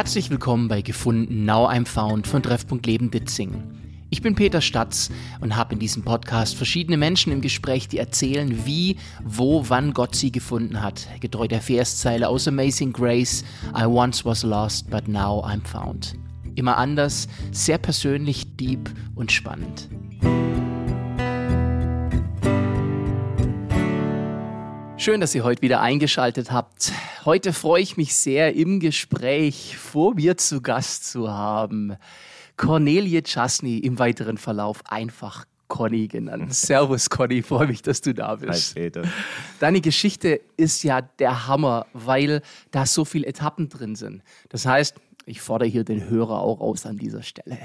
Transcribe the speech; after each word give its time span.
Herzlich 0.00 0.30
willkommen 0.30 0.68
bei 0.68 0.80
Gefunden 0.80 1.44
Now 1.44 1.68
I'm 1.68 1.84
Found 1.84 2.26
von 2.26 2.42
Treffpunkt 2.42 2.86
Leben 2.86 3.10
Ditzingen. 3.10 4.06
Ich 4.08 4.22
bin 4.22 4.34
Peter 4.34 4.62
Statz 4.62 5.10
und 5.42 5.56
habe 5.56 5.74
in 5.74 5.78
diesem 5.78 6.04
Podcast 6.04 6.56
verschiedene 6.56 6.96
Menschen 6.96 7.34
im 7.34 7.42
Gespräch, 7.42 7.86
die 7.86 7.98
erzählen, 7.98 8.64
wie, 8.64 8.96
wo, 9.22 9.68
wann 9.68 9.92
Gott 9.92 10.14
sie 10.14 10.32
gefunden 10.32 10.80
hat. 10.80 11.06
Getreu 11.20 11.48
der 11.48 11.60
Verszeile 11.60 12.30
aus 12.30 12.48
Amazing 12.48 12.94
Grace, 12.94 13.44
I 13.78 13.84
once 13.84 14.24
was 14.24 14.42
lost, 14.42 14.88
but 14.88 15.06
now 15.06 15.44
I'm 15.44 15.66
found. 15.66 16.14
Immer 16.54 16.78
anders, 16.78 17.28
sehr 17.52 17.76
persönlich, 17.76 18.56
deep 18.56 18.90
und 19.16 19.30
spannend. 19.30 19.90
Schön, 25.00 25.22
dass 25.22 25.34
ihr 25.34 25.44
heute 25.44 25.62
wieder 25.62 25.80
eingeschaltet 25.80 26.52
habt. 26.52 26.92
Heute 27.24 27.54
freue 27.54 27.80
ich 27.80 27.96
mich 27.96 28.14
sehr, 28.14 28.54
im 28.54 28.80
Gespräch 28.80 29.78
vor 29.78 30.14
mir 30.14 30.36
zu 30.36 30.60
Gast 30.60 31.10
zu 31.10 31.30
haben 31.30 31.96
Cornelie 32.58 33.22
Chasny 33.22 33.78
im 33.78 33.98
weiteren 33.98 34.36
Verlauf 34.36 34.82
einfach 34.84 35.46
Conny 35.68 36.06
genannt. 36.06 36.54
Servus 36.54 37.08
Conny, 37.08 37.40
freue 37.40 37.68
mich, 37.68 37.80
dass 37.80 38.02
du 38.02 38.12
da 38.12 38.34
bist. 38.34 38.76
Hi 38.76 38.82
Peter. 38.82 39.02
Deine 39.58 39.80
Geschichte 39.80 40.38
ist 40.58 40.82
ja 40.82 41.00
der 41.00 41.46
Hammer, 41.46 41.86
weil 41.94 42.42
da 42.70 42.84
so 42.84 43.06
viele 43.06 43.26
Etappen 43.26 43.70
drin 43.70 43.96
sind. 43.96 44.22
Das 44.50 44.66
heißt, 44.66 44.96
ich 45.30 45.40
fordere 45.40 45.68
hier 45.68 45.84
den 45.84 46.08
Hörer 46.08 46.40
auch 46.40 46.60
aus 46.60 46.84
an 46.86 46.96
dieser 46.96 47.22
Stelle. 47.22 47.56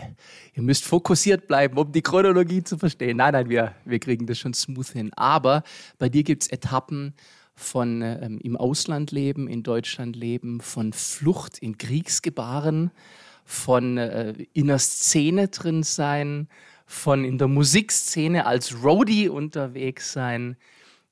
Ihr 0.53 0.63
müsst 0.63 0.85
fokussiert 0.85 1.47
bleiben, 1.47 1.77
um 1.77 1.91
die 1.91 2.01
Chronologie 2.01 2.63
zu 2.63 2.77
verstehen. 2.77 3.17
Nein, 3.17 3.33
nein, 3.33 3.49
wir, 3.49 3.73
wir 3.85 3.99
kriegen 3.99 4.27
das 4.27 4.37
schon 4.37 4.53
smooth 4.53 4.87
hin. 4.87 5.11
Aber 5.15 5.63
bei 5.97 6.07
dir 6.07 6.23
gibt 6.23 6.43
es 6.43 6.49
Etappen 6.49 7.13
von 7.55 8.01
ähm, 8.01 8.39
im 8.43 8.55
Ausland 8.55 9.11
leben, 9.11 9.47
in 9.47 9.63
Deutschland 9.63 10.15
leben, 10.15 10.61
von 10.61 10.93
Flucht 10.93 11.57
in 11.57 11.77
Kriegsgebaren, 11.77 12.91
von 13.45 13.97
äh, 13.97 14.33
in 14.53 14.67
der 14.67 14.79
Szene 14.79 15.47
drin 15.47 15.83
sein, 15.83 16.47
von 16.85 17.25
in 17.25 17.37
der 17.37 17.47
Musikszene 17.47 18.45
als 18.45 18.83
Roadie 18.83 19.29
unterwegs 19.29 20.13
sein, 20.13 20.57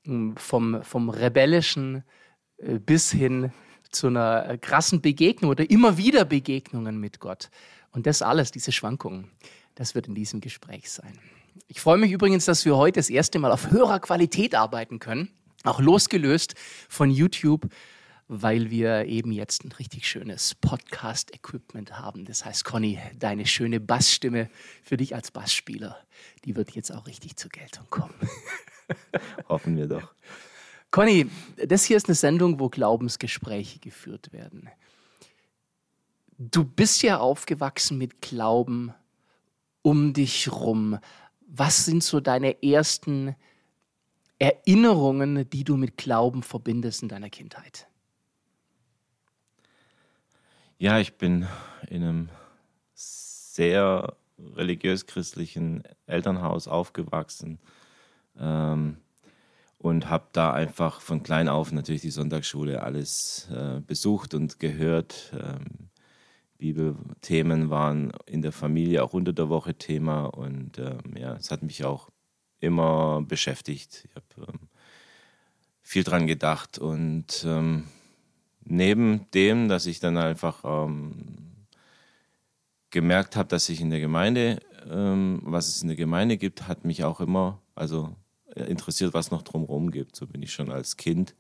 hm, 0.04 0.36
vom, 0.38 0.84
vom 0.84 1.10
rebellischen 1.10 2.04
äh, 2.58 2.78
bis 2.78 3.12
hin 3.12 3.52
zu 3.96 4.08
einer 4.08 4.50
äh, 4.50 4.58
krassen 4.58 5.02
Begegnung 5.02 5.52
oder 5.52 5.70
immer 5.70 5.98
wieder 5.98 6.26
Begegnungen 6.26 7.00
mit 7.00 7.20
Gott. 7.20 7.50
Und 7.92 8.06
das 8.08 8.22
alles, 8.22 8.52
diese 8.52 8.72
Schwankungen, 8.72 9.30
das 9.76 9.96
wird 9.96 10.08
in 10.08 10.16
diesem 10.16 10.42
Gespräch 10.42 10.92
sein. 10.92 11.18
Ich 11.68 11.80
freue 11.82 11.98
mich 11.98 12.12
übrigens, 12.12 12.46
dass 12.46 12.66
wir 12.66 12.76
heute 12.76 13.00
das 13.00 13.10
erste 13.10 13.40
Mal 13.40 13.52
auf 13.52 13.72
höherer 13.72 14.00
Qualität 14.00 14.56
arbeiten 14.56 15.00
können, 15.00 15.30
auch 15.64 15.80
losgelöst 15.80 16.56
von 16.90 17.10
YouTube 17.10 17.70
weil 18.28 18.72
wir 18.72 19.06
eben 19.06 19.32
jetzt 19.32 19.64
ein 19.64 19.72
richtig 19.74 20.08
schönes 20.08 20.56
Podcast-Equipment 20.56 22.00
haben. 22.00 22.26
Das 22.26 22.46
heißt, 22.46 22.64
Conny, 22.64 23.00
deine 23.18 23.46
schöne 23.46 23.80
Bassstimme 23.80 24.50
für 24.82 24.98
dich 24.98 25.14
als 25.14 25.32
Bassspieler, 25.32 25.98
die 26.46 26.56
wird 26.56 26.72
jetzt 26.72 26.92
auch 26.92 27.06
richtig 27.06 27.36
zur 27.36 27.52
Geltung 27.52 27.86
kommen. 27.90 28.16
Hoffen 29.50 29.78
wir 29.78 29.88
doch. 29.88 30.14
Conny, 30.94 31.26
das 31.58 31.86
hier 31.86 31.98
ist 31.98 32.08
eine 32.08 32.14
Sendung, 32.14 32.60
wo 32.60 32.70
Glaubensgespräche 32.70 33.80
geführt 33.80 34.32
werden. 34.32 34.70
Du 36.38 36.64
bist 36.64 37.02
ja 37.02 37.18
aufgewachsen 37.18 37.98
mit 37.98 38.22
Glauben 38.22 38.94
um 39.82 40.14
dich 40.14 40.52
rum. 40.52 41.00
Was 41.48 41.86
sind 41.86 42.04
so 42.04 42.20
deine 42.20 42.62
ersten 42.62 43.36
Erinnerungen, 44.38 45.50
die 45.50 45.64
du 45.64 45.78
mit 45.78 45.98
Glauben 45.98 46.44
verbindest 46.44 47.02
in 47.02 47.10
deiner 47.10 47.32
Kindheit? 47.32 47.88
Ja, 50.78 51.00
ich 51.00 51.18
bin 51.18 51.48
in 51.88 52.04
einem 52.04 52.30
sehr 52.94 54.16
religiös-christlichen 54.38 55.82
Elternhaus 56.06 56.68
aufgewachsen 56.68 57.58
ähm, 58.40 58.98
und 59.84 60.10
habe 60.10 60.30
da 60.32 60.54
einfach 60.54 61.02
von 61.02 61.24
klein 61.24 61.50
auf 61.50 61.74
natürlich 61.74 62.02
die 62.02 62.10
Sonntagsschule 62.10 62.84
alles 62.84 63.50
äh, 63.52 63.82
besucht 63.82 64.34
und 64.34 64.58
gehört. 64.58 65.34
Ähm, 65.38 65.90
Bibelthemen 66.58 67.70
waren 67.70 68.14
in 68.26 68.42
der 68.42 68.54
Familie 68.54 69.04
auch 69.04 69.12
unter 69.12 69.34
der 69.34 69.50
Woche 69.50 69.76
Thema 69.76 70.24
und 70.24 70.80
ähm, 70.80 71.18
ja, 71.18 71.34
es 71.34 71.52
hat 71.52 71.64
mich 71.64 71.84
auch 71.84 72.10
immer 72.62 73.24
beschäftigt. 73.28 74.08
Ich 74.08 74.16
habe 74.16 74.54
ähm, 74.54 74.70
viel 75.82 76.06
dran 76.06 76.28
gedacht 76.28 76.80
und 76.80 77.44
ähm, 77.46 77.84
neben 78.64 79.30
dem, 79.34 79.68
dass 79.68 79.86
ich 79.86 80.00
dann 80.00 80.16
einfach 80.16 80.64
ähm, 80.64 81.66
gemerkt 82.90 83.36
habe, 83.36 83.50
dass 83.50 83.68
ich 83.68 83.82
in 83.82 83.90
der 83.90 84.00
Gemeinde, 84.00 84.62
ähm, 84.90 85.42
was 85.44 85.68
es 85.68 85.82
in 85.82 85.90
der 85.90 85.98
Gemeinde 85.98 86.38
gibt, 86.38 86.70
hat 86.70 86.86
mich 86.86 87.04
auch 87.04 87.20
immer, 87.20 87.60
also 87.76 88.16
interessiert, 88.56 89.14
was 89.14 89.32
noch 89.32 89.42
drumherum 89.42 89.92
gibt. 89.92 90.16
So 90.16 90.28
bin 90.28 90.42
ich 90.42 90.54
schon 90.54 90.72
als 90.72 90.98
Kind, 90.98 91.36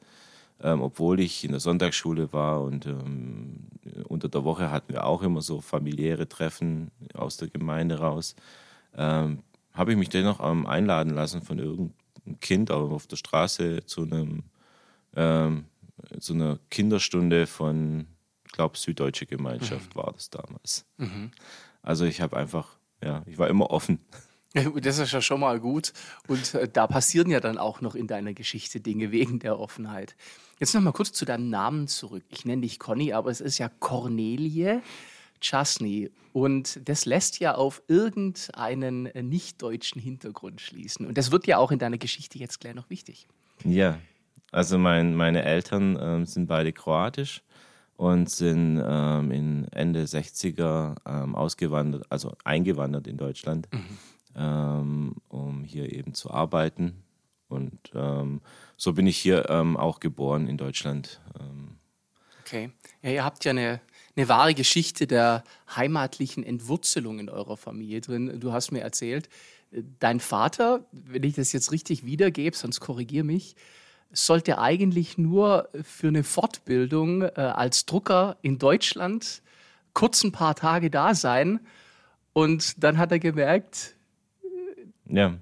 ähm, 0.61 0.81
obwohl 0.81 1.19
ich 1.19 1.43
in 1.43 1.51
der 1.51 1.59
Sonntagsschule 1.59 2.33
war 2.33 2.61
und 2.61 2.85
ähm, 2.85 3.67
unter 4.07 4.29
der 4.29 4.43
Woche 4.43 4.71
hatten 4.71 4.93
wir 4.93 5.05
auch 5.05 5.21
immer 5.21 5.41
so 5.41 5.61
familiäre 5.61 6.27
Treffen 6.27 6.91
aus 7.13 7.37
der 7.37 7.49
Gemeinde 7.49 7.99
raus, 7.99 8.35
ähm, 8.95 9.39
habe 9.73 9.91
ich 9.91 9.97
mich 9.97 10.09
dennoch 10.09 10.39
einladen 10.39 11.13
lassen 11.13 11.41
von 11.41 11.57
irgendeinem 11.57 12.39
Kind 12.39 12.69
auf 12.71 13.07
der 13.07 13.15
Straße 13.15 13.85
zu 13.85 14.03
einem 14.03 14.43
ähm, 15.15 15.65
so 16.19 16.33
einer 16.33 16.59
Kinderstunde 16.69 17.47
von, 17.47 18.07
ich 18.45 18.51
glaube, 18.51 18.77
Süddeutsche 18.77 19.25
Gemeinschaft 19.25 19.95
mhm. 19.95 19.99
war 19.99 20.11
das 20.13 20.29
damals. 20.29 20.85
Mhm. 20.97 21.31
Also 21.81 22.05
ich 22.05 22.21
habe 22.21 22.37
einfach, 22.37 22.77
ja, 23.03 23.23
ich 23.25 23.37
war 23.37 23.49
immer 23.49 23.69
offen. 23.69 23.99
Das 24.81 24.99
ist 24.99 25.11
ja 25.11 25.21
schon 25.21 25.39
mal 25.39 25.59
gut. 25.59 25.93
Und 26.27 26.53
äh, 26.53 26.67
da 26.67 26.87
passieren 26.87 27.29
ja 27.31 27.39
dann 27.39 27.57
auch 27.57 27.81
noch 27.81 27.95
in 27.95 28.07
deiner 28.07 28.33
Geschichte 28.33 28.79
Dinge 28.79 29.11
wegen 29.11 29.39
der 29.39 29.59
Offenheit. 29.59 30.15
Jetzt 30.59 30.75
noch 30.75 30.81
mal 30.81 30.91
kurz 30.91 31.11
zu 31.11 31.25
deinem 31.25 31.49
Namen 31.49 31.87
zurück. 31.87 32.23
Ich 32.29 32.45
nenne 32.45 32.61
dich 32.61 32.79
Conny, 32.79 33.13
aber 33.13 33.31
es 33.31 33.41
ist 33.41 33.57
ja 33.57 33.69
Cornelie 33.79 34.81
Chasny. 35.41 36.09
Und 36.31 36.87
das 36.87 37.05
lässt 37.05 37.39
ja 37.39 37.55
auf 37.55 37.83
irgendeinen 37.87 39.05
äh, 39.07 39.21
nicht-deutschen 39.21 40.01
Hintergrund 40.01 40.61
schließen. 40.61 41.05
Und 41.05 41.17
das 41.17 41.31
wird 41.31 41.45
ja 41.45 41.57
auch 41.57 41.71
in 41.71 41.79
deiner 41.79 41.97
Geschichte 41.97 42.39
jetzt 42.39 42.59
gleich 42.59 42.73
noch 42.73 42.89
wichtig. 42.89 43.27
Ja, 43.63 43.99
also 44.51 44.77
mein, 44.77 45.15
meine 45.15 45.43
Eltern 45.43 45.97
ähm, 45.99 46.25
sind 46.25 46.47
beide 46.47 46.73
kroatisch 46.73 47.43
und 47.97 48.29
sind 48.29 48.81
ähm, 48.83 49.31
in 49.31 49.67
Ende 49.71 50.03
60er 50.03 50.95
ähm, 51.05 51.35
ausgewandert, 51.35 52.05
also 52.09 52.35
eingewandert 52.43 53.07
in 53.07 53.17
Deutschland, 53.17 53.67
mhm. 53.71 53.97
Ähm, 54.35 55.15
um 55.29 55.63
hier 55.63 55.91
eben 55.93 56.13
zu 56.13 56.31
arbeiten. 56.31 57.03
Und 57.49 57.91
ähm, 57.93 58.41
so 58.77 58.93
bin 58.93 59.05
ich 59.05 59.17
hier 59.17 59.49
ähm, 59.49 59.77
auch 59.77 59.99
geboren 59.99 60.47
in 60.47 60.57
Deutschland. 60.57 61.21
Okay. 62.53 62.71
Ja, 63.01 63.09
ihr 63.09 63.23
habt 63.23 63.45
ja 63.45 63.51
eine, 63.51 63.79
eine 64.15 64.27
wahre 64.27 64.53
Geschichte 64.53 65.07
der 65.07 65.43
heimatlichen 65.75 66.43
Entwurzelung 66.43 67.19
in 67.19 67.29
eurer 67.29 67.57
Familie 67.57 68.01
drin. 68.01 68.39
Du 68.39 68.51
hast 68.51 68.71
mir 68.71 68.81
erzählt, 68.81 69.27
äh, 69.71 69.81
dein 69.99 70.19
Vater, 70.19 70.85
wenn 70.91 71.23
ich 71.23 71.35
das 71.35 71.53
jetzt 71.53 71.71
richtig 71.71 72.05
wiedergebe, 72.05 72.55
sonst 72.55 72.79
korrigier 72.79 73.23
mich, 73.23 73.55
sollte 74.11 74.59
eigentlich 74.59 75.17
nur 75.17 75.69
für 75.81 76.09
eine 76.09 76.23
Fortbildung 76.23 77.23
äh, 77.23 77.31
als 77.35 77.85
Drucker 77.85 78.37
in 78.41 78.59
Deutschland 78.59 79.41
kurz 79.93 80.23
ein 80.23 80.31
paar 80.31 80.55
Tage 80.55 80.91
da 80.91 81.15
sein. 81.15 81.59
Und 82.33 82.83
dann 82.83 82.97
hat 82.97 83.11
er 83.11 83.19
gemerkt. 83.19 83.95
Ja, 85.05 85.35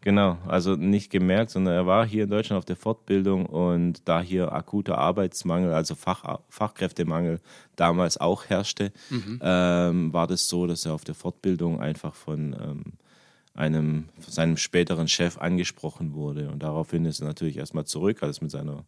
genau. 0.00 0.38
Also 0.46 0.76
nicht 0.76 1.10
gemerkt, 1.10 1.50
sondern 1.50 1.74
er 1.74 1.86
war 1.86 2.06
hier 2.06 2.24
in 2.24 2.30
Deutschland 2.30 2.58
auf 2.58 2.64
der 2.64 2.76
Fortbildung 2.76 3.46
und 3.46 4.08
da 4.08 4.20
hier 4.20 4.52
akuter 4.52 4.98
Arbeitsmangel, 4.98 5.72
also 5.72 5.94
Fach, 5.94 6.40
Fachkräftemangel 6.48 7.40
damals 7.76 8.18
auch 8.18 8.46
herrschte, 8.46 8.92
mhm. 9.10 9.40
ähm, 9.42 10.12
war 10.12 10.26
das 10.26 10.48
so, 10.48 10.66
dass 10.66 10.86
er 10.86 10.94
auf 10.94 11.04
der 11.04 11.14
Fortbildung 11.14 11.80
einfach 11.80 12.14
von. 12.14 12.54
Ähm, 12.54 12.82
einem, 13.56 14.08
seinem 14.18 14.56
späteren 14.56 15.06
Chef 15.06 15.38
angesprochen 15.38 16.14
wurde. 16.14 16.50
Und 16.50 16.64
daraufhin 16.64 17.04
ist 17.04 17.20
er 17.20 17.28
natürlich 17.28 17.56
erstmal 17.56 17.84
zurück, 17.84 18.20
hat 18.20 18.30
es 18.30 18.40
mit 18.40 18.50
seiner 18.50 18.84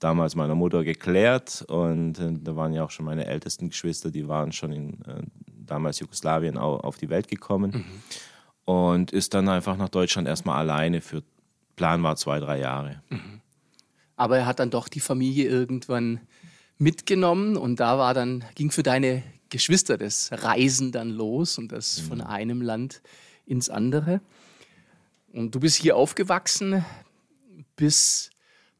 damals 0.00 0.34
meiner 0.34 0.54
Mutter 0.54 0.82
geklärt. 0.82 1.64
Und 1.68 2.18
äh, 2.18 2.32
da 2.32 2.56
waren 2.56 2.72
ja 2.72 2.84
auch 2.84 2.90
schon 2.90 3.06
meine 3.06 3.26
ältesten 3.26 3.68
Geschwister, 3.68 4.10
die 4.10 4.26
waren 4.26 4.50
schon 4.50 4.72
in 4.72 4.92
äh, 5.04 5.22
damals 5.46 6.00
Jugoslawien 6.00 6.58
auf 6.58 6.96
die 6.96 7.10
Welt 7.10 7.28
gekommen. 7.28 7.70
Mhm. 7.70 8.02
Und 8.64 9.10
ist 9.12 9.34
dann 9.34 9.48
einfach 9.48 9.76
nach 9.76 9.88
Deutschland 9.88 10.28
erstmal 10.28 10.58
alleine 10.58 11.00
für, 11.00 11.22
Plan 11.76 12.02
war 12.02 12.16
zwei, 12.16 12.38
drei 12.38 12.58
Jahre. 12.60 13.02
Mhm. 13.08 13.40
Aber 14.16 14.38
er 14.38 14.46
hat 14.46 14.58
dann 14.58 14.70
doch 14.70 14.88
die 14.88 15.00
Familie 15.00 15.48
irgendwann 15.48 16.20
mitgenommen 16.78 17.56
und 17.56 17.80
da 17.80 17.98
war 17.98 18.14
dann, 18.14 18.44
ging 18.54 18.70
für 18.70 18.82
deine 18.82 19.22
Geschwister 19.48 19.98
das 19.98 20.30
Reisen 20.32 20.92
dann 20.92 21.10
los 21.10 21.58
und 21.58 21.72
das 21.72 22.02
mhm. 22.02 22.06
von 22.06 22.20
einem 22.20 22.62
Land 22.62 23.02
ins 23.46 23.68
andere. 23.68 24.20
Und 25.32 25.54
du 25.54 25.60
bist 25.60 25.76
hier 25.76 25.96
aufgewachsen. 25.96 26.84
Bis 27.76 28.30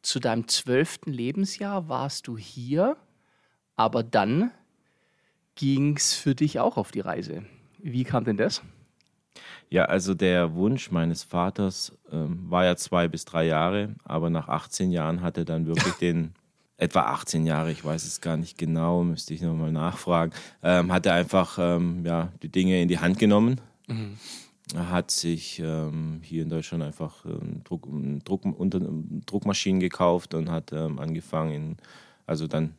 zu 0.02 0.20
deinem 0.20 0.48
zwölften 0.48 1.12
Lebensjahr 1.12 1.88
warst 1.88 2.26
du 2.26 2.36
hier. 2.36 2.96
Aber 3.76 4.02
dann 4.02 4.50
ging 5.54 5.96
es 5.96 6.14
für 6.14 6.34
dich 6.34 6.58
auch 6.58 6.76
auf 6.76 6.90
die 6.90 7.00
Reise. 7.00 7.44
Wie 7.78 8.04
kam 8.04 8.24
denn 8.24 8.36
das? 8.36 8.62
Ja, 9.70 9.84
also 9.84 10.14
der 10.14 10.54
Wunsch 10.56 10.90
meines 10.90 11.22
Vaters 11.22 11.96
ähm, 12.10 12.50
war 12.50 12.64
ja 12.64 12.74
zwei 12.74 13.06
bis 13.06 13.24
drei 13.24 13.46
Jahre, 13.46 13.94
aber 14.02 14.28
nach 14.28 14.48
18 14.48 14.90
Jahren 14.90 15.22
hat 15.22 15.38
er 15.38 15.44
dann 15.44 15.66
wirklich 15.66 15.94
den, 16.00 16.34
etwa 16.76 17.02
18 17.02 17.46
Jahre, 17.46 17.70
ich 17.70 17.84
weiß 17.84 18.04
es 18.04 18.20
gar 18.20 18.36
nicht 18.36 18.58
genau, 18.58 19.04
müsste 19.04 19.32
ich 19.32 19.42
nochmal 19.42 19.70
nachfragen, 19.70 20.32
ähm, 20.64 20.92
hat 20.92 21.06
er 21.06 21.14
einfach 21.14 21.56
ähm, 21.60 22.04
ja, 22.04 22.32
die 22.42 22.48
Dinge 22.48 22.82
in 22.82 22.88
die 22.88 22.98
Hand 22.98 23.20
genommen. 23.20 23.60
Mhm. 23.86 24.16
Er 24.74 24.90
hat 24.90 25.12
sich 25.12 25.60
ähm, 25.60 26.20
hier 26.22 26.42
in 26.42 26.48
Deutschland 26.48 26.82
einfach 26.82 27.24
ähm, 27.24 27.62
Druck, 27.62 27.88
Druck, 28.24 28.44
unter, 28.44 28.80
Druckmaschinen 29.26 29.80
gekauft 29.80 30.34
und 30.34 30.50
hat 30.50 30.72
ähm, 30.72 30.98
angefangen, 30.98 31.52
in, 31.52 31.76
also 32.26 32.48
dann 32.48 32.74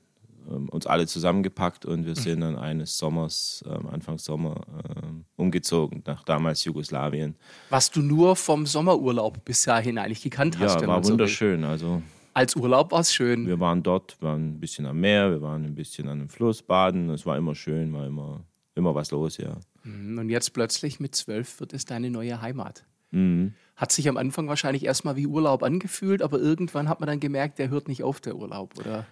ähm, 0.51 0.69
uns 0.69 0.88
alle 0.88 1.07
zusammengepackt 1.07 1.86
und 1.86 2.06
wir 2.06 2.15
sind 2.15 2.42
dann 2.42 2.56
eines 2.56 2.98
Sommers, 2.98 3.63
ähm, 3.68 3.88
Anfang 3.88 4.18
Sommer, 4.18 4.62
ähm, 5.03 5.25
umgezogen 5.36 6.03
nach 6.06 6.24
damals 6.24 6.63
Jugoslawien. 6.65 7.36
Was 7.69 7.92
du 7.92 8.01
nur 8.01 8.36
vom 8.36 8.65
Sommerurlaub 8.65 9.44
bis 9.45 9.63
dahin 9.63 9.98
eigentlich 9.98 10.21
gekannt 10.21 10.59
hast. 10.59 10.81
Ja, 10.81 10.88
war 10.88 11.03
wunderschön. 11.03 11.63
Also 11.63 12.01
als 12.33 12.56
Urlaub 12.56 12.92
war 12.92 13.01
es 13.01 13.13
schön. 13.13 13.45
Wir 13.45 13.59
waren 13.59 13.83
dort, 13.83 14.21
waren 14.21 14.53
ein 14.53 14.59
bisschen 14.59 14.86
am 14.86 15.00
Meer, 15.00 15.31
wir 15.31 15.42
waren 15.42 15.65
ein 15.65 15.75
bisschen 15.75 16.07
an 16.07 16.19
dem 16.19 16.30
Fluss 16.30 16.62
baden. 16.62 17.09
Es 17.09 17.25
war 17.25 17.38
immer 17.38 17.56
schön, 17.56 17.92
war 17.94 18.06
immer, 18.06 18.45
immer 18.75 18.95
was 18.95 19.12
los, 19.12 19.38
ja. 19.38 19.57
Mhm, 19.83 20.18
und 20.18 20.30
jetzt 20.30 20.53
plötzlich 20.53 21.00
mit 21.00 21.15
zwölf 21.15 21.59
wird 21.59 21.74
es 21.74 21.86
deine 21.86 22.09
neue 22.09 22.42
Heimat. 22.42 22.86
Mhm. 23.12 23.53
Hat 23.75 23.92
sich 23.92 24.07
am 24.07 24.18
Anfang 24.18 24.48
wahrscheinlich 24.48 24.86
erstmal 24.86 25.15
wie 25.15 25.27
Urlaub 25.27 25.63
angefühlt, 25.63 26.21
aber 26.21 26.39
irgendwann 26.39 26.88
hat 26.88 27.00
man 27.00 27.07
dann 27.07 27.19
gemerkt, 27.19 27.59
der 27.59 27.69
hört 27.69 27.88
nicht 27.88 28.03
auf, 28.03 28.21
der 28.21 28.36
Urlaub, 28.36 28.77
oder? 28.80 29.06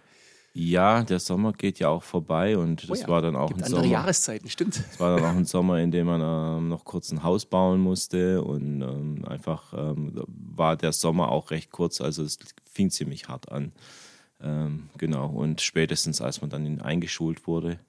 Ja, 0.53 1.03
der 1.03 1.19
Sommer 1.19 1.53
geht 1.53 1.79
ja 1.79 1.89
auch 1.89 2.03
vorbei 2.03 2.57
und 2.57 2.89
das 2.89 2.99
oh 2.99 3.01
ja, 3.01 3.07
war 3.07 3.21
dann 3.21 3.35
auch 3.35 3.49
Gibt 3.49 3.61
ein 3.61 3.65
andere 3.65 3.81
Sommer. 3.81 3.93
Jahreszeiten, 3.93 4.49
stimmt. 4.49 4.83
Es 4.91 4.99
war 4.99 5.15
dann 5.15 5.25
auch 5.25 5.37
ein 5.37 5.45
Sommer, 5.45 5.79
in 5.79 5.91
dem 5.91 6.07
man 6.07 6.21
ähm, 6.21 6.69
noch 6.69 6.85
kurz 6.85 7.11
ein 7.11 7.23
Haus 7.23 7.45
bauen 7.45 7.79
musste 7.79 8.43
und 8.43 8.81
ähm, 8.81 9.25
einfach 9.27 9.73
ähm, 9.73 10.23
war 10.27 10.75
der 10.75 10.91
Sommer 10.91 11.31
auch 11.31 11.51
recht 11.51 11.71
kurz, 11.71 12.01
also 12.01 12.23
es 12.23 12.39
fing 12.71 12.89
ziemlich 12.89 13.27
hart 13.27 13.51
an. 13.51 13.73
Ähm, 14.41 14.89
genau, 14.97 15.27
und 15.27 15.61
spätestens 15.61 16.19
als 16.19 16.41
man 16.41 16.49
dann 16.49 16.81
eingeschult 16.81 17.45
wurde, 17.45 17.79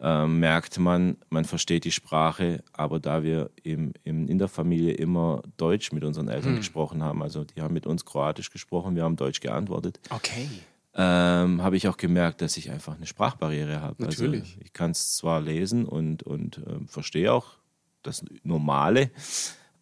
ähm, 0.00 0.40
merkte 0.40 0.80
man, 0.80 1.16
man 1.30 1.44
versteht 1.44 1.84
die 1.84 1.92
Sprache, 1.92 2.64
aber 2.72 2.98
da 2.98 3.22
wir 3.22 3.50
im, 3.62 3.92
im, 4.02 4.28
in 4.28 4.38
der 4.38 4.48
Familie 4.48 4.92
immer 4.94 5.42
Deutsch 5.56 5.92
mit 5.92 6.02
unseren 6.02 6.28
Eltern 6.28 6.52
hm. 6.52 6.56
gesprochen 6.56 7.02
haben, 7.02 7.22
also 7.22 7.44
die 7.44 7.62
haben 7.62 7.72
mit 7.72 7.86
uns 7.86 8.04
Kroatisch 8.04 8.50
gesprochen, 8.50 8.96
wir 8.96 9.04
haben 9.04 9.16
Deutsch 9.16 9.40
geantwortet. 9.40 10.00
Okay 10.10 10.48
ähm, 10.96 11.62
habe 11.62 11.76
ich 11.76 11.88
auch 11.88 11.98
gemerkt, 11.98 12.40
dass 12.40 12.56
ich 12.56 12.70
einfach 12.70 12.96
eine 12.96 13.06
Sprachbarriere 13.06 13.82
habe. 13.82 14.06
Also 14.06 14.24
Natürlich. 14.24 14.54
Also 14.54 14.60
ich 14.64 14.72
kann 14.72 14.92
es 14.92 15.16
zwar 15.16 15.40
lesen 15.40 15.84
und, 15.84 16.22
und 16.22 16.58
äh, 16.58 16.86
verstehe 16.86 17.32
auch 17.32 17.58
das 18.02 18.24
Normale, 18.44 19.10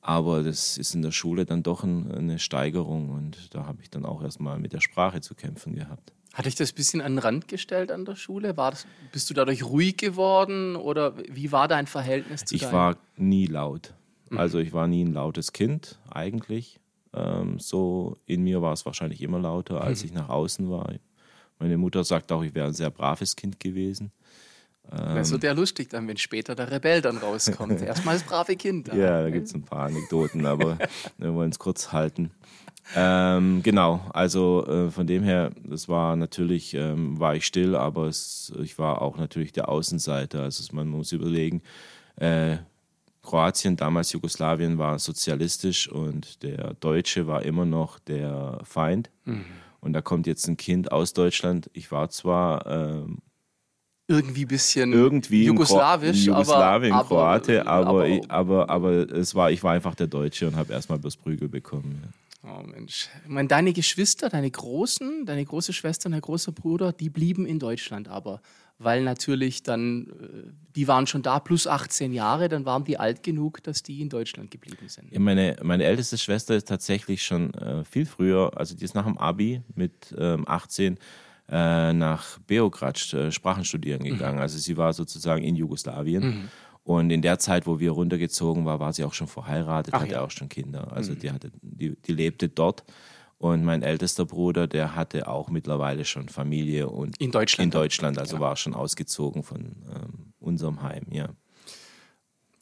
aber 0.00 0.42
das 0.42 0.76
ist 0.76 0.94
in 0.94 1.02
der 1.02 1.12
Schule 1.12 1.44
dann 1.44 1.62
doch 1.62 1.84
ein, 1.84 2.10
eine 2.10 2.38
Steigerung 2.38 3.10
und 3.10 3.54
da 3.54 3.66
habe 3.66 3.82
ich 3.82 3.90
dann 3.90 4.04
auch 4.04 4.22
erstmal 4.22 4.58
mit 4.58 4.72
der 4.72 4.80
Sprache 4.80 5.20
zu 5.20 5.34
kämpfen 5.34 5.74
gehabt. 5.74 6.12
Hat 6.32 6.46
dich 6.46 6.56
das 6.56 6.72
ein 6.72 6.74
bisschen 6.74 7.00
an 7.00 7.12
den 7.12 7.18
Rand 7.20 7.46
gestellt 7.46 7.92
an 7.92 8.04
der 8.04 8.16
Schule? 8.16 8.56
War 8.56 8.72
das, 8.72 8.86
bist 9.12 9.30
du 9.30 9.34
dadurch 9.34 9.64
ruhig 9.64 9.96
geworden 9.96 10.74
oder 10.74 11.16
wie 11.30 11.52
war 11.52 11.68
dein 11.68 11.86
Verhältnis 11.86 12.44
zu 12.44 12.56
Ich 12.56 12.72
war 12.72 12.96
nie 13.16 13.46
laut. 13.46 13.94
Mhm. 14.30 14.38
Also 14.38 14.58
ich 14.58 14.72
war 14.72 14.88
nie 14.88 15.04
ein 15.04 15.12
lautes 15.12 15.52
Kind 15.52 16.00
eigentlich. 16.10 16.80
Ähm, 17.14 17.58
so 17.58 18.16
in 18.26 18.42
mir 18.42 18.62
war 18.62 18.72
es 18.72 18.84
wahrscheinlich 18.84 19.22
immer 19.22 19.38
lauter, 19.38 19.80
als 19.80 20.02
mhm. 20.02 20.06
ich 20.06 20.14
nach 20.14 20.28
außen 20.28 20.68
war. 20.70 20.92
Meine 21.58 21.78
Mutter 21.78 22.04
sagt 22.04 22.32
auch, 22.32 22.42
ich 22.42 22.54
wäre 22.54 22.66
ein 22.66 22.74
sehr 22.74 22.90
braves 22.90 23.36
Kind 23.36 23.60
gewesen. 23.60 24.12
Das 24.90 25.30
wird 25.30 25.44
ja 25.44 25.52
lustig 25.52 25.88
dann, 25.88 26.06
wenn 26.08 26.18
später 26.18 26.54
der 26.54 26.70
Rebell 26.70 27.00
dann 27.00 27.16
rauskommt. 27.16 27.80
Erstmal 27.82 28.16
das 28.16 28.24
brave 28.24 28.54
Kind. 28.54 28.88
Ja, 28.88 29.22
da 29.22 29.30
gibt 29.30 29.46
es 29.46 29.54
ein 29.54 29.62
paar 29.62 29.86
Anekdoten, 29.86 30.44
aber 30.44 30.78
wir 31.18 31.32
wollen 31.32 31.50
es 31.50 31.58
kurz 31.58 31.90
halten. 31.92 32.30
Ähm, 32.94 33.62
genau, 33.62 34.04
also 34.12 34.66
äh, 34.66 34.90
von 34.90 35.06
dem 35.06 35.22
her, 35.22 35.52
das 35.64 35.88
war 35.88 36.16
natürlich, 36.16 36.74
ähm, 36.74 37.18
war 37.18 37.34
ich 37.34 37.46
still, 37.46 37.74
aber 37.74 38.08
es, 38.08 38.52
ich 38.62 38.78
war 38.78 39.00
auch 39.00 39.16
natürlich 39.16 39.52
der 39.52 39.70
Außenseiter. 39.70 40.42
Also 40.42 40.62
man 40.76 40.88
muss 40.88 41.12
überlegen, 41.12 41.62
äh, 42.16 42.58
Kroatien, 43.24 43.76
damals 43.76 44.12
Jugoslawien, 44.12 44.78
war 44.78 44.98
sozialistisch 44.98 45.88
und 45.88 46.42
der 46.42 46.74
Deutsche 46.74 47.26
war 47.26 47.42
immer 47.42 47.64
noch 47.64 47.98
der 47.98 48.60
Feind. 48.62 49.10
Mhm. 49.24 49.44
Und 49.80 49.92
da 49.92 50.00
kommt 50.00 50.26
jetzt 50.26 50.46
ein 50.46 50.56
Kind 50.56 50.92
aus 50.92 51.12
Deutschland. 51.12 51.68
Ich 51.72 51.90
war 51.90 52.08
zwar 52.08 52.66
ähm, 52.66 53.18
irgendwie 54.06 54.44
bisschen 54.44 54.92
irgendwie 54.92 55.44
jugoslawisch, 55.44 56.24
Jugoslawien, 56.24 56.92
aber, 56.92 57.08
Kroate, 57.08 57.66
aber, 57.66 58.04
aber, 58.04 58.20
aber, 58.28 58.70
aber, 58.70 58.90
es 59.12 59.34
war, 59.34 59.50
ich 59.50 59.62
war 59.62 59.72
einfach 59.72 59.94
der 59.94 60.06
Deutsche 60.06 60.46
und 60.46 60.56
habe 60.56 60.72
erstmal 60.72 60.98
bloß 60.98 61.16
Prügel 61.16 61.48
bekommen. 61.48 62.02
Ja. 62.02 62.10
Oh 62.46 62.62
Mensch. 62.62 63.08
Ich 63.24 63.30
meine, 63.30 63.48
deine 63.48 63.72
Geschwister, 63.72 64.28
deine 64.28 64.50
Großen, 64.50 65.24
deine 65.24 65.44
große 65.44 65.72
Schwester 65.72 66.06
und 66.06 66.12
dein 66.12 66.20
großer 66.20 66.52
Bruder, 66.52 66.92
die 66.92 67.08
blieben 67.08 67.46
in 67.46 67.58
Deutschland 67.58 68.08
aber 68.08 68.42
weil 68.78 69.02
natürlich 69.02 69.62
dann, 69.62 70.08
äh, 70.08 70.50
die 70.74 70.88
waren 70.88 71.06
schon 71.06 71.22
da 71.22 71.38
plus 71.38 71.66
18 71.66 72.12
Jahre, 72.12 72.48
dann 72.48 72.64
waren 72.64 72.84
die 72.84 72.98
alt 72.98 73.22
genug, 73.22 73.62
dass 73.62 73.82
die 73.82 74.00
in 74.00 74.08
Deutschland 74.08 74.50
geblieben 74.50 74.88
sind. 74.88 75.12
Ja, 75.12 75.20
meine, 75.20 75.56
meine 75.62 75.84
älteste 75.84 76.18
Schwester 76.18 76.54
ist 76.54 76.68
tatsächlich 76.68 77.22
schon 77.22 77.54
äh, 77.54 77.84
viel 77.84 78.06
früher, 78.06 78.52
also 78.56 78.74
die 78.74 78.84
ist 78.84 78.94
nach 78.94 79.06
dem 79.06 79.18
Abi 79.18 79.62
mit 79.74 80.14
ähm, 80.18 80.44
18 80.46 80.98
äh, 81.48 81.92
nach 81.92 82.38
Beograd 82.46 83.12
äh, 83.12 83.30
Sprachen 83.30 83.64
studieren 83.64 84.00
mhm. 84.00 84.06
gegangen. 84.06 84.36
Mhm. 84.36 84.42
Also 84.42 84.58
sie 84.58 84.76
war 84.76 84.92
sozusagen 84.92 85.44
in 85.44 85.56
Jugoslawien. 85.56 86.24
Mhm. 86.24 86.48
Und 86.84 87.10
in 87.10 87.22
der 87.22 87.38
Zeit, 87.38 87.66
wo 87.66 87.80
wir 87.80 87.92
runtergezogen 87.92 88.64
waren, 88.66 88.80
war 88.80 88.92
sie 88.92 89.04
auch 89.04 89.14
schon 89.14 89.26
verheiratet, 89.26 89.94
Ach, 89.94 90.02
hatte 90.02 90.12
ja. 90.12 90.20
auch 90.20 90.30
schon 90.30 90.48
Kinder. 90.48 90.92
Also 90.92 91.12
mhm. 91.12 91.18
die, 91.18 91.30
hatte, 91.30 91.50
die, 91.62 91.96
die 91.96 92.12
lebte 92.12 92.48
dort. 92.48 92.84
Und 93.44 93.62
mein 93.62 93.82
ältester 93.82 94.24
Bruder, 94.24 94.66
der 94.66 94.94
hatte 94.94 95.28
auch 95.28 95.50
mittlerweile 95.50 96.06
schon 96.06 96.30
Familie 96.30 96.88
und 96.88 97.20
in 97.20 97.30
Deutschland. 97.30 97.74
In 97.74 97.78
Deutschland, 97.78 98.18
also 98.18 98.36
ja. 98.36 98.40
war 98.40 98.56
schon 98.56 98.72
ausgezogen 98.72 99.42
von 99.42 99.60
ähm, 99.94 100.32
unserem 100.40 100.80
Heim, 100.80 101.04
ja. 101.10 101.28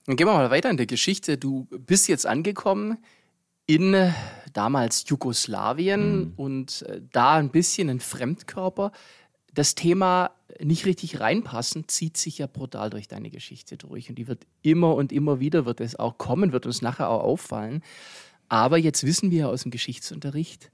Dann 0.06 0.16
gehen 0.16 0.26
wir 0.26 0.32
mal 0.32 0.50
weiter 0.50 0.70
in 0.70 0.76
der 0.76 0.86
Geschichte. 0.86 1.38
Du 1.38 1.68
bist 1.70 2.08
jetzt 2.08 2.26
angekommen 2.26 2.98
in 3.64 3.94
äh, 3.94 4.10
damals 4.54 5.04
Jugoslawien 5.06 6.16
mhm. 6.16 6.32
und 6.34 6.82
äh, 6.82 7.00
da 7.12 7.34
ein 7.34 7.50
bisschen 7.50 7.88
ein 7.88 8.00
Fremdkörper. 8.00 8.90
Das 9.54 9.76
Thema 9.76 10.32
nicht 10.58 10.84
richtig 10.84 11.20
reinpassen 11.20 11.86
zieht 11.86 12.16
sich 12.16 12.38
ja 12.38 12.48
brutal 12.48 12.90
durch 12.90 13.06
deine 13.06 13.30
Geschichte 13.30 13.76
durch 13.76 14.08
und 14.08 14.16
die 14.16 14.26
wird 14.26 14.48
immer 14.62 14.96
und 14.96 15.12
immer 15.12 15.38
wieder 15.38 15.64
wird 15.64 15.80
es 15.80 15.96
auch 15.96 16.18
kommen, 16.18 16.50
wird 16.50 16.66
uns 16.66 16.82
nachher 16.82 17.08
auch 17.08 17.22
auffallen. 17.22 17.84
Aber 18.48 18.78
jetzt 18.78 19.04
wissen 19.04 19.30
wir 19.30 19.48
aus 19.48 19.62
dem 19.62 19.70
Geschichtsunterricht 19.70 20.70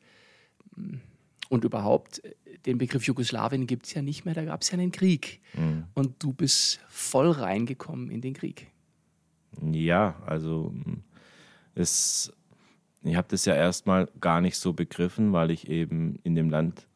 hm, 0.74 1.00
und 1.48 1.64
überhaupt, 1.64 2.22
den 2.66 2.78
Begriff 2.78 3.04
Jugoslawien 3.04 3.66
gibt 3.66 3.86
es 3.86 3.94
ja 3.94 4.02
nicht 4.02 4.24
mehr, 4.24 4.34
da 4.34 4.44
gab 4.44 4.62
es 4.62 4.70
ja 4.70 4.78
einen 4.78 4.92
Krieg. 4.92 5.40
Mhm. 5.54 5.84
Und 5.94 6.22
du 6.22 6.32
bist 6.32 6.80
voll 6.88 7.30
reingekommen 7.30 8.10
in 8.10 8.20
den 8.20 8.34
Krieg. 8.34 8.66
Ja, 9.72 10.16
also 10.26 10.72
hm, 10.72 11.02
es, 11.74 12.32
ich 13.02 13.16
habe 13.16 13.28
das 13.30 13.44
ja 13.44 13.54
erstmal 13.54 14.08
gar 14.20 14.40
nicht 14.40 14.56
so 14.56 14.72
begriffen, 14.72 15.32
weil 15.32 15.50
ich 15.50 15.68
eben 15.68 16.16
in 16.22 16.34
dem 16.34 16.50
Land 16.50 16.86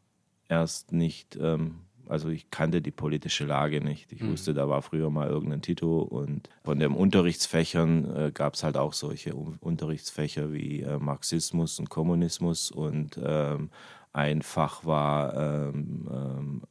erst 0.49 0.93
nicht 0.93 1.37
ähm, 1.41 1.77
also 2.13 2.29
ich 2.29 2.51
kannte 2.51 2.83
die 2.83 2.91
politische 2.91 3.47
Lage 3.47 3.81
nicht. 3.81 4.13
Ich 4.13 4.21
mhm. 4.21 4.33
wusste, 4.33 4.53
da 4.53 4.69
war 4.69 4.83
früher 4.83 5.09
mal 5.09 5.29
irgendein 5.29 5.63
Tito 5.63 6.03
und 6.03 6.51
von 6.63 6.79
den 6.79 6.93
Unterrichtsfächern 6.93 8.17
äh, 8.17 8.31
gab 8.33 8.55
es 8.55 8.63
halt 8.63 8.77
auch 8.77 8.93
solche 8.93 9.35
Unterrichtsfächer 9.35 10.53
wie 10.53 10.83
äh, 10.83 10.99
Marxismus 10.99 11.79
und 11.79 11.89
Kommunismus 11.89 12.71
und 12.71 13.19
ähm, 13.25 13.71
ein 14.13 14.43
Fach 14.43 14.85
war 14.85 15.35
ähm, 15.35 16.09
ähm, 16.13 16.63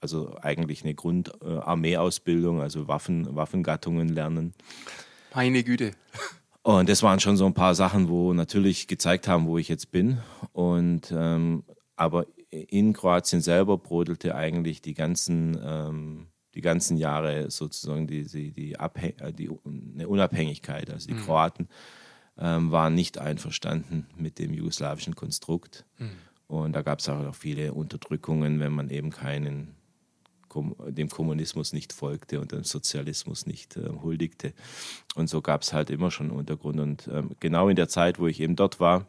also 0.00 0.34
eigentlich 0.40 0.82
eine 0.82 0.94
Grundarmeeausbildung, 0.94 2.58
äh, 2.58 2.62
also 2.62 2.88
Waffen, 2.88 3.36
Waffengattungen 3.36 4.08
lernen. 4.08 4.54
Meine 5.34 5.62
Güte. 5.62 5.92
Und 6.62 6.88
das 6.88 7.02
waren 7.02 7.20
schon 7.20 7.36
so 7.36 7.44
ein 7.44 7.52
paar 7.52 7.74
Sachen, 7.74 8.08
wo 8.08 8.32
natürlich 8.32 8.86
gezeigt 8.86 9.28
haben, 9.28 9.46
wo 9.46 9.58
ich 9.58 9.68
jetzt 9.68 9.92
bin. 9.92 10.18
Und 10.52 11.12
ähm, 11.14 11.64
aber 11.96 12.26
in 12.62 12.92
Kroatien 12.92 13.40
selber 13.40 13.78
brodelte 13.78 14.34
eigentlich 14.34 14.82
die 14.82 14.94
ganzen, 14.94 15.58
ähm, 15.62 16.26
die 16.54 16.60
ganzen 16.60 16.96
Jahre 16.96 17.50
sozusagen 17.50 18.06
die, 18.06 18.24
die, 18.24 18.52
die, 18.52 18.78
Abhäng 18.78 19.18
äh, 19.18 19.32
die 19.32 19.50
eine 19.64 20.08
Unabhängigkeit. 20.08 20.90
Also 20.90 21.08
die 21.08 21.14
mhm. 21.14 21.22
Kroaten 21.22 21.68
ähm, 22.38 22.70
waren 22.72 22.94
nicht 22.94 23.18
einverstanden 23.18 24.06
mit 24.16 24.38
dem 24.38 24.52
jugoslawischen 24.52 25.14
Konstrukt. 25.14 25.84
Mhm. 25.98 26.10
Und 26.46 26.72
da 26.74 26.82
gab 26.82 27.00
es 27.00 27.08
auch 27.08 27.34
viele 27.34 27.72
Unterdrückungen, 27.72 28.60
wenn 28.60 28.72
man 28.72 28.90
eben 28.90 29.10
keinen 29.10 29.74
dem 30.86 31.08
Kommunismus 31.08 31.72
nicht 31.72 31.92
folgte 31.92 32.40
und 32.40 32.52
dem 32.52 32.62
Sozialismus 32.62 33.44
nicht 33.44 33.76
äh, 33.76 33.88
huldigte. 33.88 34.52
Und 35.16 35.28
so 35.28 35.42
gab 35.42 35.62
es 35.62 35.72
halt 35.72 35.90
immer 35.90 36.12
schon 36.12 36.28
einen 36.28 36.38
Untergrund. 36.38 36.78
Und 36.78 37.08
ähm, 37.08 37.30
genau 37.40 37.68
in 37.68 37.74
der 37.74 37.88
Zeit, 37.88 38.20
wo 38.20 38.28
ich 38.28 38.38
eben 38.38 38.54
dort 38.54 38.78
war, 38.78 39.08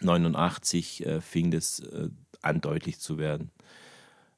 89, 0.00 1.06
äh, 1.06 1.20
fing 1.20 1.50
das 1.50 1.80
äh, 1.80 2.08
an, 2.42 2.60
deutlich 2.60 2.98
zu 2.98 3.18
werden. 3.18 3.50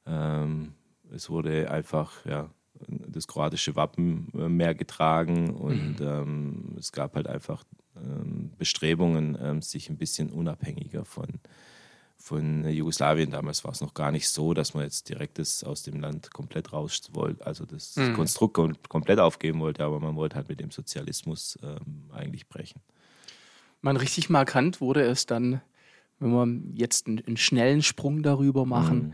Ähm, 0.05 0.73
es 1.13 1.29
wurde 1.29 1.69
einfach, 1.69 2.25
ja, 2.25 2.49
das 2.87 3.27
kroatische 3.27 3.75
Wappen 3.75 4.29
äh, 4.33 4.49
mehr 4.49 4.73
getragen 4.73 5.51
und 5.51 5.99
mhm. 5.99 6.07
ähm, 6.07 6.75
es 6.79 6.91
gab 6.91 7.15
halt 7.15 7.27
einfach 7.27 7.63
ähm, 7.95 8.51
Bestrebungen, 8.57 9.37
ähm, 9.41 9.61
sich 9.61 9.89
ein 9.89 9.97
bisschen 9.97 10.31
unabhängiger 10.31 11.05
von, 11.05 11.27
von 12.17 12.67
Jugoslawien. 12.67 13.31
Damals 13.31 13.63
war 13.63 13.71
es 13.71 13.81
noch 13.81 13.93
gar 13.93 14.11
nicht 14.11 14.29
so, 14.29 14.53
dass 14.53 14.73
man 14.73 14.83
jetzt 14.83 15.09
direkt 15.09 15.37
das 15.39 15.63
aus 15.63 15.83
dem 15.83 15.99
Land 15.99 16.31
komplett 16.31 16.73
raus 16.73 17.01
wollte, 17.13 17.45
also 17.45 17.65
das 17.65 17.95
mhm. 17.95 18.13
Konstrukt 18.13 18.89
komplett 18.89 19.19
aufgeben 19.19 19.59
wollte, 19.59 19.83
aber 19.83 19.99
man 19.99 20.15
wollte 20.15 20.35
halt 20.37 20.49
mit 20.49 20.59
dem 20.59 20.71
Sozialismus 20.71 21.59
ähm, 21.61 22.09
eigentlich 22.11 22.47
brechen. 22.47 22.81
Man 23.81 23.97
richtig 23.97 24.29
markant 24.29 24.79
wurde 24.79 25.01
es 25.01 25.25
dann, 25.25 25.61
wenn 26.21 26.31
wir 26.31 26.79
jetzt 26.79 27.07
einen, 27.07 27.21
einen 27.25 27.37
schnellen 27.37 27.81
Sprung 27.81 28.23
darüber 28.23 28.65
machen, 28.65 28.97
mhm. 28.97 29.13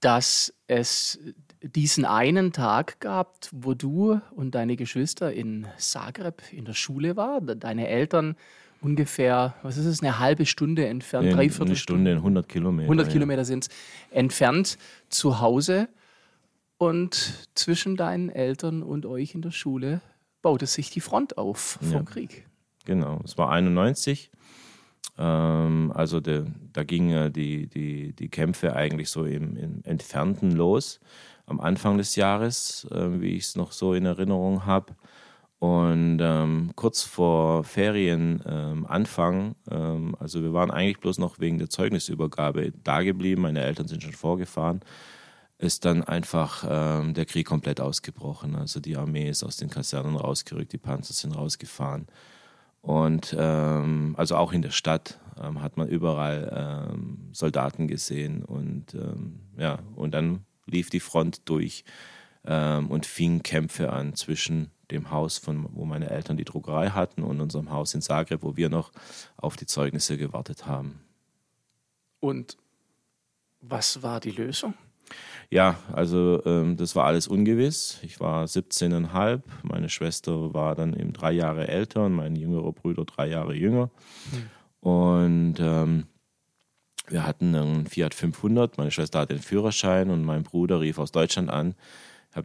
dass 0.00 0.54
es 0.68 1.18
diesen 1.62 2.04
einen 2.04 2.52
Tag 2.52 3.00
gehabt, 3.00 3.50
wo 3.52 3.74
du 3.74 4.20
und 4.30 4.54
deine 4.54 4.76
Geschwister 4.76 5.32
in 5.32 5.66
Zagreb 5.78 6.42
in 6.52 6.64
der 6.64 6.74
Schule 6.74 7.16
waren, 7.16 7.58
deine 7.58 7.88
Eltern 7.88 8.36
ungefähr, 8.80 9.54
was 9.62 9.78
ist 9.78 9.86
es, 9.86 10.02
eine 10.02 10.18
halbe 10.18 10.46
Stunde 10.46 10.86
entfernt, 10.86 11.32
dreiviertel 11.32 11.68
Eine 11.68 11.76
Stunde, 11.76 12.12
100 12.12 12.48
Kilometer. 12.48 12.84
100 12.84 13.06
ja. 13.06 13.12
Kilometer 13.12 13.44
sind 13.44 13.64
es 13.64 13.70
entfernt 14.10 14.78
zu 15.08 15.40
Hause 15.40 15.88
und 16.78 17.48
zwischen 17.54 17.96
deinen 17.96 18.28
Eltern 18.28 18.82
und 18.82 19.06
euch 19.06 19.34
in 19.34 19.42
der 19.42 19.50
Schule 19.50 20.02
baute 20.42 20.66
sich 20.66 20.90
die 20.90 21.00
Front 21.00 21.38
auf 21.38 21.78
vom 21.80 21.90
ja. 21.90 22.02
Krieg. 22.02 22.46
Genau, 22.84 23.20
es 23.24 23.36
war 23.38 23.50
91. 23.50 24.30
Ähm, 25.18 25.92
also 25.94 26.20
de, 26.20 26.44
da 26.72 26.84
gingen 26.84 27.32
die, 27.32 27.68
die, 27.68 28.12
die 28.12 28.28
Kämpfe 28.28 28.74
eigentlich 28.74 29.10
so 29.10 29.24
im, 29.24 29.56
im 29.56 29.80
Entfernten 29.84 30.52
los 30.52 31.00
am 31.46 31.60
Anfang 31.60 31.96
des 31.96 32.16
Jahres, 32.16 32.86
äh, 32.90 33.20
wie 33.20 33.36
ich 33.36 33.44
es 33.44 33.56
noch 33.56 33.72
so 33.72 33.94
in 33.94 34.04
Erinnerung 34.04 34.66
habe. 34.66 34.94
Und 35.58 36.18
ähm, 36.20 36.72
kurz 36.74 37.02
vor 37.02 37.64
Ferienanfang, 37.64 39.54
ähm, 39.70 39.76
ähm, 39.78 40.16
also 40.20 40.42
wir 40.42 40.52
waren 40.52 40.70
eigentlich 40.70 41.00
bloß 41.00 41.18
noch 41.18 41.38
wegen 41.38 41.58
der 41.58 41.70
Zeugnisübergabe 41.70 42.72
da 42.84 43.02
geblieben, 43.02 43.42
meine 43.42 43.62
Eltern 43.62 43.88
sind 43.88 44.02
schon 44.02 44.12
vorgefahren, 44.12 44.80
ist 45.56 45.86
dann 45.86 46.04
einfach 46.04 46.64
ähm, 46.68 47.14
der 47.14 47.24
Krieg 47.24 47.46
komplett 47.46 47.80
ausgebrochen. 47.80 48.54
Also 48.54 48.80
die 48.80 48.96
Armee 48.96 49.30
ist 49.30 49.44
aus 49.44 49.56
den 49.56 49.70
Kasernen 49.70 50.16
rausgerückt, 50.16 50.74
die 50.74 50.78
Panzer 50.78 51.14
sind 51.14 51.34
rausgefahren. 51.34 52.06
Und 52.86 53.34
ähm, 53.36 54.14
also 54.16 54.36
auch 54.36 54.52
in 54.52 54.62
der 54.62 54.70
Stadt 54.70 55.18
ähm, 55.42 55.60
hat 55.60 55.76
man 55.76 55.88
überall 55.88 56.96
Soldaten 57.32 57.88
gesehen 57.88 58.44
und 58.44 58.96
ja, 59.58 59.78
und 59.96 60.12
dann 60.12 60.44
lief 60.66 60.90
die 60.90 61.00
Front 61.00 61.48
durch 61.48 61.84
ähm, 62.46 62.88
und 62.88 63.06
fing 63.06 63.42
Kämpfe 63.42 63.92
an 63.92 64.14
zwischen 64.14 64.70
dem 64.90 65.10
Haus, 65.10 65.38
von, 65.38 65.68
wo 65.72 65.84
meine 65.84 66.10
Eltern 66.10 66.36
die 66.36 66.44
Druckerei 66.44 66.90
hatten, 66.90 67.22
und 67.22 67.40
unserem 67.40 67.70
Haus 67.70 67.92
in 67.94 68.02
Zagreb, 68.02 68.42
wo 68.42 68.56
wir 68.56 68.68
noch 68.68 68.92
auf 69.36 69.56
die 69.56 69.66
Zeugnisse 69.66 70.16
gewartet 70.16 70.66
haben. 70.66 71.00
Und 72.20 72.56
was 73.60 74.02
war 74.02 74.20
die 74.20 74.30
Lösung? 74.30 74.74
Ja, 75.50 75.76
also 75.92 76.42
ähm, 76.44 76.76
das 76.76 76.96
war 76.96 77.04
alles 77.04 77.28
ungewiss. 77.28 77.98
Ich 78.02 78.20
war 78.20 78.44
17,5, 78.44 79.42
meine 79.62 79.88
Schwester 79.88 80.52
war 80.54 80.74
dann 80.74 80.94
eben 80.94 81.12
drei 81.12 81.32
Jahre 81.32 81.68
älter 81.68 82.06
und 82.06 82.14
mein 82.14 82.36
jüngerer 82.36 82.72
Bruder 82.72 83.04
drei 83.04 83.28
Jahre 83.28 83.54
jünger. 83.54 83.90
Hm. 84.30 84.90
Und 84.90 85.56
ähm, 85.60 86.06
wir 87.08 87.24
hatten 87.24 87.54
einen 87.54 87.86
Fiat 87.86 88.14
500, 88.14 88.78
meine 88.78 88.90
Schwester 88.90 89.20
hatte 89.20 89.34
den 89.34 89.42
Führerschein 89.42 90.10
und 90.10 90.24
mein 90.24 90.42
Bruder 90.42 90.80
rief 90.80 90.98
aus 90.98 91.12
Deutschland 91.12 91.50
an. 91.50 91.74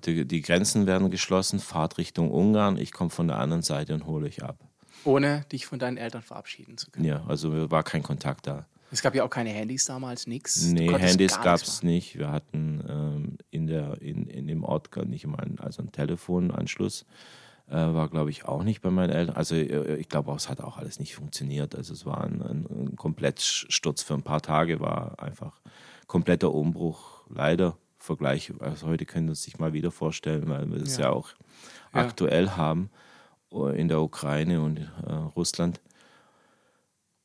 Die, 0.06 0.26
die 0.26 0.42
Grenzen 0.42 0.88
werden 0.88 1.10
geschlossen, 1.12 1.60
fahrt 1.60 1.98
Richtung 1.98 2.32
Ungarn, 2.32 2.78
ich 2.78 2.94
komme 2.94 3.10
von 3.10 3.28
der 3.28 3.40
anderen 3.40 3.64
Seite 3.64 3.94
und 3.94 4.06
hole 4.06 4.28
euch 4.28 4.44
ab. 4.44 4.58
Ohne 5.04 5.46
dich 5.52 5.66
von 5.66 5.80
deinen 5.80 5.98
Eltern 5.98 6.22
verabschieden 6.22 6.78
zu 6.78 6.92
können. 6.92 7.06
Ja, 7.06 7.24
also 7.28 7.72
war 7.72 7.84
kein 7.84 8.04
Kontakt 8.04 8.48
da. 8.48 8.68
Es 8.92 9.02
gab 9.02 9.16
ja 9.16 9.24
auch 9.24 9.30
keine 9.30 9.50
Handys 9.52 9.86
damals, 9.86 10.28
nichts. 10.28 10.64
Nee, 10.66 10.94
Handys 10.94 11.40
gab 11.42 11.62
es 11.62 11.82
nicht. 11.82 12.18
Wir 12.18 12.32
hatten 12.32 12.84
ähm, 12.88 13.38
in, 13.50 13.68
der, 13.68 14.02
in, 14.02 14.28
in 14.28 14.48
dem 14.48 14.64
Ort 14.64 14.92
gar 14.92 15.06
nicht 15.06 15.26
mal 15.26 15.48
also 15.60 15.82
einen 15.82 15.92
Telefonanschluss. 15.92 17.06
Äh, 17.70 17.76
war, 17.76 18.10
glaube 18.10 18.30
ich, 18.32 18.44
auch 18.46 18.64
nicht 18.64 18.82
bei 18.82 18.90
meinen 18.90 19.12
Eltern. 19.12 19.36
Also 19.36 19.56
äh, 19.56 19.96
ich 19.96 20.10
glaube, 20.10 20.34
es 20.34 20.50
hat 20.50 20.60
auch 20.60 20.78
alles 20.78 21.00
nicht 21.00 21.16
funktioniert. 21.16 21.74
Also 21.74 21.94
es 21.94 22.06
war 22.06 22.22
ein, 22.22 22.42
ein, 22.42 22.66
ein 22.70 22.96
Komplettsturz 22.98 24.04
für 24.04 24.14
ein 24.14 24.24
paar 24.24 24.42
Tage, 24.42 24.82
war 24.82 25.22
einfach 25.24 25.62
kompletter 26.08 26.54
Umbruch. 26.54 27.24
Leider 27.30 27.78
Vergleich, 27.98 28.52
also 28.60 28.88
heute 28.88 29.06
können 29.06 29.28
wir 29.28 29.32
uns 29.32 29.44
sich 29.44 29.60
mal 29.60 29.74
wieder 29.74 29.92
vorstellen, 29.92 30.50
weil 30.50 30.70
wir 30.72 30.82
es 30.82 30.98
ja. 30.98 31.04
ja. 31.04 31.10
auch 31.12 31.30
ja. 31.94 32.02
aktuell 32.02 32.50
haben 32.50 32.90
äh, 33.54 33.80
in 33.80 33.88
der 33.88 34.02
Ukraine 34.02 34.60
und 34.60 34.80
äh, 34.80 35.14
Russland. 35.36 35.80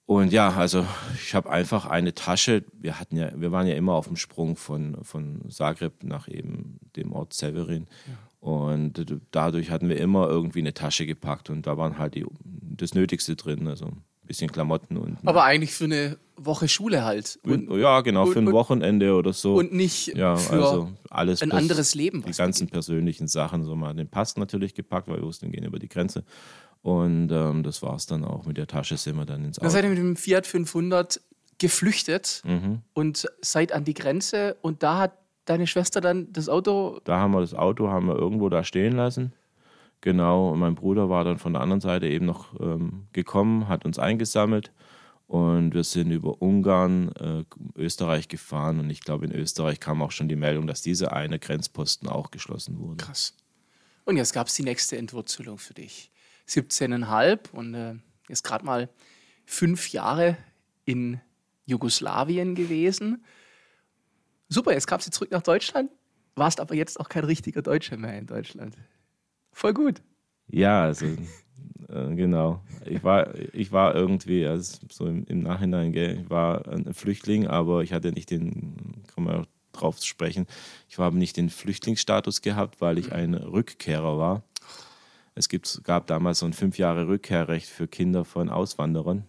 Und 0.06 0.32
ja, 0.32 0.50
also 0.50 0.86
ich 1.14 1.34
habe 1.34 1.50
einfach 1.50 1.86
eine 1.86 2.14
Tasche. 2.14 2.64
Wir 2.72 3.00
hatten 3.00 3.16
ja, 3.16 3.30
wir 3.34 3.50
waren 3.50 3.66
ja 3.66 3.74
immer 3.74 3.94
auf 3.94 4.06
dem 4.06 4.16
Sprung 4.16 4.54
von, 4.54 4.96
von 5.02 5.50
Zagreb 5.50 6.04
nach 6.04 6.28
eben 6.28 6.78
dem 6.94 7.12
Ort 7.12 7.34
Severin. 7.34 7.88
Ja. 8.06 8.14
Und 8.48 9.04
dadurch 9.32 9.70
hatten 9.70 9.88
wir 9.88 9.98
immer 9.98 10.28
irgendwie 10.28 10.60
eine 10.60 10.74
Tasche 10.74 11.06
gepackt 11.06 11.50
und 11.50 11.66
da 11.66 11.76
waren 11.76 11.98
halt 11.98 12.14
die, 12.14 12.24
das 12.44 12.94
Nötigste 12.94 13.34
drin, 13.34 13.66
also 13.66 13.86
ein 13.86 14.02
bisschen 14.22 14.52
Klamotten 14.52 14.96
und. 14.96 15.18
Aber 15.24 15.42
eigentlich 15.42 15.72
für 15.72 15.86
eine 15.86 16.18
Woche 16.36 16.68
Schule 16.68 17.04
halt. 17.04 17.40
Und, 17.42 17.68
ja, 17.76 18.00
genau, 18.02 18.26
für 18.26 18.38
ein 18.38 18.52
Wochenende 18.52 19.14
oder 19.14 19.32
so. 19.32 19.54
Und 19.54 19.72
nicht 19.72 20.16
ja, 20.16 20.36
für 20.36 20.52
also 20.52 20.92
alles 21.10 21.42
ein 21.42 21.50
anderes 21.50 21.96
Leben. 21.96 22.22
Die 22.22 22.30
ganzen 22.30 22.68
persönlichen 22.68 23.26
Sachen, 23.26 23.64
so 23.64 23.74
mal 23.74 23.94
den 23.94 24.08
Pass 24.08 24.36
natürlich 24.36 24.74
gepackt, 24.74 25.08
weil 25.08 25.16
wir 25.16 25.24
wussten, 25.24 25.46
wir 25.46 25.52
gehen 25.52 25.64
über 25.64 25.80
die 25.80 25.88
Grenze. 25.88 26.24
Und 26.86 27.32
ähm, 27.32 27.64
das 27.64 27.82
war 27.82 27.96
es 27.96 28.06
dann 28.06 28.24
auch. 28.24 28.46
Mit 28.46 28.58
der 28.58 28.68
Tasche 28.68 28.96
sind 28.96 29.16
wir 29.16 29.26
dann 29.26 29.44
ins 29.44 29.58
Auto. 29.58 29.64
Dann 29.64 29.72
seid 29.72 29.82
ihr 29.82 29.90
mit 29.90 29.98
dem 29.98 30.14
Fiat 30.14 30.46
500 30.46 31.20
geflüchtet 31.58 32.42
mhm. 32.44 32.82
und 32.94 33.26
seid 33.42 33.72
an 33.72 33.82
die 33.82 33.92
Grenze 33.92 34.56
und 34.62 34.84
da 34.84 34.98
hat 34.98 35.18
deine 35.46 35.66
Schwester 35.66 36.00
dann 36.00 36.32
das 36.32 36.48
Auto? 36.48 37.00
Da 37.02 37.18
haben 37.18 37.32
wir 37.32 37.40
das 37.40 37.54
Auto, 37.54 37.88
haben 37.88 38.06
wir 38.06 38.14
irgendwo 38.14 38.48
da 38.50 38.62
stehen 38.62 38.92
lassen. 38.92 39.32
Genau, 40.00 40.50
und 40.50 40.60
mein 40.60 40.76
Bruder 40.76 41.10
war 41.10 41.24
dann 41.24 41.38
von 41.38 41.54
der 41.54 41.62
anderen 41.62 41.80
Seite 41.80 42.06
eben 42.06 42.24
noch 42.24 42.54
ähm, 42.60 43.08
gekommen, 43.12 43.66
hat 43.66 43.84
uns 43.84 43.98
eingesammelt 43.98 44.70
und 45.26 45.74
wir 45.74 45.82
sind 45.82 46.12
über 46.12 46.40
Ungarn, 46.40 47.10
äh, 47.16 47.42
Österreich 47.74 48.28
gefahren 48.28 48.78
und 48.78 48.90
ich 48.90 49.00
glaube, 49.00 49.24
in 49.24 49.32
Österreich 49.32 49.80
kam 49.80 50.02
auch 50.02 50.12
schon 50.12 50.28
die 50.28 50.36
Meldung, 50.36 50.68
dass 50.68 50.82
diese 50.82 51.10
eine 51.10 51.40
Grenzposten 51.40 52.08
auch 52.08 52.30
geschlossen 52.30 52.78
wurde. 52.78 53.04
Krass. 53.04 53.34
Und 54.04 54.18
jetzt 54.18 54.32
gab 54.32 54.46
es 54.46 54.54
die 54.54 54.62
nächste 54.62 54.96
Entwurzelung 54.96 55.58
für 55.58 55.74
dich. 55.74 56.12
17,5 56.48 57.50
und 57.52 57.74
äh, 57.74 57.94
jetzt 58.28 58.44
gerade 58.44 58.64
mal 58.64 58.88
fünf 59.44 59.90
Jahre 59.90 60.36
in 60.84 61.20
Jugoslawien 61.66 62.54
gewesen. 62.54 63.24
Super, 64.48 64.72
jetzt 64.72 64.86
kamst 64.86 65.06
du 65.06 65.10
zurück 65.10 65.30
nach 65.32 65.42
Deutschland, 65.42 65.90
warst 66.36 66.60
aber 66.60 66.74
jetzt 66.74 67.00
auch 67.00 67.08
kein 67.08 67.24
richtiger 67.24 67.62
Deutscher 67.62 67.96
mehr 67.96 68.16
in 68.18 68.26
Deutschland. 68.26 68.76
Voll 69.52 69.74
gut. 69.74 70.02
Ja, 70.48 70.84
also 70.84 71.06
äh, 71.88 72.14
genau. 72.14 72.62
Ich 72.84 73.02
war, 73.02 73.34
ich 73.52 73.72
war 73.72 73.94
irgendwie, 73.94 74.46
also 74.46 74.78
so 74.90 75.06
im, 75.06 75.24
im 75.26 75.42
Nachhinein, 75.42 75.92
gell, 75.92 76.20
ich 76.22 76.30
war 76.30 76.68
ein 76.68 76.92
Flüchtling, 76.94 77.46
aber 77.46 77.82
ich 77.82 77.92
hatte 77.92 78.12
nicht 78.12 78.30
den, 78.30 79.02
kann 79.14 79.24
man 79.24 79.40
auch 79.40 79.46
drauf 79.72 80.02
sprechen, 80.02 80.46
ich 80.88 80.98
habe 80.98 81.18
nicht 81.18 81.36
den 81.36 81.50
Flüchtlingsstatus 81.50 82.42
gehabt, 82.42 82.80
weil 82.80 82.98
ich 82.98 83.12
ein 83.12 83.34
Rückkehrer 83.34 84.18
war. 84.18 84.42
Es 85.36 85.48
gibt, 85.48 85.82
gab 85.84 86.06
damals 86.06 86.40
so 86.40 86.46
ein 86.46 86.54
fünf 86.54 86.78
Jahre 86.78 87.06
Rückkehrrecht 87.06 87.68
für 87.68 87.86
Kinder 87.86 88.24
von 88.24 88.48
Auswanderern. 88.48 89.28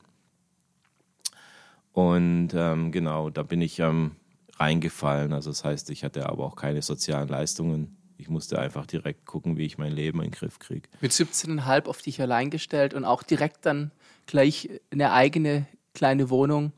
Und 1.91 2.49
ähm, 2.55 2.91
genau, 2.91 3.29
da 3.29 3.43
bin 3.43 3.61
ich 3.61 3.79
ähm, 3.79 4.15
reingefallen. 4.57 5.33
Also 5.33 5.49
das 5.49 5.65
heißt, 5.65 5.89
ich 5.89 6.03
hatte 6.03 6.29
aber 6.29 6.45
auch 6.45 6.55
keine 6.55 6.81
sozialen 6.81 7.27
Leistungen. 7.27 7.97
Ich 8.17 8.29
musste 8.29 8.57
einfach 8.57 8.85
direkt 8.87 9.25
gucken, 9.25 9.57
wie 9.57 9.65
ich 9.65 9.77
mein 9.77 9.91
Leben 9.91 10.19
in 10.19 10.29
den 10.29 10.31
Griff 10.31 10.59
kriege. 10.59 10.87
Mit 11.01 11.11
17,5 11.11 11.85
auf 11.87 12.01
dich 12.01 12.21
allein 12.21 12.49
gestellt 12.49 12.93
und 12.93 13.03
auch 13.03 13.21
direkt 13.21 13.65
dann 13.65 13.91
gleich 14.27 14.69
eine 14.91 15.11
eigene 15.11 15.67
kleine 15.93 16.29
Wohnung? 16.29 16.71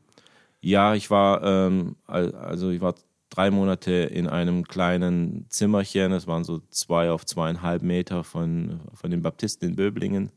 Ja, 0.60 0.94
ich 0.94 1.10
war, 1.10 1.42
ähm, 1.44 1.96
also 2.06 2.70
ich 2.70 2.80
war 2.80 2.94
drei 3.30 3.50
Monate 3.50 3.92
in 3.92 4.26
einem 4.26 4.64
kleinen 4.64 5.46
Zimmerchen. 5.48 6.12
Es 6.12 6.26
waren 6.26 6.44
so 6.44 6.60
zwei 6.70 7.10
auf 7.10 7.24
zweieinhalb 7.24 7.82
Meter 7.82 8.24
von, 8.24 8.80
von 8.92 9.10
den 9.10 9.22
Baptisten 9.22 9.70
in 9.70 9.76
Böblingen 9.76 10.30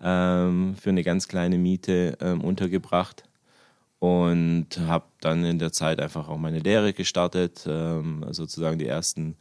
ähm, 0.00 0.76
für 0.76 0.90
eine 0.90 1.02
ganz 1.02 1.26
kleine 1.26 1.58
Miete 1.58 2.16
ähm, 2.20 2.42
untergebracht 2.42 3.24
und 3.98 4.66
habe 4.86 5.06
dann 5.20 5.44
in 5.44 5.58
der 5.58 5.72
Zeit 5.72 6.00
einfach 6.00 6.28
auch 6.28 6.38
meine 6.38 6.60
Lehre 6.60 6.92
gestartet, 6.92 7.66
ähm, 7.66 8.24
sozusagen 8.30 8.78
die 8.78 8.86
ersten, 8.86 9.36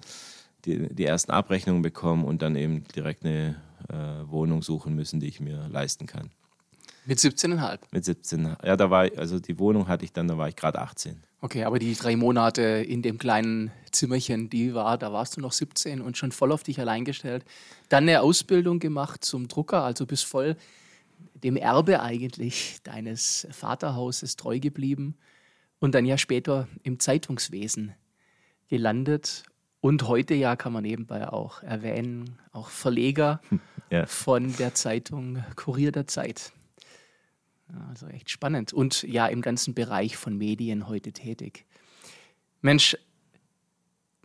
die, 0.65 0.93
die 0.93 1.05
ersten 1.05 1.31
Abrechnungen 1.31 1.81
bekommen 1.81 2.23
und 2.23 2.41
dann 2.41 2.55
eben 2.55 2.83
direkt 2.95 3.23
eine 3.23 3.61
äh, 3.89 4.29
Wohnung 4.29 4.63
suchen 4.63 4.95
müssen, 4.95 5.19
die 5.19 5.27
ich 5.27 5.39
mir 5.39 5.67
leisten 5.69 6.07
kann. 6.07 6.31
Mit 7.07 7.19
17,5? 7.19 7.79
Mit 7.91 8.03
17. 8.03 8.57
Ja, 8.65 8.75
da 8.75 8.89
war 8.89 9.05
ich, 9.05 9.17
also 9.17 9.39
die 9.39 9.57
Wohnung 9.59 9.87
hatte 9.87 10.03
ich 10.03 10.11
dann, 10.11 10.27
da 10.27 10.37
war 10.37 10.49
ich 10.49 10.57
gerade 10.57 10.79
18. 10.81 11.23
Okay, 11.39 11.63
aber 11.63 11.79
die 11.79 11.95
drei 11.95 12.17
Monate 12.17 12.61
in 12.61 13.01
dem 13.01 13.17
kleinen 13.17 13.71
Zimmerchen, 13.91 14.49
die 14.49 14.73
war, 14.73 14.97
da 14.97 15.13
warst 15.13 15.37
du 15.37 15.41
noch 15.41 15.53
17 15.53 16.01
und 16.01 16.17
schon 16.17 16.33
voll 16.33 16.51
auf 16.51 16.63
dich 16.63 16.81
allein 16.81 17.05
gestellt. 17.05 17.45
Dann 17.87 18.03
eine 18.03 18.21
Ausbildung 18.21 18.79
gemacht 18.79 19.23
zum 19.23 19.47
Drucker, 19.47 19.83
also 19.83 20.05
bist 20.05 20.25
voll 20.25 20.57
dem 21.33 21.55
Erbe 21.55 22.01
eigentlich 22.01 22.79
deines 22.83 23.47
Vaterhauses 23.51 24.35
treu 24.35 24.59
geblieben 24.59 25.15
und 25.79 25.95
dann 25.95 26.05
ja 26.05 26.17
später 26.17 26.67
im 26.83 26.99
Zeitungswesen 26.99 27.93
gelandet 28.67 29.43
und 29.79 30.09
heute 30.09 30.33
ja 30.33 30.57
kann 30.57 30.73
man 30.73 30.83
nebenbei 30.83 31.29
auch 31.29 31.63
erwähnen, 31.63 32.37
auch 32.51 32.67
Verleger 32.67 33.39
ja. 33.89 34.05
von 34.07 34.53
der 34.57 34.73
Zeitung 34.73 35.45
Kurier 35.55 35.93
der 35.93 36.07
Zeit. 36.07 36.51
Also 37.89 38.07
echt 38.07 38.29
spannend. 38.29 38.73
Und 38.73 39.03
ja, 39.03 39.27
im 39.27 39.41
ganzen 39.41 39.73
Bereich 39.73 40.17
von 40.17 40.37
Medien 40.37 40.87
heute 40.87 41.11
tätig. 41.11 41.65
Mensch, 42.61 42.97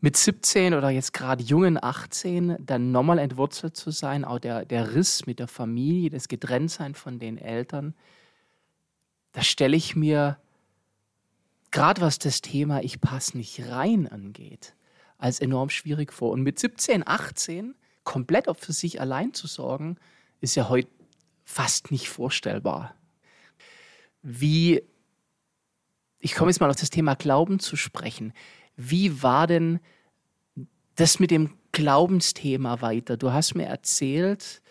mit 0.01 0.17
17 0.17 0.75
oder 0.75 0.91
jetzt 0.91 1.13
gerade 1.13 1.45
jungen 1.45 1.83
18 1.83 2.57
dann 2.59 2.91
nochmal 2.91 3.21
entwurzelt 3.21 3.77
zu 3.77 3.93
sein, 3.93 4.25
auch 4.25 4.41
der, 4.41 4.65
der 4.65 4.95
Riss 4.95 5.27
mit 5.27 5.39
der 5.39 5.47
Familie, 5.47 6.11
das 6.11 6.27
Getrenntsein 6.27 6.95
von 6.95 7.21
den 7.21 7.39
Eltern, 7.39 7.95
da 9.31 9.43
stelle 9.43 9.77
ich 9.77 9.95
mir, 9.95 10.39
gerade 11.71 12.01
was 12.01 12.19
das 12.19 12.41
Thema 12.41 12.83
Ich 12.83 13.01
passe 13.01 13.37
nicht 13.37 13.69
rein 13.69 14.09
angeht, 14.09 14.75
als 15.19 15.41
enorm 15.41 15.71
schwierig 15.71 16.13
vor. 16.13 16.33
Und 16.33 16.43
mit 16.43 16.59
17, 16.59 17.07
18 17.07 17.77
komplett 18.03 18.47
für 18.59 18.73
sich 18.73 19.01
allein 19.01 19.33
zu 19.33 19.47
sorgen, 19.47 19.97
ist 20.41 20.57
ja 20.57 20.69
heute 20.69 20.91
fast 21.45 21.93
nicht 21.93 22.09
vorstellbar. 22.09 22.97
Wie, 24.23 24.83
ich 26.19 26.35
komme 26.35 26.51
jetzt 26.51 26.61
mal 26.61 26.71
auf 26.71 26.77
das 26.77 26.91
Thema 26.91 27.15
Glauben 27.15 27.59
zu 27.59 27.77
sprechen. 27.77 28.33
Wie 28.77 29.23
war 29.23 29.47
denn 29.47 29.81
das 30.95 31.19
mit 31.19 31.31
dem 31.31 31.59
Glaubensthema 31.73 32.81
weiter? 32.81 33.17
Du 33.17 33.33
hast 33.33 33.55
mir 33.55 33.67
erzählt, 33.67 34.63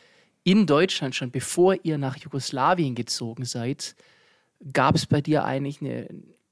in 0.43 0.65
Deutschland 0.65 1.15
schon 1.15 1.31
bevor 1.31 1.75
ihr 1.84 1.98
nach 1.98 2.17
Jugoslawien 2.17 2.96
gezogen 2.96 3.46
seid, 3.46 3.96
gab 4.74 4.96
es 4.96 5.05
bei 5.05 5.22
dir 5.22 5.43
eigentlich 5.43 5.81
eine, 5.81 6.08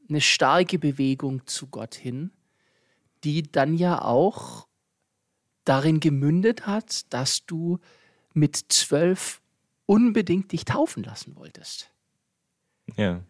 eine 0.08 0.22
starke 0.22 0.78
Bewegung 0.78 1.46
zu 1.48 1.68
Gott 1.68 1.96
hin, 1.96 2.32
die 3.24 3.44
dann 3.44 3.76
ja 3.76 4.02
auch 4.02 4.68
darin 5.66 6.00
gemündet 6.00 6.68
hat, 6.68 7.12
dass 7.14 7.46
du 7.46 7.80
mit 8.34 8.56
zwölf 8.70 9.42
unbedingt 9.86 10.52
dich 10.52 10.66
taufen 10.66 11.04
lassen 11.04 11.36
wolltest. 11.36 11.92
Ja. 12.98 13.22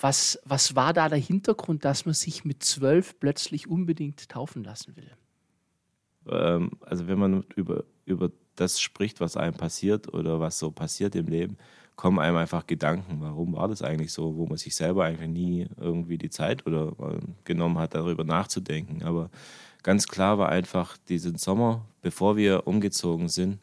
Was, 0.00 0.40
was 0.44 0.74
war 0.74 0.92
da 0.92 1.08
der 1.08 1.18
Hintergrund, 1.18 1.84
dass 1.84 2.06
man 2.06 2.14
sich 2.14 2.44
mit 2.44 2.62
zwölf 2.64 3.18
plötzlich 3.20 3.68
unbedingt 3.68 4.28
taufen 4.28 4.64
lassen 4.64 4.96
will? 4.96 5.10
Ähm, 6.28 6.70
also 6.80 7.06
wenn 7.06 7.18
man 7.18 7.44
über, 7.54 7.84
über 8.06 8.30
das 8.56 8.80
spricht, 8.80 9.20
was 9.20 9.36
einem 9.36 9.54
passiert 9.54 10.12
oder 10.12 10.40
was 10.40 10.58
so 10.58 10.70
passiert 10.70 11.14
im 11.14 11.26
Leben, 11.26 11.56
kommen 11.96 12.18
einem 12.18 12.36
einfach 12.36 12.66
Gedanken, 12.66 13.20
warum 13.20 13.52
war 13.54 13.68
das 13.68 13.82
eigentlich 13.82 14.12
so, 14.12 14.36
wo 14.36 14.46
man 14.46 14.56
sich 14.56 14.74
selber 14.74 15.04
eigentlich 15.04 15.28
nie 15.28 15.68
irgendwie 15.78 16.16
die 16.16 16.30
Zeit 16.30 16.66
oder 16.66 16.92
äh, 16.98 17.18
genommen 17.44 17.76
hat, 17.76 17.94
darüber 17.94 18.24
nachzudenken. 18.24 19.02
Aber 19.02 19.28
ganz 19.82 20.08
klar 20.08 20.38
war 20.38 20.48
einfach 20.48 20.96
diesen 20.96 21.36
Sommer, 21.36 21.84
bevor 22.00 22.38
wir 22.38 22.66
umgezogen 22.66 23.28
sind, 23.28 23.58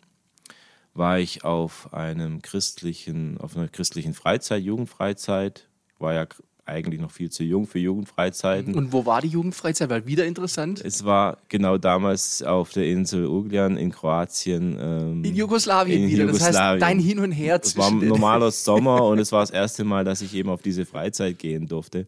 war 0.97 1.19
ich 1.19 1.43
auf 1.43 1.93
einem 1.93 2.41
christlichen, 2.41 3.37
auf 3.39 3.55
einer 3.55 3.67
christlichen 3.67 4.13
Freizeit, 4.13 4.63
Jugendfreizeit. 4.63 5.67
War 5.99 6.13
ja 6.13 6.27
eigentlich 6.67 6.99
noch 6.99 7.11
viel 7.11 7.29
zu 7.29 7.43
jung 7.43 7.65
für 7.65 7.79
Jugendfreizeiten. 7.79 8.75
Und 8.75 8.91
wo 8.91 9.05
war 9.05 9.21
die 9.21 9.29
Jugendfreizeit? 9.29 9.89
Weil 9.89 10.05
wieder 10.05 10.25
interessant. 10.25 10.81
Es 10.83 11.05
war 11.05 11.37
genau 11.47 11.77
damals 11.77 12.43
auf 12.43 12.71
der 12.71 12.87
Insel 12.87 13.25
Ugljan 13.25 13.77
in 13.77 13.91
Kroatien. 13.91 14.77
Ähm, 14.79 15.23
in 15.23 15.35
Jugoslawien 15.35 16.03
in 16.03 16.09
wieder. 16.09 16.25
Jugoslawien. 16.25 16.53
Das 16.53 16.63
heißt, 16.63 16.81
dein 16.81 16.99
Hin 16.99 17.19
und 17.19 17.31
Her 17.31 17.59
Es 17.63 17.77
war 17.77 17.87
ein 17.87 17.99
normaler 17.99 18.51
Sommer 18.51 19.05
und 19.05 19.19
es 19.19 19.31
war 19.31 19.41
das 19.41 19.51
erste 19.51 19.85
Mal, 19.85 20.03
dass 20.03 20.21
ich 20.21 20.33
eben 20.33 20.49
auf 20.49 20.61
diese 20.61 20.85
Freizeit 20.85 21.39
gehen 21.39 21.67
durfte. 21.67 22.05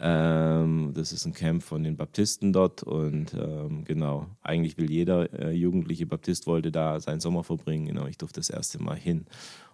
Ähm, 0.00 0.92
das 0.94 1.12
ist 1.12 1.24
ein 1.24 1.32
Camp 1.32 1.62
von 1.62 1.82
den 1.82 1.96
Baptisten 1.96 2.52
dort 2.52 2.84
und 2.84 3.34
ähm, 3.34 3.84
genau, 3.84 4.26
eigentlich 4.42 4.78
will 4.78 4.90
jeder 4.90 5.32
äh, 5.32 5.50
jugendliche 5.50 6.06
Baptist 6.06 6.46
wollte 6.46 6.70
da 6.70 7.00
seinen 7.00 7.20
Sommer 7.20 7.42
verbringen. 7.42 7.86
Genau, 7.86 8.06
ich 8.06 8.16
durfte 8.16 8.38
das 8.38 8.48
erste 8.48 8.80
Mal 8.80 8.96
hin 8.96 9.26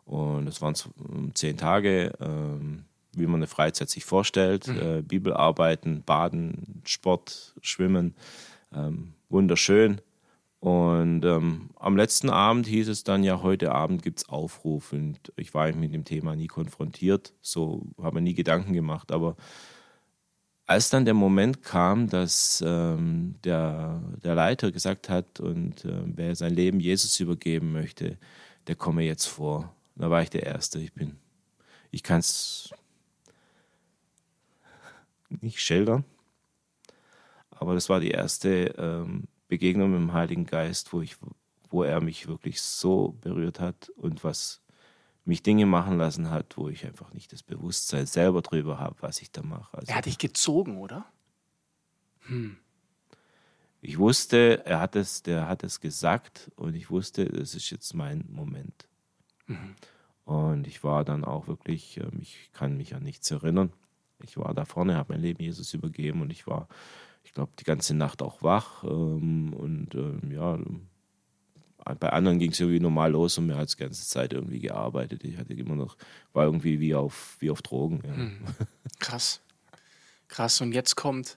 und 0.06 0.48
es 0.48 0.62
waren 0.62 0.74
zehn 1.34 1.58
Tage, 1.58 2.12
ähm, 2.20 2.84
wie 3.12 3.26
man 3.26 3.37
eine 3.37 3.46
Freizeit 3.46 3.90
sich 3.90 4.06
vorstellt: 4.06 4.66
mhm. 4.68 4.80
äh, 4.80 5.02
Bibelarbeiten, 5.02 6.02
Baden, 6.04 6.82
Sport, 6.87 7.54
Schwimmen, 7.60 8.14
ähm, 8.74 9.12
wunderschön. 9.28 10.00
Und 10.64 11.26
ähm, 11.26 11.68
am 11.76 11.94
letzten 11.94 12.30
Abend 12.30 12.66
hieß 12.66 12.88
es 12.88 13.04
dann 13.04 13.22
ja, 13.22 13.42
heute 13.42 13.72
Abend 13.72 14.02
gibt 14.02 14.20
es 14.20 14.28
Aufruf. 14.30 14.94
Und 14.94 15.30
ich 15.37 15.52
war 15.52 15.70
mit 15.74 15.92
dem 15.92 16.06
Thema 16.06 16.34
nie 16.37 16.46
konfrontiert, 16.46 17.34
so 17.42 17.82
habe 18.02 18.14
mir 18.14 18.22
nie 18.22 18.32
Gedanken 18.32 18.72
gemacht. 18.72 19.12
Aber 19.12 19.37
als 20.66 20.90
dann 20.90 21.05
der 21.05 21.14
Moment 21.14 21.62
kam, 21.62 22.09
dass 22.09 22.62
ähm, 22.66 23.35
der, 23.44 24.00
der 24.22 24.35
Leiter 24.35 24.72
gesagt 24.72 25.09
hat, 25.09 25.40
und 25.40 25.85
äh, 25.85 26.03
wer 26.07 26.35
sein 26.35 26.55
Leben 26.55 26.81
Jesus 26.81 27.20
übergeben 27.20 27.72
möchte, 27.72 28.18
der 28.66 28.77
komme 28.77 29.03
jetzt 29.03 29.27
vor. 29.27 29.74
Da 29.94 30.11
war 30.11 30.22
ich 30.22 30.31
der 30.31 30.44
Erste. 30.44 30.81
Ich 30.81 30.92
bin, 30.92 31.18
ich 31.90 32.03
kann 32.03 32.20
es 32.20 32.70
nicht 35.29 35.61
schildern, 35.61 36.05
aber 37.50 37.74
das 37.74 37.88
war 37.88 38.00
die 38.00 38.11
erste 38.11 38.74
ähm, 38.79 39.24
Begegnung 39.48 39.90
mit 39.90 40.00
dem 40.00 40.12
Heiligen 40.12 40.46
Geist, 40.46 40.92
wo 40.92 41.03
ich, 41.03 41.16
wo 41.68 41.83
er 41.83 42.00
mich 42.00 42.27
wirklich 42.27 42.62
so 42.62 43.16
berührt 43.20 43.61
hat 43.61 43.90
und 43.96 44.24
was 44.24 44.63
mich 45.24 45.42
Dinge 45.42 45.66
machen 45.66 45.98
lassen 45.98 46.30
hat, 46.30 46.56
wo 46.56 46.68
ich 46.68 46.84
einfach 46.84 47.12
nicht 47.14 47.32
das 47.32 47.42
Bewusstsein 47.42 48.06
selber 48.06 48.42
drüber 48.42 48.78
habe, 48.78 48.96
was 49.00 49.22
ich 49.22 49.32
da 49.32 49.42
mache. 49.42 49.76
Also, 49.76 49.90
er 49.90 49.96
hat 49.96 50.06
dich 50.06 50.18
gezogen, 50.18 50.78
oder? 50.78 51.06
Hm. 52.26 52.56
Ich 53.80 53.98
wusste, 53.98 54.64
er 54.64 54.80
hat 54.80 54.96
es, 54.96 55.22
der 55.22 55.46
hat 55.46 55.62
es 55.62 55.80
gesagt 55.80 56.50
und 56.56 56.74
ich 56.74 56.90
wusste, 56.90 57.26
das 57.26 57.54
ist 57.54 57.68
jetzt 57.70 57.92
mein 57.94 58.24
Moment. 58.30 58.88
Mhm. 59.46 59.74
Und 60.24 60.66
ich 60.66 60.82
war 60.84 61.04
dann 61.04 61.22
auch 61.22 61.48
wirklich, 61.48 61.98
ähm, 61.98 62.18
ich 62.20 62.50
kann 62.54 62.78
mich 62.78 62.94
an 62.94 63.02
nichts 63.02 63.30
erinnern. 63.30 63.72
Ich 64.22 64.38
war 64.38 64.54
da 64.54 64.64
vorne, 64.64 64.96
habe 64.96 65.12
mein 65.12 65.20
Leben 65.20 65.42
Jesus 65.42 65.74
übergeben 65.74 66.22
und 66.22 66.30
ich 66.30 66.46
war, 66.46 66.66
ich 67.24 67.34
glaube, 67.34 67.52
die 67.58 67.64
ganze 67.64 67.94
Nacht 67.94 68.22
auch 68.22 68.42
wach 68.42 68.84
ähm, 68.84 69.52
und 69.52 69.94
ähm, 69.94 70.30
ja, 70.30 70.58
bei 71.85 72.11
anderen 72.11 72.38
ging 72.38 72.53
es 72.53 72.61
irgendwie 72.61 72.81
normal 72.81 73.12
los 73.12 73.37
und 73.38 73.47
mir 73.47 73.57
hat 73.57 73.73
die 73.73 73.77
ganze 73.77 74.07
Zeit 74.09 74.33
irgendwie 74.33 74.61
gearbeitet. 74.61 75.25
Ich 75.25 75.37
hatte 75.37 75.53
immer 75.55 75.77
noch, 75.77 75.97
war 76.33 76.44
irgendwie 76.44 76.81
wie 76.81 76.94
auf, 76.94 77.37
wie 77.40 77.51
auf 77.51 77.62
Drogen. 77.62 78.03
Ja. 78.05 78.16
Hm. 78.16 78.38
Krass. 78.99 79.40
Krass. 80.29 80.61
Und 80.61 80.73
jetzt 80.73 80.97
kommt 80.97 81.37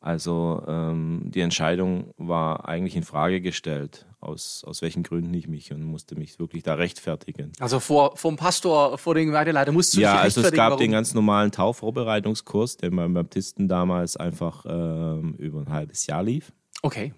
Also 0.00 0.62
ähm, 0.68 1.22
die 1.24 1.40
Entscheidung 1.40 2.14
war 2.18 2.68
eigentlich 2.68 2.94
in 2.94 3.02
Frage 3.02 3.40
gestellt, 3.40 4.06
aus, 4.20 4.62
aus 4.64 4.80
welchen 4.80 5.02
Gründen 5.02 5.34
ich 5.34 5.48
mich 5.48 5.72
und 5.72 5.82
musste 5.82 6.14
mich 6.14 6.38
wirklich 6.38 6.62
da 6.62 6.74
rechtfertigen. 6.74 7.50
Also 7.58 7.80
vor 7.80 8.16
vom 8.16 8.36
Pastor, 8.36 8.96
vor 8.96 9.16
den 9.16 9.26
Gemeindeleiter 9.26 9.72
musst 9.72 9.96
du 9.96 10.00
ja, 10.00 10.12
dich 10.12 10.20
also 10.20 10.40
es 10.40 10.46
rechtfertigen. 10.46 10.56
gab 10.56 10.70
warum? 10.70 10.80
den 10.80 10.92
ganz 10.92 11.14
normalen 11.14 11.50
Taufvorbereitungskurs, 11.50 12.76
der 12.76 12.90
beim 12.90 13.12
Baptisten 13.12 13.66
damals 13.66 14.16
einfach 14.16 14.64
ähm, 14.68 15.34
über 15.36 15.60
ein 15.60 15.70
halbes 15.70 16.06
Jahr 16.06 16.22
lief. 16.22 16.52
Okay. 16.82 17.12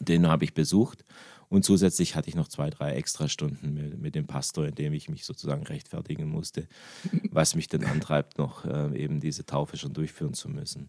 Den 0.00 0.26
habe 0.26 0.44
ich 0.44 0.54
besucht. 0.54 1.04
Und 1.50 1.64
zusätzlich 1.64 2.14
hatte 2.14 2.28
ich 2.28 2.36
noch 2.36 2.48
zwei, 2.48 2.70
drei 2.70 2.92
Extrastunden 2.92 3.74
mit, 3.74 3.98
mit 3.98 4.14
dem 4.14 4.26
Pastor, 4.26 4.66
in 4.66 4.74
dem 4.76 4.94
ich 4.94 5.10
mich 5.10 5.26
sozusagen 5.26 5.64
rechtfertigen 5.64 6.28
musste, 6.28 6.68
was 7.30 7.54
mich 7.54 7.68
dann 7.68 7.84
antreibt, 7.84 8.38
noch 8.38 8.64
äh, 8.64 8.96
eben 8.96 9.20
diese 9.20 9.44
Taufe 9.44 9.76
schon 9.76 9.92
durchführen 9.92 10.32
zu 10.32 10.48
müssen. 10.48 10.88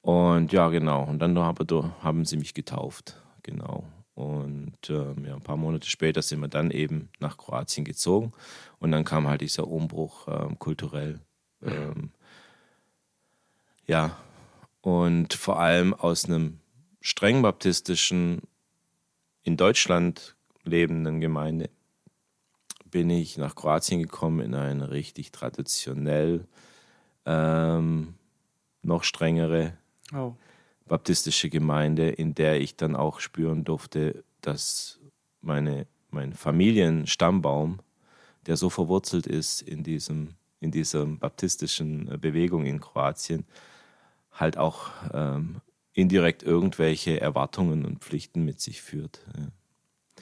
Und 0.00 0.52
ja, 0.52 0.68
genau. 0.70 1.04
Und 1.04 1.20
dann 1.20 1.38
habe, 1.38 1.92
haben 2.00 2.24
sie 2.24 2.38
mich 2.38 2.54
getauft. 2.54 3.22
Genau. 3.42 3.84
Und 4.14 4.90
ähm, 4.90 5.24
ja, 5.24 5.36
ein 5.36 5.42
paar 5.42 5.56
Monate 5.56 5.88
später 5.88 6.22
sind 6.22 6.40
wir 6.40 6.48
dann 6.48 6.70
eben 6.70 7.10
nach 7.20 7.36
Kroatien 7.36 7.84
gezogen. 7.84 8.32
Und 8.78 8.90
dann 8.90 9.04
kam 9.04 9.28
halt 9.28 9.42
dieser 9.42 9.68
Umbruch 9.68 10.26
ähm, 10.28 10.58
kulturell. 10.58 11.20
Ähm, 11.62 12.10
ja, 13.86 14.16
und 14.80 15.34
vor 15.34 15.60
allem 15.60 15.94
aus 15.94 16.24
einem 16.24 16.58
streng 17.00 17.42
baptistischen, 17.42 18.42
in 19.48 19.56
Deutschland 19.56 20.36
lebenden 20.64 21.22
Gemeinde 21.22 21.70
bin 22.84 23.08
ich 23.08 23.38
nach 23.38 23.54
Kroatien 23.54 24.02
gekommen 24.02 24.40
in 24.40 24.54
eine 24.54 24.90
richtig 24.90 25.32
traditionell 25.32 26.46
ähm, 27.24 28.14
noch 28.82 29.04
strengere 29.04 29.72
Oh. 30.14 30.34
baptistische 30.86 31.48
Gemeinde, 31.48 32.10
in 32.10 32.34
der 32.34 32.60
ich 32.60 32.76
dann 32.76 32.94
auch 32.94 33.20
spüren 33.20 33.64
durfte, 33.64 34.22
dass 34.42 35.00
meine, 35.40 35.86
mein 36.10 36.34
Familienstammbaum, 36.34 37.78
der 38.44 38.58
so 38.58 38.68
verwurzelt 38.68 39.26
ist 39.26 39.62
in 39.62 39.82
diesem 39.82 40.34
in 40.60 40.72
dieser 40.72 41.06
baptistischen 41.06 42.20
Bewegung 42.20 42.66
in 42.66 42.80
Kroatien, 42.80 43.46
halt 44.32 44.58
auch 44.58 44.90
ähm, 45.14 45.62
indirekt 45.92 46.42
irgendwelche 46.42 47.20
Erwartungen 47.20 47.84
und 47.84 48.00
Pflichten 48.00 48.44
mit 48.44 48.60
sich 48.60 48.82
führt. 48.82 49.20
Ja. 49.36 49.48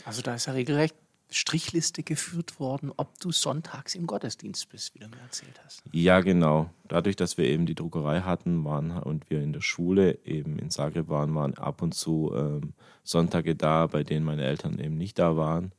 Also 0.05 0.22
da 0.22 0.35
ist 0.35 0.46
ja 0.46 0.52
regelrecht 0.52 0.94
Strichliste 1.31 2.02
geführt 2.02 2.61
worden, 2.61 2.92
ob 2.96 3.18
du 3.18 3.33
sonntags 3.33 3.94
im 3.94 4.07
Gottesdienst 4.07 4.68
bist, 4.68 4.94
wie 4.94 5.00
du 5.00 5.09
mir 5.09 5.18
erzählt 5.18 5.61
hast. 5.64 5.83
Ja, 5.90 6.20
genau. 6.20 6.70
Dadurch, 6.87 7.16
dass 7.16 7.37
wir 7.37 7.46
eben 7.46 7.66
die 7.66 7.74
Druckerei 7.74 8.20
hatten 8.20 8.64
waren 8.64 8.92
und 8.92 9.29
wir 9.29 9.42
in 9.42 9.52
der 9.52 9.61
Schule 9.61 10.18
eben 10.24 10.59
in 10.59 10.70
Zagreb 10.70 11.09
waren, 11.09 11.35
waren 11.35 11.55
ab 11.55 11.83
und 11.83 11.94
zu 11.94 12.33
ähm, 12.35 12.74
Sonntage 13.02 13.57
da, 13.57 13.88
bei 13.88 14.05
denen 14.05 14.24
meine 14.24 14.44
Eltern 14.44 14.79
eben 14.79 14.96
nicht 14.96 15.18
da 15.18 15.37
waren. 15.37 15.72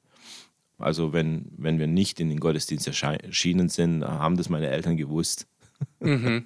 Also 0.78 1.14
wenn, 1.14 1.46
wenn 1.58 1.80
wir 1.80 1.88
nicht 1.88 2.20
in 2.20 2.30
den 2.30 2.40
Gottesdienst 2.40 2.88
erschienen 2.88 3.70
sind, 3.70 4.04
haben 4.04 4.38
das 4.38 4.50
meine 4.50 4.70
Eltern 4.70 4.98
gewusst. 4.98 5.48
Mhm. 6.00 6.46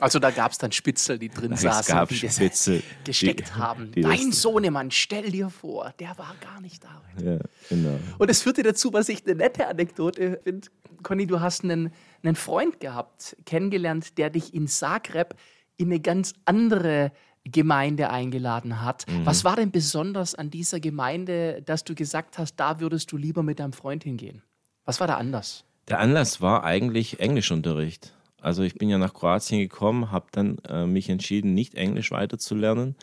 Also 0.00 0.18
da 0.18 0.30
gab 0.30 0.52
es 0.52 0.58
dann 0.58 0.72
Spitzel, 0.72 1.18
die 1.18 1.28
drin 1.28 1.52
Es 1.52 1.62
saßen, 1.62 1.94
gab 1.94 2.08
die 2.08 2.16
Spitzel, 2.28 2.82
gesteckt 3.04 3.48
die- 3.48 3.52
haben. 3.60 3.90
die 3.92 4.02
Dein 4.02 4.32
Sohnemann, 4.32 4.90
stell 4.90 5.30
dir 5.30 5.50
vor, 5.50 5.92
der 5.98 6.16
war 6.18 6.34
gar 6.40 6.60
nicht 6.60 6.84
da. 6.84 7.02
Ja, 7.22 7.38
genau. 7.68 7.98
Und 8.18 8.30
es 8.30 8.42
führte 8.42 8.62
dazu, 8.62 8.92
was 8.92 9.08
ich 9.08 9.24
eine 9.26 9.34
nette 9.36 9.66
Anekdote 9.66 10.40
finde. 10.44 10.68
Conny, 11.02 11.26
du 11.26 11.40
hast 11.40 11.64
einen, 11.64 11.90
einen 12.22 12.36
Freund 12.36 12.80
gehabt, 12.80 13.36
kennengelernt, 13.44 14.18
der 14.18 14.30
dich 14.30 14.54
in 14.54 14.68
Zagreb 14.68 15.34
in 15.76 15.86
eine 15.88 16.00
ganz 16.00 16.34
andere 16.44 17.12
Gemeinde 17.44 18.10
eingeladen 18.10 18.82
hat. 18.82 19.04
Mhm. 19.08 19.26
Was 19.26 19.42
war 19.42 19.56
denn 19.56 19.72
besonders 19.72 20.34
an 20.34 20.50
dieser 20.50 20.78
Gemeinde, 20.80 21.60
dass 21.62 21.82
du 21.82 21.94
gesagt 21.94 22.38
hast, 22.38 22.54
da 22.56 22.78
würdest 22.78 23.10
du 23.10 23.16
lieber 23.16 23.42
mit 23.42 23.58
deinem 23.58 23.72
Freund 23.72 24.04
hingehen? 24.04 24.42
Was 24.84 25.00
war 25.00 25.06
da 25.08 25.16
anders? 25.16 25.64
Der 25.88 25.98
Anlass 25.98 26.40
war 26.40 26.64
eigentlich 26.64 27.20
Englischunterricht. 27.20 28.14
Also 28.40 28.62
ich 28.62 28.74
bin 28.74 28.88
ja 28.88 28.98
nach 28.98 29.14
Kroatien 29.14 29.60
gekommen, 29.60 30.10
habe 30.10 30.26
dann 30.32 30.58
äh, 30.68 30.84
mich 30.84 31.08
entschieden, 31.08 31.54
nicht 31.54 31.76
Englisch 31.76 32.10
weiterzulernen, 32.10 32.96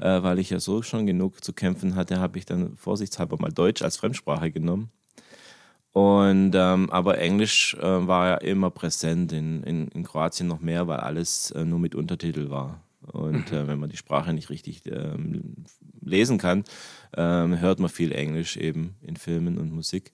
äh, 0.00 0.22
weil 0.22 0.38
ich 0.38 0.50
ja 0.50 0.60
so 0.60 0.82
schon 0.82 1.06
genug 1.06 1.42
zu 1.42 1.54
kämpfen 1.54 1.94
hatte, 1.94 2.20
habe 2.20 2.38
ich 2.38 2.44
dann 2.44 2.76
vorsichtshalber 2.76 3.38
mal 3.40 3.50
Deutsch 3.50 3.80
als 3.80 3.96
Fremdsprache 3.96 4.50
genommen. 4.50 4.90
Und 5.92 6.52
ähm, 6.54 6.90
aber 6.90 7.18
Englisch 7.18 7.74
äh, 7.74 8.06
war 8.06 8.28
ja 8.28 8.36
immer 8.36 8.70
präsent 8.70 9.32
in, 9.32 9.62
in, 9.62 9.88
in 9.88 10.04
Kroatien 10.04 10.48
noch 10.48 10.60
mehr, 10.60 10.88
weil 10.88 11.00
alles 11.00 11.50
äh, 11.50 11.64
nur 11.64 11.78
mit 11.78 11.94
Untertitel 11.94 12.50
war. 12.50 12.82
Und 13.12 13.50
äh, 13.52 13.66
wenn 13.66 13.78
man 13.78 13.90
die 13.90 13.96
Sprache 13.96 14.32
nicht 14.32 14.48
richtig 14.48 14.82
ähm, 14.86 15.64
lesen 16.00 16.38
kann, 16.38 16.64
ähm, 17.16 17.58
hört 17.58 17.78
man 17.78 17.90
viel 17.90 18.12
Englisch 18.12 18.56
eben 18.56 18.94
in 19.02 19.16
Filmen 19.16 19.58
und 19.58 19.72
Musik. 19.72 20.12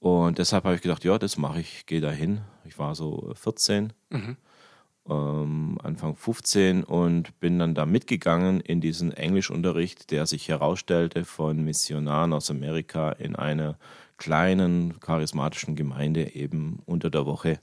Und 0.00 0.38
deshalb 0.38 0.64
habe 0.64 0.74
ich 0.74 0.82
gedacht, 0.82 1.04
ja, 1.04 1.18
das 1.18 1.36
mache 1.36 1.60
ich, 1.60 1.86
gehe 1.86 2.00
da 2.00 2.10
hin. 2.10 2.40
Ich 2.64 2.78
war 2.78 2.94
so 2.94 3.32
14, 3.34 3.92
ähm, 5.08 5.78
Anfang 5.82 6.16
15 6.16 6.84
und 6.84 7.38
bin 7.38 7.58
dann 7.58 7.74
da 7.74 7.84
mitgegangen 7.84 8.60
in 8.60 8.80
diesen 8.80 9.12
Englischunterricht, 9.12 10.10
der 10.10 10.26
sich 10.26 10.48
herausstellte 10.48 11.24
von 11.26 11.62
Missionaren 11.62 12.32
aus 12.32 12.50
Amerika 12.50 13.12
in 13.12 13.36
einer 13.36 13.76
kleinen 14.16 15.00
charismatischen 15.00 15.76
Gemeinde 15.76 16.34
eben 16.34 16.80
unter 16.86 17.10
der 17.10 17.26
Woche 17.26 17.60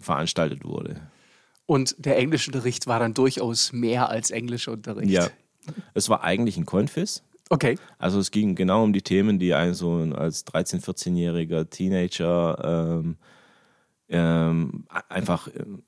veranstaltet 0.00 0.64
wurde. 0.64 1.00
Und 1.66 1.94
der 1.98 2.16
Englischunterricht 2.18 2.86
war 2.86 2.98
dann 2.98 3.14
durchaus 3.14 3.72
mehr 3.72 4.08
als 4.08 4.30
Englischunterricht. 4.30 5.10
Ja, 5.10 5.28
es 5.94 6.08
war 6.08 6.24
eigentlich 6.24 6.56
ein 6.56 6.66
Konfis. 6.66 7.22
Okay. 7.50 7.78
Also 7.98 8.18
es 8.20 8.30
ging 8.30 8.54
genau 8.54 8.84
um 8.84 8.92
die 8.92 9.02
Themen, 9.02 9.38
die 9.38 9.54
ein 9.54 9.74
so 9.74 9.94
als 10.14 10.46
13-, 10.46 10.82
14-jähriger 10.84 11.68
Teenager 11.70 13.00
ähm, 13.02 13.16
ähm, 14.08 14.84
einfach 15.08 15.48
ähm, 15.54 15.82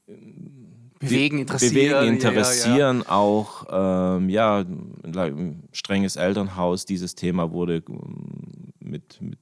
Bewegen, 0.99 1.39
interessieren. 1.39 1.73
bewegen, 1.75 1.91
ja, 1.93 1.97
ja, 1.97 2.03
ja. 2.03 2.13
interessieren 2.13 3.07
auch 3.07 3.67
ähm, 3.71 4.29
ja 4.29 4.59
ein 4.59 5.63
strenges 5.73 6.17
Elternhaus. 6.17 6.85
Dieses 6.85 7.15
Thema 7.15 7.53
wurde 7.53 7.83
ähm, 7.89 8.73
mit 8.81 9.21
mit 9.23 9.39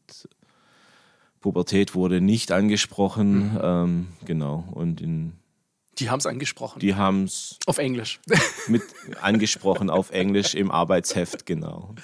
Pubertät 1.40 1.94
wurde 1.94 2.20
nicht 2.20 2.52
angesprochen, 2.52 3.52
Mhm. 3.54 3.58
ähm, 3.62 4.06
genau 4.24 4.64
und 4.72 5.00
in, 5.00 5.32
Die 5.98 6.10
haben 6.10 6.18
es 6.18 6.26
angesprochen. 6.26 6.80
die 6.80 6.94
haben 6.94 7.24
es 7.24 7.58
Auf 7.66 7.78
Englisch. 7.78 8.20
mit 8.68 8.82
angesprochen 9.20 9.90
auf 9.90 10.10
Englisch 10.10 10.54
im 10.54 10.70
Arbeitsheft, 10.70 11.46
genau. 11.46 11.94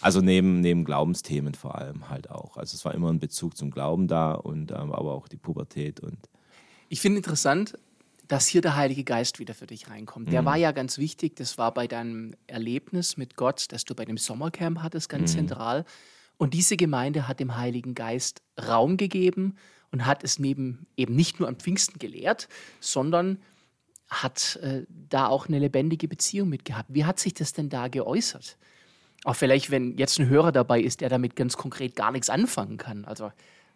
Also 0.00 0.20
neben, 0.20 0.60
neben 0.60 0.84
Glaubensthemen 0.84 1.54
vor 1.54 1.76
allem 1.76 2.08
halt 2.08 2.30
auch. 2.30 2.56
Also 2.56 2.74
es 2.74 2.84
war 2.84 2.94
immer 2.94 3.12
ein 3.12 3.20
Bezug 3.20 3.56
zum 3.56 3.70
Glauben 3.70 4.08
da 4.08 4.32
und 4.32 4.70
ähm, 4.70 4.92
aber 4.92 5.12
auch 5.12 5.28
die 5.28 5.36
Pubertät 5.36 6.00
und 6.00 6.18
Ich 6.88 7.00
finde 7.00 7.18
interessant, 7.18 7.78
dass 8.26 8.46
hier 8.46 8.62
der 8.62 8.76
Heilige 8.76 9.04
Geist 9.04 9.40
wieder 9.40 9.54
für 9.54 9.66
dich 9.66 9.90
reinkommt. 9.90 10.32
Der 10.32 10.44
war 10.44 10.56
ja 10.56 10.70
ganz 10.70 10.98
wichtig. 10.98 11.34
Das 11.34 11.58
war 11.58 11.74
bei 11.74 11.88
deinem 11.88 12.34
Erlebnis 12.46 13.16
mit 13.16 13.34
Gott, 13.34 13.66
das 13.70 13.84
du 13.84 13.96
bei 13.96 14.04
dem 14.04 14.18
Sommercamp 14.18 14.82
hattest, 14.82 15.08
ganz 15.08 15.32
zentral. 15.32 15.84
Und 16.36 16.54
diese 16.54 16.76
Gemeinde 16.76 17.26
hat 17.26 17.40
dem 17.40 17.56
Heiligen 17.56 17.94
Geist 17.94 18.40
Raum 18.56 18.96
gegeben 18.96 19.56
und 19.92 20.06
hat 20.06 20.24
es 20.24 20.38
neben 20.38 20.86
eben 20.96 21.14
nicht 21.14 21.40
nur 21.40 21.48
am 21.48 21.56
Pfingsten 21.56 21.98
gelehrt, 21.98 22.48
sondern 22.80 23.38
hat 24.08 24.56
äh, 24.62 24.84
da 24.88 25.28
auch 25.28 25.48
eine 25.48 25.58
lebendige 25.58 26.08
Beziehung 26.08 26.48
mit 26.48 26.64
gehabt. 26.64 26.88
Wie 26.92 27.04
hat 27.04 27.18
sich 27.18 27.34
das 27.34 27.52
denn 27.52 27.68
da 27.68 27.88
geäußert? 27.88 28.56
Auch 29.24 29.36
vielleicht, 29.36 29.70
wenn 29.70 29.96
jetzt 29.98 30.18
ein 30.18 30.28
Hörer 30.28 30.50
dabei 30.52 30.80
ist, 30.80 31.00
der 31.00 31.08
damit 31.08 31.36
ganz 31.36 31.56
konkret 31.56 31.94
gar 31.94 32.10
nichts 32.10 32.30
anfangen 32.30 32.76
kann. 32.76 33.04
Also 33.04 33.30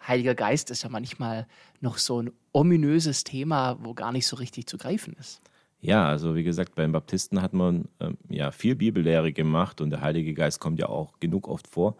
Heiliger 0.07 0.35
Geist 0.35 0.70
ist 0.70 0.83
ja 0.83 0.88
manchmal 0.88 1.46
noch 1.81 1.98
so 1.98 2.22
ein 2.22 2.31
ominöses 2.53 3.24
Thema, 3.24 3.79
wo 3.81 3.94
gar 3.94 4.12
nicht 4.12 4.27
so 4.27 4.37
richtig 4.37 4.66
zu 4.66 4.77
greifen 4.77 5.14
ist. 5.18 5.40
Ja, 5.81 6.09
also 6.09 6.35
wie 6.35 6.44
gesagt, 6.44 6.74
beim 6.74 6.92
Baptisten 6.92 7.42
hat 7.42 7.53
man 7.53 7.88
ähm, 8.00 8.16
ja 8.29 8.50
viel 8.50 8.74
Bibellehre 8.74 9.33
gemacht 9.33 9.81
und 9.81 9.90
der 9.90 10.00
Heilige 10.00 10.33
Geist 10.33 10.61
kommt 10.61 10.79
ja 10.79 10.88
auch 10.88 11.20
genug 11.20 11.46
oft 11.46 11.68
vor 11.68 11.96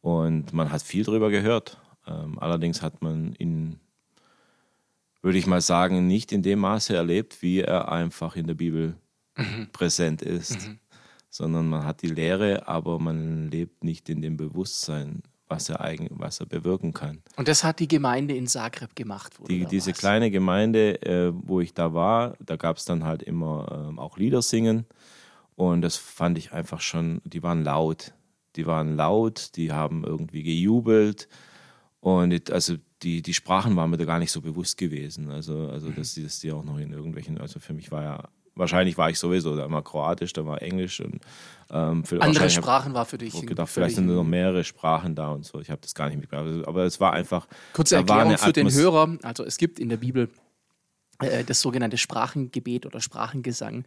und 0.00 0.52
man 0.52 0.72
hat 0.72 0.82
viel 0.82 1.04
drüber 1.04 1.30
gehört. 1.30 1.78
Ähm, 2.06 2.38
allerdings 2.38 2.82
hat 2.82 3.02
man 3.02 3.34
ihn, 3.36 3.80
würde 5.22 5.38
ich 5.38 5.46
mal 5.46 5.60
sagen, 5.60 6.06
nicht 6.06 6.32
in 6.32 6.42
dem 6.42 6.60
Maße 6.60 6.94
erlebt, 6.94 7.42
wie 7.42 7.60
er 7.60 7.90
einfach 7.90 8.36
in 8.36 8.46
der 8.46 8.54
Bibel 8.54 8.96
präsent 9.72 10.22
ist, 10.22 10.70
sondern 11.30 11.68
man 11.68 11.84
hat 11.84 12.02
die 12.02 12.08
Lehre, 12.08 12.68
aber 12.68 12.98
man 12.98 13.50
lebt 13.50 13.84
nicht 13.84 14.08
in 14.08 14.22
dem 14.22 14.36
Bewusstsein, 14.36 15.22
was 15.48 15.68
er, 15.68 15.80
eigen, 15.80 16.08
was 16.10 16.40
er 16.40 16.46
bewirken 16.46 16.92
kann. 16.92 17.22
Und 17.36 17.48
das 17.48 17.62
hat 17.62 17.78
die 17.78 17.88
Gemeinde 17.88 18.34
in 18.34 18.46
Zagreb 18.46 18.96
gemacht. 18.96 19.34
Die, 19.48 19.64
diese 19.66 19.90
warst. 19.90 20.00
kleine 20.00 20.30
Gemeinde, 20.30 21.02
äh, 21.02 21.32
wo 21.34 21.60
ich 21.60 21.72
da 21.72 21.94
war, 21.94 22.34
da 22.40 22.56
gab 22.56 22.78
es 22.78 22.84
dann 22.84 23.04
halt 23.04 23.22
immer 23.22 23.86
ähm, 23.88 23.98
auch 23.98 24.18
Lieder 24.18 24.42
singen. 24.42 24.86
Und 25.54 25.82
das 25.82 25.96
fand 25.96 26.36
ich 26.36 26.52
einfach 26.52 26.80
schon, 26.80 27.20
die 27.24 27.42
waren 27.42 27.64
laut. 27.64 28.12
Die 28.56 28.66
waren 28.66 28.96
laut, 28.96 29.56
die 29.56 29.72
haben 29.72 30.04
irgendwie 30.04 30.42
gejubelt. 30.42 31.28
Und 32.06 32.30
it- 32.30 32.52
also 32.52 32.76
die, 33.02 33.20
die 33.20 33.34
Sprachen 33.34 33.74
waren 33.74 33.90
mir 33.90 33.96
da 33.96 34.04
gar 34.04 34.20
nicht 34.20 34.30
so 34.30 34.40
bewusst 34.40 34.78
gewesen. 34.78 35.28
Also, 35.28 35.68
also 35.68 35.90
dass, 35.90 36.14
die, 36.14 36.22
dass 36.22 36.38
die 36.38 36.52
auch 36.52 36.62
noch 36.62 36.78
in 36.78 36.92
irgendwelchen, 36.92 37.36
also 37.40 37.58
für 37.58 37.72
mich 37.74 37.90
war 37.90 38.02
ja 38.04 38.28
wahrscheinlich 38.54 38.96
war 38.96 39.10
ich 39.10 39.18
sowieso, 39.18 39.56
da 39.56 39.68
war 39.68 39.82
Kroatisch, 39.82 40.32
da 40.32 40.46
war 40.46 40.62
Englisch 40.62 41.00
und 41.00 41.20
ähm, 41.68 42.04
andere 42.20 42.48
Sprachen 42.48 42.94
war 42.94 43.06
für 43.06 43.18
dich. 43.18 43.34
Ich 43.34 43.44
gedacht, 43.46 43.68
vielleicht 43.68 43.96
sind 43.96 44.06
nur 44.06 44.14
noch 44.16 44.24
mehrere 44.24 44.62
Sprachen 44.62 45.16
da 45.16 45.30
und 45.30 45.44
so. 45.44 45.60
Ich 45.60 45.68
habe 45.68 45.80
das 45.82 45.94
gar 45.96 46.08
nicht 46.08 46.20
mitbekommen. 46.20 46.64
Aber 46.64 46.84
es 46.84 47.00
war 47.00 47.12
einfach. 47.12 47.48
Kurze 47.72 47.96
Erklärung 47.96 48.38
für 48.38 48.52
den 48.52 48.70
Hörer. 48.72 49.18
Also 49.22 49.44
es 49.44 49.56
gibt 49.56 49.80
in 49.80 49.88
der 49.88 49.96
Bibel 49.96 50.30
äh, 51.18 51.42
das 51.42 51.60
sogenannte 51.60 51.98
Sprachengebet 51.98 52.86
oder 52.86 53.00
Sprachengesang 53.00 53.84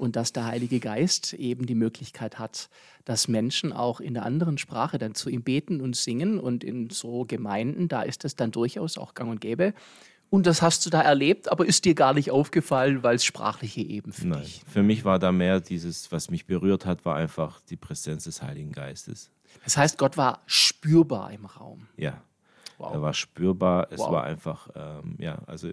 und 0.00 0.16
dass 0.16 0.32
der 0.32 0.46
Heilige 0.46 0.80
Geist 0.80 1.34
eben 1.34 1.66
die 1.66 1.74
Möglichkeit 1.74 2.38
hat, 2.38 2.70
dass 3.04 3.28
Menschen 3.28 3.72
auch 3.72 4.00
in 4.00 4.14
der 4.14 4.24
anderen 4.24 4.56
Sprache 4.56 4.98
dann 4.98 5.14
zu 5.14 5.28
ihm 5.28 5.42
beten 5.42 5.80
und 5.80 5.94
singen 5.94 6.40
und 6.40 6.64
in 6.64 6.90
so 6.90 7.24
Gemeinden, 7.26 7.88
da 7.88 8.02
ist 8.02 8.24
das 8.24 8.34
dann 8.34 8.50
durchaus 8.50 8.98
auch 8.98 9.14
gang 9.14 9.30
und 9.30 9.40
gäbe. 9.40 9.74
Und 10.30 10.46
das 10.46 10.62
hast 10.62 10.86
du 10.86 10.90
da 10.90 11.02
erlebt, 11.02 11.50
aber 11.50 11.66
ist 11.66 11.84
dir 11.84 11.94
gar 11.94 12.14
nicht 12.14 12.30
aufgefallen, 12.30 13.02
weil 13.02 13.16
es 13.16 13.24
sprachliche 13.24 13.80
eben 13.80 14.12
für 14.12 14.28
Nein. 14.28 14.42
dich. 14.42 14.62
Für 14.66 14.82
mich 14.82 15.04
war 15.04 15.18
da 15.18 15.32
mehr 15.32 15.60
dieses, 15.60 16.10
was 16.12 16.30
mich 16.30 16.46
berührt 16.46 16.86
hat, 16.86 17.04
war 17.04 17.16
einfach 17.16 17.60
die 17.68 17.76
Präsenz 17.76 18.24
des 18.24 18.40
Heiligen 18.40 18.72
Geistes. 18.72 19.30
Das 19.64 19.76
heißt, 19.76 19.98
Gott 19.98 20.16
war 20.16 20.40
spürbar 20.46 21.32
im 21.32 21.46
Raum. 21.46 21.88
Ja, 21.96 22.22
wow. 22.78 22.94
er 22.94 23.02
war 23.02 23.12
spürbar. 23.12 23.88
Es 23.90 23.98
wow. 23.98 24.12
war 24.12 24.24
einfach, 24.24 24.68
ähm, 24.74 25.16
ja, 25.18 25.40
also 25.46 25.72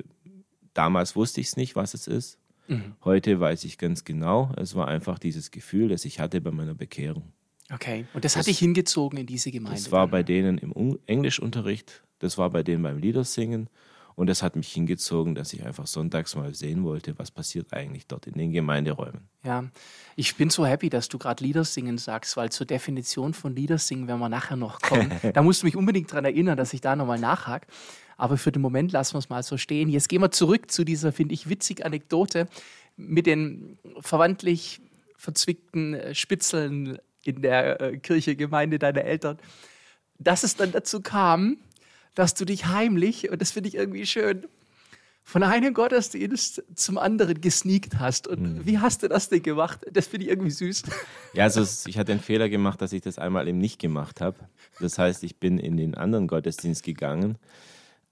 damals 0.73 1.15
wusste 1.15 1.39
ich 1.39 1.47
es 1.47 1.55
nicht, 1.55 1.75
was 1.75 1.93
es 1.93 2.07
ist. 2.07 2.39
Mhm. 2.67 2.95
Heute 3.03 3.39
weiß 3.39 3.63
ich 3.63 3.77
ganz 3.77 4.03
genau, 4.03 4.51
es 4.57 4.75
war 4.75 4.87
einfach 4.87 5.19
dieses 5.19 5.51
Gefühl, 5.51 5.89
das 5.89 6.05
ich 6.05 6.19
hatte 6.19 6.41
bei 6.41 6.51
meiner 6.51 6.75
Bekehrung. 6.75 7.31
Okay, 7.73 8.05
und 8.13 8.23
das, 8.23 8.33
das 8.33 8.41
hat 8.41 8.47
dich 8.47 8.59
hingezogen 8.59 9.19
in 9.19 9.25
diese 9.25 9.51
Gemeinde? 9.51 9.77
Das 9.77 9.91
war 9.91 10.07
bei 10.07 10.23
denen 10.23 10.57
im 10.57 10.97
Englischunterricht, 11.05 12.03
das 12.19 12.37
war 12.37 12.49
bei 12.49 12.63
denen 12.63 12.83
beim 12.83 12.97
Liedersingen 12.97 13.69
und 14.17 14.25
das 14.25 14.41
hat 14.41 14.55
mich 14.55 14.73
hingezogen, 14.73 15.35
dass 15.35 15.53
ich 15.53 15.63
einfach 15.63 15.85
sonntags 15.85 16.35
mal 16.35 16.51
sehen 16.55 16.83
wollte, 16.83 17.19
was 17.19 17.29
passiert 17.29 17.71
eigentlich 17.71 18.07
dort 18.07 18.25
in 18.25 18.33
den 18.33 18.51
Gemeinderäumen. 18.51 19.29
Ja, 19.43 19.65
ich 20.15 20.35
bin 20.35 20.49
so 20.49 20.65
happy, 20.65 20.89
dass 20.89 21.07
du 21.07 21.19
gerade 21.19 21.43
Liedersingen 21.43 21.99
sagst, 21.99 22.35
weil 22.35 22.51
zur 22.51 22.65
Definition 22.65 23.35
von 23.35 23.55
Liedersingen 23.55 24.07
werden 24.07 24.19
wir 24.19 24.27
nachher 24.27 24.55
noch 24.55 24.81
kommen. 24.81 25.11
da 25.33 25.43
musst 25.43 25.61
du 25.61 25.67
mich 25.67 25.75
unbedingt 25.75 26.11
daran 26.11 26.25
erinnern, 26.25 26.57
dass 26.57 26.73
ich 26.73 26.81
da 26.81 26.95
nochmal 26.95 27.19
nachhake. 27.19 27.67
Aber 28.17 28.37
für 28.37 28.51
den 28.51 28.63
Moment 28.63 28.91
lassen 28.91 29.13
wir 29.13 29.19
es 29.19 29.29
mal 29.29 29.43
so 29.43 29.55
stehen. 29.55 29.87
Jetzt 29.87 30.09
gehen 30.09 30.23
wir 30.23 30.31
zurück 30.31 30.71
zu 30.71 30.83
dieser, 30.83 31.11
finde 31.11 31.35
ich, 31.35 31.47
witzig 31.47 31.85
Anekdote 31.85 32.47
mit 32.95 33.27
den 33.27 33.77
verwandtlich 33.99 34.81
verzwickten 35.15 35.93
äh, 35.93 36.15
Spitzeln 36.15 36.97
in 37.23 37.43
der 37.43 37.79
äh, 37.79 37.97
Kirche, 37.97 38.35
Gemeinde 38.35 38.79
deiner 38.79 39.03
Eltern. 39.03 39.37
Dass 40.17 40.43
es 40.43 40.55
dann 40.55 40.71
dazu 40.71 41.01
kam, 41.01 41.57
dass 42.17 42.33
du 42.33 42.45
dich 42.45 42.65
heimlich, 42.65 43.29
und 43.29 43.39
das 43.39 43.51
finde 43.51 43.69
ich 43.69 43.75
irgendwie 43.75 44.07
schön, 44.07 44.47
von 45.23 45.43
einem 45.43 45.75
Gottesdienst 45.75 46.63
zum 46.73 46.97
anderen 46.97 47.39
gesneakt 47.41 47.99
hast. 47.99 48.27
Und 48.27 48.41
mhm. 48.41 48.65
wie 48.65 48.79
hast 48.79 49.03
du 49.03 49.07
das 49.07 49.29
denn 49.29 49.43
gemacht? 49.43 49.81
Das 49.91 50.07
finde 50.07 50.25
ich 50.25 50.31
irgendwie 50.31 50.49
süß. 50.49 50.83
Ja, 51.33 51.43
also 51.43 51.61
ich 51.87 51.95
hatte 51.99 52.13
den 52.13 52.19
Fehler 52.19 52.49
gemacht, 52.49 52.81
dass 52.81 52.91
ich 52.91 53.01
das 53.01 53.19
einmal 53.19 53.47
eben 53.47 53.59
nicht 53.59 53.77
gemacht 53.77 54.19
habe. 54.19 54.37
Das 54.79 54.97
heißt, 54.97 55.23
ich 55.23 55.37
bin 55.37 55.59
in 55.59 55.77
den 55.77 55.93
anderen 55.93 56.25
Gottesdienst 56.25 56.81
gegangen, 56.81 57.37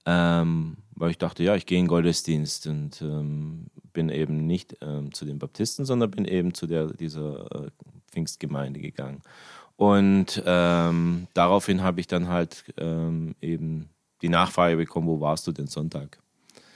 ähm, 0.06 0.78
weil 0.94 1.10
ich 1.10 1.18
dachte, 1.18 1.42
ja, 1.42 1.56
ich 1.56 1.66
gehe 1.66 1.80
in 1.80 1.86
den 1.86 1.90
Gottesdienst 1.90 2.68
und 2.68 3.02
ähm, 3.02 3.68
bin 3.92 4.10
eben 4.10 4.46
nicht 4.46 4.78
ähm, 4.82 5.12
zu 5.16 5.26
den 5.26 5.40
Baptisten, 5.40 5.84
sondern 5.84 6.12
bin 6.12 6.26
eben 6.26 6.54
zu 6.54 6.68
der, 6.68 6.88
dieser 6.88 7.50
äh, 7.50 7.72
Pfingstgemeinde 8.12 8.82
gegangen. 8.82 9.24
Und 9.78 10.44
ähm, 10.46 11.28
daraufhin 11.34 11.82
habe 11.82 12.02
ich 12.02 12.08
dann 12.08 12.28
halt 12.28 12.66
ähm, 12.78 13.36
eben 13.42 13.90
die 14.22 14.30
Nachfrage 14.30 14.78
bekommen, 14.78 15.08
wo 15.08 15.20
warst 15.20 15.48
du 15.48 15.52
denn 15.52 15.68
Sonntag? 15.68 16.20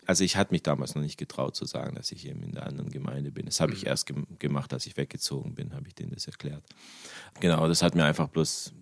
Also 0.05 0.23
ich 0.23 0.37
hatte 0.37 0.53
mich 0.53 0.63
damals 0.63 0.95
noch 0.95 1.03
nicht 1.03 1.17
getraut 1.17 1.55
zu 1.55 1.65
sagen, 1.65 1.95
dass 1.95 2.11
ich 2.11 2.27
eben 2.27 2.41
in 2.41 2.53
der 2.53 2.65
anderen 2.65 2.89
Gemeinde 2.89 3.31
bin. 3.31 3.45
Das 3.45 3.59
habe 3.59 3.73
ich 3.73 3.83
mhm. 3.83 3.89
erst 3.89 4.07
ge 4.07 4.15
gemacht, 4.39 4.73
als 4.73 4.87
ich 4.87 4.97
weggezogen 4.97 5.53
bin, 5.53 5.75
habe 5.75 5.87
ich 5.87 5.93
denen 5.93 6.11
das 6.11 6.25
erklärt. 6.25 6.63
Genau, 7.39 7.67
das 7.67 7.83
hat 7.83 7.93
mir 7.93 8.05
einfach 8.05 8.27
bloß 8.27 8.73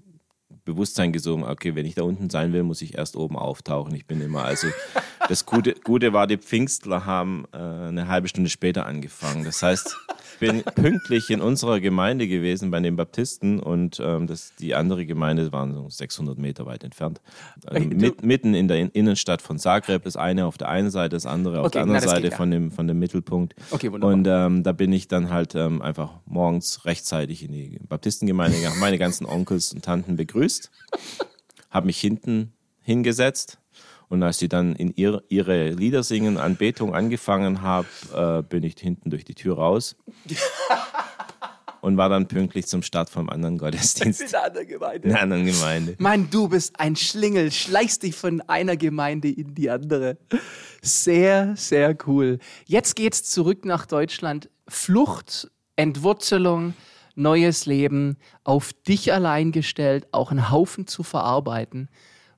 Bewusstsein 0.63 1.11
gesogen, 1.11 1.43
okay, 1.43 1.75
wenn 1.75 1.85
ich 1.85 1.95
da 1.95 2.03
unten 2.03 2.29
sein 2.29 2.53
will, 2.53 2.63
muss 2.63 2.81
ich 2.81 2.97
erst 2.97 3.15
oben 3.15 3.37
auftauchen. 3.37 3.93
Ich 3.95 4.05
bin 4.05 4.21
immer, 4.21 4.43
also 4.43 4.67
das 5.27 5.45
Gute, 5.45 5.75
Gute 5.83 6.13
war, 6.13 6.27
die 6.27 6.37
Pfingstler 6.37 7.05
haben 7.05 7.45
äh, 7.53 7.57
eine 7.57 8.07
halbe 8.07 8.27
Stunde 8.27 8.49
später 8.49 8.85
angefangen. 8.85 9.43
Das 9.43 9.61
heißt, 9.61 9.97
bin 10.39 10.63
pünktlich 10.63 11.29
in 11.29 11.41
unserer 11.41 11.79
Gemeinde 11.79 12.27
gewesen 12.27 12.71
bei 12.71 12.79
den 12.79 12.95
Baptisten 12.95 13.59
und 13.59 13.99
ähm, 14.03 14.27
das, 14.27 14.53
die 14.55 14.75
andere 14.75 15.05
Gemeinde 15.05 15.51
waren 15.51 15.73
so 15.73 15.89
600 15.89 16.37
Meter 16.37 16.65
weit 16.65 16.83
entfernt. 16.83 17.21
Also 17.65 17.87
mit, 17.87 18.23
mitten 18.23 18.53
in 18.53 18.67
der 18.67 18.95
Innenstadt 18.95 19.41
von 19.41 19.59
Zagreb, 19.59 20.03
das 20.03 20.15
eine 20.15 20.45
auf 20.45 20.57
der 20.57 20.69
einen 20.69 20.89
Seite, 20.89 21.15
das 21.15 21.25
andere 21.25 21.59
auf 21.59 21.67
okay, 21.67 21.73
der 21.73 21.81
anderen 21.83 22.01
na, 22.03 22.09
Seite 22.09 22.31
von 22.31 22.51
dem, 22.51 22.71
von 22.71 22.87
dem 22.87 22.99
Mittelpunkt. 22.99 23.55
Okay, 23.71 23.91
wunderbar. 23.91 24.13
Und 24.13 24.27
ähm, 24.27 24.63
da 24.63 24.71
bin 24.71 24.91
ich 24.93 25.07
dann 25.07 25.29
halt 25.29 25.55
ähm, 25.55 25.81
einfach 25.81 26.11
morgens 26.25 26.85
rechtzeitig 26.85 27.43
in 27.43 27.51
die 27.51 27.79
Baptistengemeinde 27.87 28.57
gegangen, 28.57 28.79
meine 28.79 28.97
ganzen 28.97 29.25
Onkels 29.25 29.73
und 29.73 29.83
Tanten 29.83 30.15
begrüßt, 30.15 30.71
habe 31.69 31.87
mich 31.87 31.99
hinten 31.99 32.53
hingesetzt 32.81 33.59
und 34.09 34.23
als 34.23 34.39
sie 34.39 34.47
dann 34.47 34.75
in 34.75 34.93
ihr, 34.95 35.23
ihre 35.29 35.69
Lieder 35.69 36.03
singen, 36.03 36.37
Anbetung 36.37 36.95
angefangen 36.95 37.61
haben, 37.61 37.87
äh, 38.13 38.41
bin 38.41 38.63
ich 38.63 38.75
hinten 38.79 39.09
durch 39.09 39.25
die 39.25 39.35
Tür 39.35 39.57
raus. 39.57 39.95
und 41.81 41.97
war 41.97 42.09
dann 42.09 42.27
pünktlich 42.27 42.67
zum 42.67 42.81
Start 42.81 43.09
vom 43.09 43.29
anderen 43.29 43.57
Gottesdienst. 43.57 44.21
In 44.21 44.27
einer 44.27 44.45
anderen 44.45 44.67
Gemeinde. 44.67 45.07
In 45.07 45.13
einer 45.13 45.21
anderen 45.23 45.45
Gemeinde. 45.45 45.95
Mein, 45.99 46.29
du 46.29 46.49
bist 46.49 46.79
ein 46.79 46.95
Schlingel, 46.95 47.51
schleichst 47.51 48.03
dich 48.03 48.15
von 48.15 48.41
einer 48.41 48.77
Gemeinde 48.77 49.29
in 49.29 49.55
die 49.55 49.69
andere. 49.69 50.17
Sehr, 50.81 51.55
sehr 51.55 51.97
cool. 52.05 52.39
Jetzt 52.65 52.95
geht's 52.95 53.23
zurück 53.23 53.65
nach 53.65 53.85
Deutschland. 53.85 54.49
Flucht, 54.67 55.49
Entwurzelung, 55.75 56.73
neues 57.15 57.65
Leben, 57.65 58.17
auf 58.43 58.73
dich 58.73 59.13
allein 59.13 59.51
gestellt, 59.51 60.07
auch 60.11 60.31
einen 60.31 60.51
Haufen 60.51 60.87
zu 60.87 61.03
verarbeiten. 61.03 61.89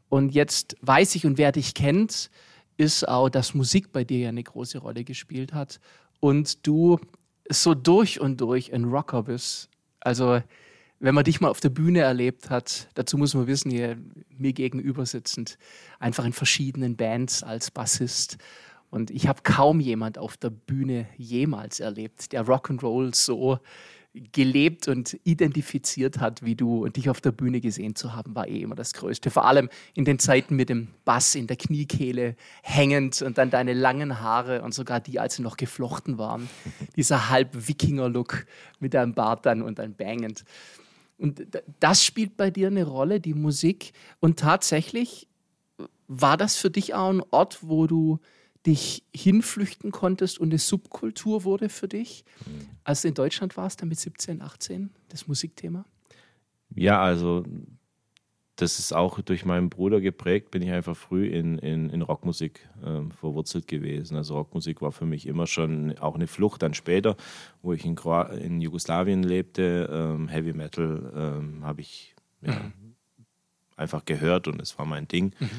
Und 0.09 0.33
jetzt 0.33 0.75
weiß 0.81 1.15
ich 1.15 1.25
und 1.25 1.37
wer 1.37 1.51
dich 1.51 1.73
kennt, 1.73 2.29
ist 2.77 3.07
auch, 3.07 3.29
dass 3.29 3.53
Musik 3.53 3.91
bei 3.91 4.03
dir 4.03 4.19
ja 4.19 4.29
eine 4.29 4.43
große 4.43 4.79
Rolle 4.79 5.03
gespielt 5.03 5.53
hat 5.53 5.79
und 6.19 6.65
du 6.65 6.99
so 7.49 7.73
durch 7.73 8.19
und 8.19 8.41
durch 8.41 8.73
ein 8.73 8.85
Rocker 8.85 9.23
bist. 9.23 9.69
Also 9.99 10.41
wenn 10.99 11.15
man 11.15 11.23
dich 11.23 11.41
mal 11.41 11.49
auf 11.49 11.59
der 11.59 11.69
Bühne 11.69 11.99
erlebt 11.99 12.49
hat, 12.49 12.89
dazu 12.93 13.17
muss 13.17 13.33
man 13.33 13.47
wissen, 13.47 13.71
hier 13.71 13.97
mir 14.37 14.53
gegenüber 14.53 15.05
sitzend, 15.05 15.57
einfach 15.99 16.25
in 16.25 16.33
verschiedenen 16.33 16.95
Bands 16.97 17.43
als 17.43 17.71
Bassist. 17.71 18.37
Und 18.89 19.11
ich 19.11 19.27
habe 19.27 19.41
kaum 19.43 19.79
jemand 19.79 20.17
auf 20.17 20.35
der 20.35 20.49
Bühne 20.49 21.07
jemals 21.15 21.79
erlebt, 21.79 22.31
der 22.31 22.45
Rock'n'Roll 22.45 23.15
so 23.15 23.59
gelebt 24.13 24.87
und 24.87 25.19
identifiziert 25.23 26.19
hat 26.19 26.43
wie 26.43 26.55
du 26.55 26.83
und 26.83 26.95
dich 26.95 27.09
auf 27.09 27.21
der 27.21 27.31
Bühne 27.31 27.61
gesehen 27.61 27.95
zu 27.95 28.15
haben, 28.15 28.35
war 28.35 28.47
eh 28.47 28.61
immer 28.61 28.75
das 28.75 28.93
Größte. 28.93 29.29
Vor 29.29 29.45
allem 29.45 29.69
in 29.93 30.03
den 30.03 30.17
Zeiten 30.17 30.55
mit 30.55 30.69
dem 30.69 30.87
Bass 31.05 31.35
in 31.35 31.45
der 31.45 31.57
Kniekehle 31.57 32.35
hängend 32.63 33.21
und 33.21 33.37
dann 33.37 33.51
deine 33.51 33.73
langen 33.73 34.19
Haare 34.19 34.63
und 34.63 34.73
sogar 34.73 34.99
die, 34.99 35.19
als 35.19 35.35
sie 35.35 35.43
noch 35.43 35.57
geflochten 35.57 36.17
waren. 36.17 36.49
Dieser 36.95 37.29
halb-Wikinger-Look 37.29 38.45
mit 38.79 38.95
deinem 38.95 39.13
Bart 39.13 39.45
dann 39.45 39.61
und 39.61 39.77
dann 39.77 39.93
bangend. 39.93 40.43
Und 41.19 41.45
das 41.79 42.03
spielt 42.03 42.35
bei 42.35 42.49
dir 42.49 42.67
eine 42.67 42.85
Rolle, 42.85 43.19
die 43.19 43.33
Musik. 43.33 43.91
Und 44.19 44.39
tatsächlich 44.39 45.27
war 46.07 46.37
das 46.37 46.55
für 46.55 46.71
dich 46.71 46.95
auch 46.95 47.09
ein 47.09 47.21
Ort, 47.29 47.59
wo 47.61 47.85
du 47.85 48.19
dich 48.65 49.03
hinflüchten 49.15 49.91
konntest 49.91 50.39
und 50.39 50.49
eine 50.49 50.59
Subkultur 50.59 51.43
wurde 51.43 51.69
für 51.69 51.87
dich, 51.87 52.25
mhm. 52.45 52.67
als 52.83 53.01
du 53.01 53.07
in 53.07 53.13
Deutschland 53.13 53.55
warst, 53.57 53.81
dann 53.81 53.89
mit 53.89 53.99
17, 53.99 54.41
18, 54.41 54.89
das 55.09 55.27
Musikthema? 55.27 55.85
Ja, 56.75 57.01
also 57.01 57.45
das 58.61 58.77
ist 58.77 58.93
auch 58.93 59.21
durch 59.21 59.45
meinen 59.45 59.69
Bruder 59.69 60.01
geprägt, 60.01 60.51
bin 60.51 60.61
ich 60.61 60.71
einfach 60.71 60.95
früh 60.95 61.27
in, 61.27 61.57
in, 61.59 61.89
in 61.89 62.01
Rockmusik 62.01 62.67
ähm, 62.83 63.11
verwurzelt 63.11 63.67
gewesen. 63.67 64.17
Also 64.17 64.35
Rockmusik 64.35 64.81
war 64.81 64.91
für 64.91 65.05
mich 65.05 65.27
immer 65.27 65.47
schon 65.47 65.97
auch 65.99 66.15
eine 66.15 66.27
Flucht 66.27 66.61
dann 66.61 66.73
später, 66.73 67.15
wo 67.61 67.73
ich 67.73 67.85
in, 67.85 67.95
in 68.41 68.61
Jugoslawien 68.61 69.23
lebte. 69.23 69.89
Ähm, 69.91 70.27
Heavy 70.27 70.53
Metal 70.53 71.11
ähm, 71.15 71.63
habe 71.63 71.81
ich 71.81 72.15
ja, 72.41 72.53
mhm. 72.53 72.95
einfach 73.77 74.03
gehört 74.03 74.47
und 74.47 74.61
es 74.61 74.77
war 74.77 74.85
mein 74.85 75.07
Ding. 75.07 75.33
Mhm. 75.39 75.49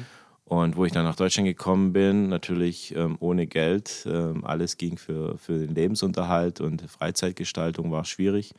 Und 0.51 0.75
wo 0.75 0.83
ich 0.83 0.91
dann 0.91 1.05
nach 1.05 1.15
Deutschland 1.15 1.47
gekommen 1.47 1.93
bin, 1.93 2.27
natürlich 2.27 2.93
ähm, 2.93 3.15
ohne 3.21 3.47
Geld, 3.47 4.05
ähm, 4.05 4.43
alles 4.43 4.75
ging 4.75 4.97
für, 4.97 5.37
für 5.37 5.57
den 5.57 5.73
Lebensunterhalt 5.73 6.59
und 6.59 6.81
Freizeitgestaltung 6.91 7.89
war 7.89 8.03
schwierig, 8.03 8.53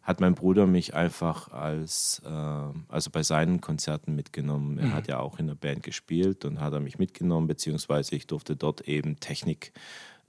hat 0.00 0.18
mein 0.18 0.34
Bruder 0.34 0.66
mich 0.66 0.94
einfach 0.94 1.52
als, 1.52 2.22
äh, 2.24 2.30
also 2.30 3.10
bei 3.10 3.22
seinen 3.22 3.60
Konzerten 3.60 4.14
mitgenommen. 4.14 4.78
Er 4.78 4.86
mhm. 4.86 4.94
hat 4.94 5.08
ja 5.08 5.18
auch 5.18 5.38
in 5.38 5.46
der 5.46 5.56
Band 5.56 5.82
gespielt 5.82 6.46
und 6.46 6.58
hat 6.58 6.72
er 6.72 6.80
mich 6.80 6.98
mitgenommen, 6.98 7.48
beziehungsweise 7.48 8.14
ich 8.14 8.26
durfte 8.26 8.56
dort 8.56 8.88
eben 8.88 9.20
Technik, 9.20 9.72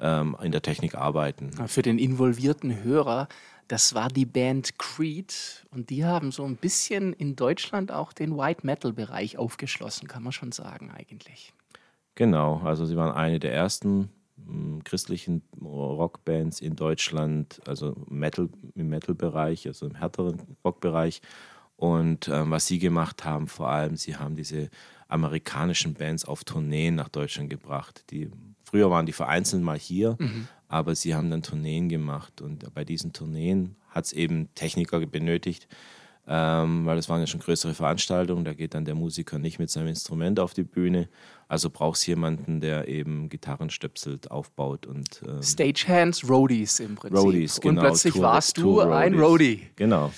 ähm, 0.01 0.35
in 0.43 0.51
der 0.51 0.61
Technik 0.61 0.95
arbeiten. 0.95 1.51
Für 1.67 1.83
den 1.83 1.99
involvierten 1.99 2.83
Hörer, 2.83 3.29
das 3.67 3.93
war 3.93 4.09
die 4.09 4.25
Band 4.25 4.77
Creed 4.79 5.65
und 5.71 5.89
die 5.89 6.05
haben 6.05 6.31
so 6.31 6.45
ein 6.45 6.55
bisschen 6.55 7.13
in 7.13 7.35
Deutschland 7.35 7.91
auch 7.91 8.13
den 8.13 8.37
White 8.37 8.65
Metal 8.65 8.93
Bereich 8.93 9.37
aufgeschlossen, 9.37 10.07
kann 10.07 10.23
man 10.23 10.31
schon 10.31 10.51
sagen 10.51 10.91
eigentlich. 10.91 11.53
Genau, 12.15 12.61
also 12.63 12.85
sie 12.85 12.95
waren 12.95 13.15
eine 13.15 13.39
der 13.39 13.53
ersten 13.53 14.09
m, 14.37 14.83
christlichen 14.83 15.43
Rockbands 15.61 16.61
in 16.61 16.75
Deutschland, 16.75 17.61
also 17.67 17.95
Metal, 18.09 18.49
im 18.75 18.89
Metal-Bereich, 18.89 19.67
also 19.67 19.85
im 19.85 19.95
härteren 19.95 20.41
Rockbereich. 20.63 21.21
Und 21.75 22.27
ähm, 22.27 22.49
was 22.49 22.65
sie 22.65 22.79
gemacht 22.79 23.23
haben, 23.23 23.47
vor 23.47 23.69
allem, 23.69 23.97
sie 23.97 24.15
haben 24.15 24.35
diese 24.35 24.69
amerikanischen 25.07 25.93
Bands 25.93 26.25
auf 26.25 26.43
Tourneen 26.43 26.95
nach 26.95 27.09
Deutschland 27.09 27.49
gebracht. 27.51 28.05
Die, 28.09 28.31
früher 28.63 28.89
waren 28.89 29.05
die 29.05 29.13
vereinzelt 29.13 29.61
mal 29.61 29.77
hier, 29.77 30.17
aber 30.67 30.95
sie 30.95 31.15
haben 31.15 31.29
dann 31.31 31.43
Tourneen 31.43 31.89
gemacht. 31.89 32.41
Und 32.41 32.73
bei 32.73 32.83
diesen 32.85 33.13
Tourneen 33.13 33.75
hat 33.89 34.05
es 34.05 34.13
eben 34.13 34.49
Techniker 34.55 34.99
benötigt, 35.05 35.67
ähm, 36.29 36.85
weil 36.85 36.97
das 36.97 37.07
waren 37.07 37.21
ja 37.21 37.27
schon 37.27 37.39
größere 37.39 37.73
Veranstaltungen. 37.73 38.43
Da 38.43 38.53
geht 38.53 38.73
dann 38.73 38.83
der 38.83 38.95
Musiker 38.95 39.39
nicht 39.39 39.59
mit 39.59 39.69
seinem 39.69 39.87
Instrument 39.87 40.39
auf 40.39 40.53
die 40.53 40.63
Bühne. 40.63 41.07
Also 41.47 41.69
brauchst 41.69 42.05
jemanden, 42.05 42.59
der 42.59 42.89
eben 42.89 43.29
Gitarren 43.29 43.69
stöpselt, 43.69 44.29
aufbaut 44.29 44.85
und 44.85 45.21
ähm, 45.25 45.41
Stagehands, 45.41 46.27
Roadies 46.29 46.81
im 46.81 46.95
Prinzip. 46.95 47.17
Roadies, 47.23 47.61
genau. 47.61 47.81
Und 47.81 47.87
plötzlich 47.87 48.13
Tour- 48.13 48.23
warst 48.23 48.57
du 48.57 48.61
Tour 48.63 48.93
ein. 48.93 49.13
Roadie. 49.17 49.67
Genau. 49.77 50.11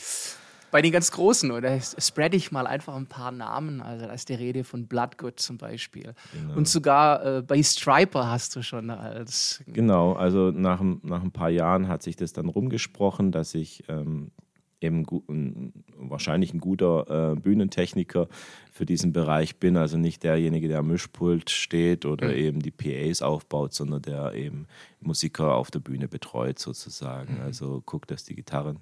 Bei 0.72 0.82
den 0.82 0.92
ganz 0.92 1.12
Großen, 1.12 1.52
oder 1.52 1.80
spread 1.82 2.34
ich 2.36 2.52
mal 2.52 2.68
einfach 2.68 2.96
ein 2.96 3.08
paar 3.08 3.32
Namen. 3.32 3.82
Also 3.82 4.06
da 4.06 4.14
ist 4.14 4.30
die 4.30 4.34
Rede 4.36 4.64
von 4.64 4.88
Bloodgood 4.88 5.40
zum 5.40 5.58
Beispiel. 5.58 6.14
Genau. 6.34 6.56
Und 6.56 6.68
sogar 6.68 7.26
äh, 7.38 7.42
bei 7.42 7.62
Striper 7.64 8.30
hast 8.30 8.56
du 8.56 8.62
schon 8.62 8.90
als 8.90 9.64
Genau, 9.68 10.14
also 10.14 10.52
nach, 10.52 10.80
ein- 10.82 11.00
nach 11.04 11.24
ein 11.24 11.32
paar 11.32 11.50
Jahren 11.50 11.88
hat 11.88 12.04
sich 12.04 12.16
das 12.16 12.34
dann 12.34 12.48
rumgesprochen, 12.50 13.32
dass 13.32 13.54
ich 13.56 13.84
ähm, 13.90 14.32
eben 14.82 15.06
ein, 15.28 15.74
wahrscheinlich 15.98 16.54
ein 16.54 16.60
guter 16.60 17.32
äh, 17.32 17.36
Bühnentechniker 17.36 18.28
für 18.72 18.86
diesen 18.86 19.12
Bereich 19.14 19.58
bin. 19.58 19.78
Also 19.78 19.98
nicht 19.98 20.24
derjenige, 20.24 20.68
der 20.68 20.80
am 20.80 20.88
Mischpult 20.88 21.50
steht 21.50 22.06
oder 22.06 22.34
eben 22.36 22.62
die 22.62 22.72
PAs 22.72 23.22
aufbaut, 23.22 23.74
sondern 23.74 24.02
der 24.02 24.34
eben 24.34 24.68
Musiker 25.02 25.56
auf 25.56 25.72
der 25.72 25.80
Bühne 25.80 26.08
betreut 26.08 26.60
sozusagen. 26.60 27.40
Also 27.42 27.82
guckt, 27.86 28.12
dass 28.12 28.24
die 28.24 28.36
Gitarren 28.36 28.80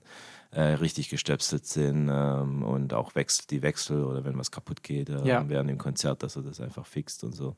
äh, 0.52 0.62
richtig 0.62 1.10
gestöpselt 1.10 1.66
sind 1.66 2.10
ähm, 2.12 2.64
und 2.64 2.94
auch 2.94 3.16
wechselt 3.16 3.52
die 3.52 3.62
Wechsel 3.62 4.04
oder 4.04 4.24
wenn 4.24 4.38
was 4.38 4.52
kaputt 4.52 4.84
geht 4.84 5.10
äh, 5.10 5.26
Ja. 5.28 5.48
während 5.50 5.70
dem 5.70 5.78
Konzert, 5.78 6.24
dass 6.24 6.36
er 6.36 6.44
das 6.44 6.62
einfach 6.62 6.86
fixt 6.86 7.24
und 7.24 7.34
so. 7.34 7.56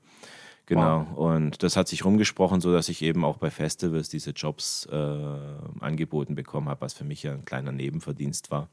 Genau. 0.70 1.02
Und 1.16 1.64
das 1.64 1.76
hat 1.76 1.88
sich 1.88 2.06
rumgesprochen, 2.06 2.62
so 2.62 2.72
dass 2.72 2.90
ich 2.90 3.02
eben 3.02 3.26
auch 3.26 3.38
bei 3.38 3.50
Festivals 3.50 4.08
diese 4.08 4.30
Jobs 4.32 4.86
äh, 4.86 5.26
angeboten 5.80 6.36
bekommen 6.36 6.70
habe, 6.70 6.82
was 6.82 6.94
für 6.94 7.04
mich 7.04 7.24
ja 7.24 7.34
ein 7.34 7.44
kleiner 7.44 7.72
Nebenverdienst 7.72 8.52
war. 8.52 8.70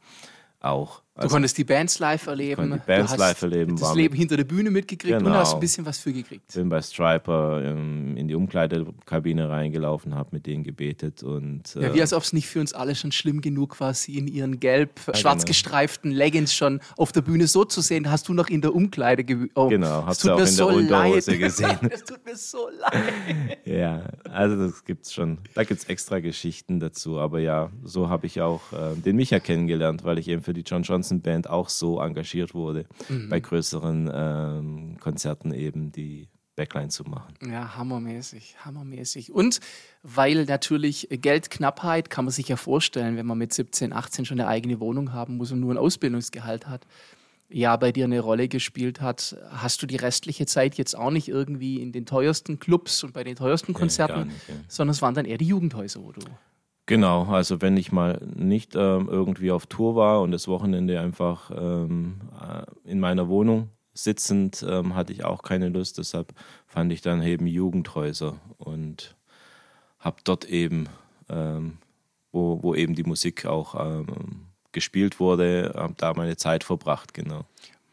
Auch. 0.60 1.00
Du 1.16 1.22
Also, 1.22 1.32
konntest 1.34 1.56
die 1.56 1.64
Bands 1.64 1.98
live 1.98 2.26
erleben. 2.26 2.72
die 2.72 2.78
Bands 2.86 3.12
du 3.12 3.12
hast 3.12 3.18
live 3.18 3.42
erleben, 3.42 3.76
Das 3.76 3.94
Leben 3.94 4.12
mit- 4.12 4.18
hinter 4.20 4.36
der 4.36 4.44
Bühne 4.44 4.70
mitgekriegt 4.70 5.16
und 5.16 5.24
Genau. 5.24 5.36
hast 5.36 5.54
ein 5.54 5.60
bisschen 5.60 5.86
was 5.86 5.98
für 5.98 6.12
gekriegt. 6.12 6.52
bin 6.52 6.68
bei 6.68 6.82
Striper 6.82 7.62
ähm, 7.64 8.16
in 8.18 8.28
die 8.28 8.34
Umkleidekabine 8.34 9.48
reingelaufen, 9.48 10.14
habe 10.14 10.28
mit 10.32 10.46
denen 10.46 10.62
gebetet 10.62 11.22
und 11.22 11.74
Ja, 11.74 11.88
äh, 11.88 11.94
wie 11.94 12.00
als 12.02 12.12
ob 12.12 12.22
es 12.22 12.34
nicht 12.34 12.46
für 12.48 12.60
uns 12.60 12.74
alle 12.74 12.94
schon 12.94 13.12
schlimm 13.12 13.40
genug 13.40 13.80
war, 13.80 13.94
sie 13.94 14.18
in 14.18 14.26
ihren 14.26 14.60
gelb, 14.60 15.00
schwarz 15.14 15.38
genau. 15.42 15.48
gestreiften 15.48 16.10
Leggings 16.10 16.54
schon 16.54 16.80
auf 16.98 17.12
der 17.12 17.22
Bühne 17.22 17.46
so 17.46 17.64
zu 17.64 17.80
sehen. 17.80 18.10
Hast 18.10 18.28
du 18.28 18.34
noch 18.34 18.48
in 18.48 18.60
der 18.60 18.74
Umkleide 18.74 19.24
oh, 19.54 19.68
Genau, 19.68 20.06
es 20.10 20.18
tut 20.18 20.28
ja 20.28 20.34
auch 20.34 20.38
in 20.40 20.44
der 20.44 20.52
so 20.52 20.68
Unterhose 20.68 21.30
leid. 21.30 21.40
gesehen. 21.40 21.78
Es 21.90 22.04
tut 22.04 22.24
mir 22.26 22.36
so 22.36 22.68
leid. 22.78 23.58
Ja, 23.64 24.02
also 24.30 24.56
das 24.66 24.84
gibt's 24.84 25.14
schon. 25.14 25.38
Da 25.54 25.64
gibt's 25.64 25.84
extra 25.84 26.18
Geschichten 26.20 26.78
dazu. 26.78 27.18
Aber 27.18 27.38
ja, 27.40 27.70
so 27.84 28.10
habe 28.10 28.26
ich 28.26 28.40
auch 28.42 28.60
äh, 28.72 28.94
den 28.96 29.16
Micha 29.16 29.38
kennengelernt, 29.40 30.04
weil 30.04 30.18
ich 30.18 30.28
eben 30.28 30.42
für 30.42 30.52
die 30.52 30.60
John 30.60 30.82
Johnson 30.82 31.05
Band 31.22 31.48
auch 31.48 31.68
so 31.68 32.00
engagiert 32.00 32.54
wurde, 32.54 32.86
Mhm. 33.08 33.28
bei 33.28 33.40
größeren 33.40 34.10
ähm, 34.12 34.96
Konzerten 35.00 35.52
eben 35.52 35.92
die 35.92 36.28
Backline 36.56 36.88
zu 36.88 37.04
machen. 37.04 37.34
Ja, 37.46 37.76
hammermäßig, 37.76 38.56
hammermäßig. 38.64 39.30
Und 39.30 39.60
weil 40.02 40.46
natürlich 40.46 41.06
Geldknappheit, 41.10 42.08
kann 42.08 42.24
man 42.24 42.32
sich 42.32 42.48
ja 42.48 42.56
vorstellen, 42.56 43.16
wenn 43.16 43.26
man 43.26 43.36
mit 43.38 43.52
17, 43.52 43.92
18 43.92 44.24
schon 44.24 44.40
eine 44.40 44.48
eigene 44.48 44.80
Wohnung 44.80 45.12
haben 45.12 45.36
muss 45.36 45.52
und 45.52 45.60
nur 45.60 45.74
ein 45.74 45.78
Ausbildungsgehalt 45.78 46.66
hat, 46.66 46.86
ja, 47.48 47.76
bei 47.76 47.92
dir 47.92 48.06
eine 48.06 48.18
Rolle 48.20 48.48
gespielt 48.48 49.00
hat, 49.00 49.36
hast 49.50 49.80
du 49.82 49.86
die 49.86 49.96
restliche 49.96 50.46
Zeit 50.46 50.76
jetzt 50.76 50.96
auch 50.96 51.10
nicht 51.10 51.28
irgendwie 51.28 51.80
in 51.80 51.92
den 51.92 52.04
teuersten 52.04 52.58
Clubs 52.58 53.04
und 53.04 53.12
bei 53.12 53.22
den 53.22 53.36
teuersten 53.36 53.72
Konzerten, 53.72 54.14
gar 54.14 54.24
nicht, 54.24 54.48
ja. 54.48 54.54
sondern 54.66 54.92
es 54.92 55.02
waren 55.02 55.14
dann 55.14 55.26
eher 55.26 55.38
die 55.38 55.46
Jugendhäuser, 55.46 56.02
wo 56.02 56.10
du. 56.10 56.22
Genau, 56.86 57.24
also 57.24 57.60
wenn 57.60 57.76
ich 57.76 57.90
mal 57.90 58.20
nicht 58.36 58.76
ähm, 58.76 59.08
irgendwie 59.10 59.50
auf 59.50 59.66
Tour 59.66 59.96
war 59.96 60.22
und 60.22 60.30
das 60.30 60.46
Wochenende 60.46 61.00
einfach 61.00 61.50
ähm, 61.50 62.20
äh, 62.40 62.90
in 62.90 63.00
meiner 63.00 63.28
Wohnung 63.28 63.70
sitzend, 63.92 64.64
ähm, 64.68 64.94
hatte 64.94 65.12
ich 65.12 65.24
auch 65.24 65.42
keine 65.42 65.68
Lust. 65.68 65.98
Deshalb 65.98 66.32
fand 66.66 66.92
ich 66.92 67.00
dann 67.02 67.22
eben 67.22 67.48
Jugendhäuser 67.48 68.38
und 68.58 69.16
habe 69.98 70.18
dort 70.22 70.44
eben, 70.44 70.88
ähm, 71.28 71.78
wo, 72.30 72.62
wo 72.62 72.74
eben 72.74 72.94
die 72.94 73.02
Musik 73.02 73.46
auch 73.46 73.74
ähm, 73.74 74.46
gespielt 74.70 75.18
wurde, 75.18 75.72
habe 75.76 75.94
da 75.96 76.12
meine 76.14 76.36
Zeit 76.36 76.62
verbracht, 76.62 77.14
genau. 77.14 77.46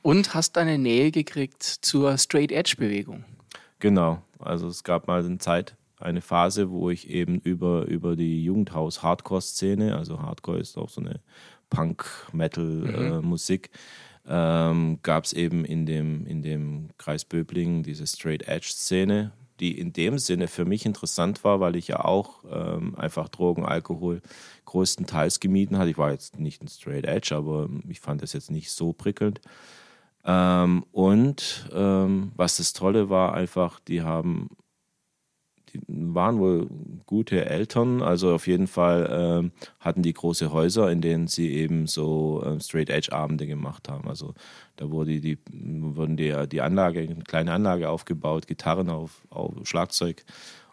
Und 0.04 0.36
hast 0.36 0.58
eine 0.58 0.78
Nähe 0.78 1.12
gekriegt 1.12 1.64
zur 1.64 2.18
Straight 2.18 2.52
Edge 2.52 2.76
Bewegung. 2.78 3.24
Genau, 3.80 4.22
also 4.38 4.68
es 4.68 4.84
gab 4.84 5.08
mal 5.08 5.26
eine 5.26 5.38
Zeit, 5.40 5.76
eine 6.04 6.22
Phase, 6.22 6.70
wo 6.70 6.90
ich 6.90 7.10
eben 7.10 7.40
über, 7.40 7.86
über 7.86 8.16
die 8.16 8.44
Jugendhaus-Hardcore-Szene, 8.44 9.98
also 9.98 10.22
Hardcore 10.22 10.60
ist 10.60 10.78
auch 10.78 10.90
so 10.90 11.02
eine 11.02 11.22
Punk-Metal-Musik, 11.70 13.72
ähm, 14.28 15.00
gab 15.02 15.26
es 15.26 15.34
eben 15.34 15.66
in 15.66 15.86
dem, 15.86 16.26
in 16.26 16.42
dem 16.42 16.90
Kreis 16.98 17.26
Böblingen 17.26 17.84
diese 17.84 18.08
Straight-Edge-Szene, 18.08 19.32
die 19.60 19.78
in 19.78 19.94
dem 19.94 20.18
Sinne 20.18 20.48
für 20.48 20.66
mich 20.66 20.86
interessant 20.86 21.44
war, 21.44 21.60
weil 21.60 21.76
ich 21.76 21.88
ja 21.88 22.04
auch 22.04 22.44
ähm, 22.50 22.96
einfach 22.96 23.30
Drogen, 23.30 23.66
Alkohol 23.66 24.22
größtenteils 24.66 25.40
gemieden 25.40 25.78
hatte. 25.78 25.92
Ich 25.92 25.98
war 25.98 26.12
jetzt 26.12 26.40
nicht 26.40 26.62
ein 26.62 26.68
Straight 26.68 27.06
Edge, 27.06 27.36
aber 27.36 27.70
ich 27.88 28.00
fand 28.00 28.22
das 28.22 28.34
jetzt 28.34 28.52
nicht 28.52 28.72
so 28.72 28.94
prickelnd. 28.94 29.42
Ähm, 30.26 30.86
und 30.92 31.70
ähm, 31.74 32.32
was 32.36 32.58
das 32.58 32.74
Tolle 32.74 33.10
war, 33.10 33.34
einfach, 33.34 33.80
die 33.82 34.02
haben, 34.02 34.50
die 35.74 35.82
waren 35.88 36.40
wohl 36.40 36.68
gute 37.06 37.46
Eltern, 37.46 38.02
also 38.02 38.34
auf 38.34 38.48
jeden 38.48 38.68
Fall 38.68 39.10
ähm, 39.12 39.52
hatten 39.80 40.02
die 40.04 40.14
große 40.14 40.52
Häuser, 40.52 40.92
in 40.92 41.02
denen 41.02 41.28
sie 41.28 41.52
eben 41.54 41.88
so 41.88 42.44
ähm, 42.46 42.60
Straight 42.60 42.90
Edge 42.90 43.12
Abende 43.12 43.48
gemacht 43.48 43.90
haben. 43.90 44.08
Also 44.08 44.34
da 44.76 44.92
wurde 44.92 45.20
die, 45.20 45.38
wurden 45.52 46.18
die, 46.18 46.34
die 46.48 46.62
Anlage, 46.62 47.02
eine 47.02 47.24
kleine 47.24 47.54
Anlage 47.54 47.90
aufgebaut, 47.90 48.48
Gitarren 48.48 48.90
auf, 48.90 49.24
auf 49.30 49.54
Schlagzeug. 49.64 50.24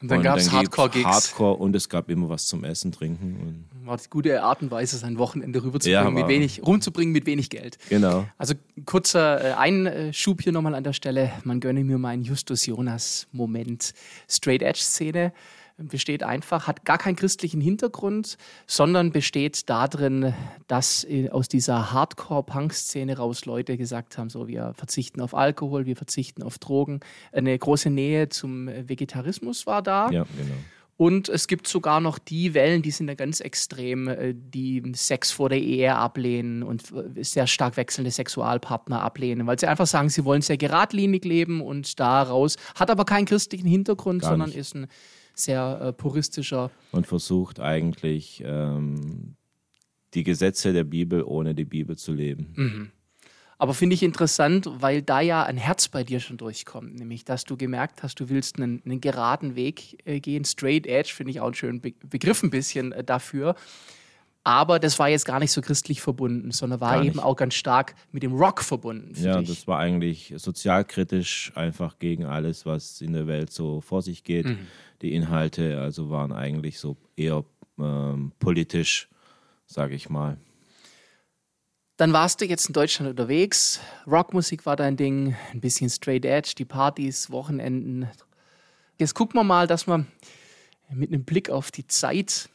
Und 0.03 0.11
dann 0.11 0.23
gab's 0.23 0.45
gibt's 0.45 0.57
Hardcore-Gigs. 0.57 1.05
Hardcore 1.07 1.57
und 1.57 1.77
es 1.77 1.89
gab 1.89 2.09
immer 2.09 2.29
was 2.31 2.47
zum 2.47 2.65
Essen, 2.65 2.91
Trinken. 2.91 3.67
Und, 3.81 3.87
War 3.87 3.99
die 3.99 4.09
gute 4.09 4.43
Art 4.43 4.63
und 4.63 4.71
Weise, 4.71 4.97
sein 4.97 5.19
Wochenende 5.19 5.63
rüberzubringen, 5.63 6.05
Ja, 6.05 6.11
mit 6.11 6.27
wenig, 6.29 6.63
rumzubringen 6.65 7.13
mit 7.13 7.27
wenig 7.27 7.51
Geld. 7.51 7.77
genau. 7.89 8.27
Also 8.39 8.55
kurzer 8.87 9.45
äh, 9.45 9.53
Einschub 9.53 10.41
hier 10.43 10.53
nochmal 10.53 10.75
an 10.75 10.85
der 10.85 10.95
Stelle. 10.95 11.33
Man 11.45 11.61
gönne 11.61 11.85
mir 11.85 11.99
meinen 11.99 12.23
Justus 12.23 12.65
Jonas-Moment. 12.67 13.93
Straight 14.29 14.63
Edge-Szene 14.63 15.33
besteht 15.89 16.23
einfach, 16.23 16.67
hat 16.67 16.85
gar 16.85 16.99
keinen 16.99 17.17
christlichen 17.17 17.61
Hintergrund, 17.61 18.37
sondern 18.67 19.13
besteht 19.13 19.69
darin, 19.69 20.35
dass 20.67 21.05
äh, 21.05 21.31
aus 21.31 21.49
dieser 21.49 21.93
Hardcore-Punk-Szene 21.93 23.17
raus 23.17 23.45
Leute 23.45 23.77
gesagt 23.77 24.19
haben, 24.19 24.31
so 24.31 24.49
wir 24.49 24.73
verzichten 24.75 25.21
auf 25.21 25.35
Alkohol, 25.35 25.87
wir 25.87 25.97
verzichten 25.97 26.43
auf 26.43 26.59
Drogen. 26.59 27.01
Eine 27.33 27.59
große 27.59 27.91
Nähe 27.91 28.29
zum 28.29 28.69
äh, 28.69 28.89
Vegetarismus 28.89 29.67
war 29.67 29.83
da. 29.83 30.11
Ja, 30.11 30.25
genau. 30.37 30.55
Und 31.01 31.31
es 31.31 31.49
gibt 31.49 31.67
sogar 31.67 31.99
noch 31.99 32.19
die 32.19 32.53
Wellen, 32.53 32.83
die 32.83 32.91
sind 32.91 33.09
ja 33.09 33.15
ganz 33.15 33.41
extrem, 33.41 34.07
äh, 34.07 34.35
die 34.35 34.83
Sex 34.95 35.31
vor 35.33 35.49
der 35.49 35.59
Ehe 35.59 35.97
ablehnen 35.97 36.63
und 36.63 36.93
sehr 37.23 37.47
stark 37.47 37.79
wechselnde 37.79 38.11
Sexualpartner 38.11 39.01
ablehnen, 39.01 39.47
weil 39.47 39.59
sie 39.59 39.67
einfach 39.67 39.87
sagen, 39.87 40.11
sie 40.11 40.27
wollen 40.27 40.43
sehr 40.43 40.59
geradlinig 40.59 41.25
leben 41.25 41.63
und 41.63 41.99
daraus, 41.99 42.57
hat 42.75 42.91
aber 42.91 43.07
keinen 43.07 43.25
christlichen 43.25 43.67
Hintergrund, 43.67 44.21
Gar 44.21 44.33
sondern 44.33 44.51
nicht. 44.51 44.59
ist 44.59 44.75
ein 44.75 44.89
sehr 45.41 45.81
äh, 45.81 45.93
puristischer. 45.93 46.71
und 46.93 47.07
versucht 47.07 47.61
eigentlich 47.61 48.43
ähm, 48.45 49.37
die 50.15 50.25
Gesetze 50.25 50.73
der 50.73 50.85
Bibel 50.85 51.23
ohne 51.23 51.55
die 51.55 51.65
Bibel 51.65 51.97
zu 51.97 52.13
leben. 52.13 52.93
Aber 53.61 53.75
finde 53.75 53.93
ich 53.93 54.03
interessant, 54.03 54.71
weil 54.79 55.03
da 55.03 55.21
ja 55.21 55.43
ein 55.43 55.59
Herz 55.59 55.89
bei 55.89 56.03
dir 56.03 56.19
schon 56.19 56.39
durchkommt, 56.39 56.99
nämlich 56.99 57.27
dass 57.27 57.45
du 57.45 57.59
gemerkt 57.59 58.03
hast, 58.03 58.19
du 58.19 58.31
willst 58.31 58.57
einen, 58.57 58.83
einen 58.87 59.03
geraden 59.03 59.55
Weg 59.55 59.99
äh, 60.07 60.19
gehen. 60.19 60.47
Straight 60.47 60.87
Edge 60.87 61.13
finde 61.15 61.33
ich 61.33 61.41
auch 61.41 61.47
einen 61.47 61.55
schönen 61.55 61.81
Be 61.83 61.93
Begriff 62.09 62.43
ein 62.43 62.49
bisschen 62.49 62.93
äh, 62.93 63.05
dafür. 63.05 63.55
Aber 64.43 64.79
das 64.79 64.99
war 64.99 65.09
jetzt 65.09 65.27
gar 65.27 65.39
nicht 65.39 65.53
so 65.53 65.61
christlich 65.61 66.01
verbunden, 66.01 66.51
sondern 66.51 66.81
war 66.81 67.05
eben 67.05 67.21
auch 67.21 67.37
ganz 67.37 67.55
stark 67.55 67.95
mit 68.11 68.23
dem 68.23 68.33
Rock 68.33 68.63
verbunden. 68.63 69.13
Ja, 69.23 69.39
dich. 69.39 69.49
das 69.49 69.67
war 69.69 69.79
eigentlich 69.79 70.33
sozialkritisch, 70.37 71.53
einfach 71.55 71.99
gegen 71.99 72.25
alles, 72.25 72.65
was 72.65 73.03
in 73.03 73.13
der 73.13 73.27
Welt 73.27 73.53
so 73.53 73.83
vor 73.83 74.01
sich 74.01 74.25
geht. 74.25 74.47
Mhm. 74.47 74.67
Die 75.03 75.15
Inhalte 75.15 75.79
also 75.79 76.09
waren 76.09 76.33
eigentlich 76.33 76.79
so 76.79 76.97
eher 77.17 77.45
ähm, 77.79 78.33
politisch, 78.39 79.09
sage 79.67 79.95
ich 79.95 80.09
mal. 80.09 80.39
Dann 81.99 82.15
warst 82.15 82.41
du 82.41 82.47
jetzt 82.47 82.67
in 82.67 82.73
Deutschland 82.73 83.11
unterwegs. 83.11 83.79
Rockmusik 84.07 84.65
war 84.65 84.75
dein 84.75 84.97
Ding, 84.97 85.37
ein 85.53 85.61
bisschen 85.61 85.91
Straight 85.91 86.25
Edge, 86.25 86.55
die 86.57 86.65
Partys, 86.65 87.31
Wochenenden. 87.31 88.09
Jetzt 88.99 89.15
gucken 89.15 89.39
wir 89.39 89.45
mal, 89.45 89.67
dass 89.67 89.87
wir 89.87 90.07
mit 90.91 91.13
einem 91.13 91.25
Blick 91.25 91.51
auf 91.51 91.71
die 91.71 91.87
Zeit 91.87 92.49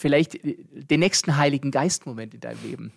vielleicht 0.00 0.38
den 0.42 1.00
nächsten 1.00 1.36
Heiligen 1.36 1.70
Geist-Moment 1.70 2.32
in 2.32 2.40
deinem 2.40 2.62
Leben 2.62 2.92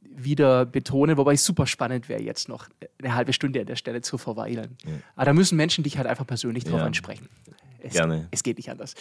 wieder 0.00 0.64
betonen, 0.64 1.16
wobei 1.16 1.32
es 1.32 1.44
super 1.44 1.66
spannend 1.66 2.08
wäre, 2.08 2.22
jetzt 2.22 2.48
noch 2.48 2.68
eine 3.02 3.14
halbe 3.14 3.32
Stunde 3.32 3.60
an 3.60 3.66
der 3.66 3.74
Stelle 3.74 4.00
zu 4.00 4.16
verweilen. 4.16 4.76
Ja. 4.84 4.92
Aber 5.16 5.24
da 5.24 5.32
müssen 5.32 5.56
Menschen 5.56 5.82
dich 5.82 5.98
halt 5.98 6.06
einfach 6.06 6.26
persönlich 6.26 6.64
drauf 6.64 6.80
ja. 6.80 6.86
ansprechen. 6.86 7.28
Es, 7.80 7.94
Gerne. 7.94 8.28
Es 8.30 8.44
geht 8.44 8.58
nicht 8.58 8.70
anders. 8.70 8.94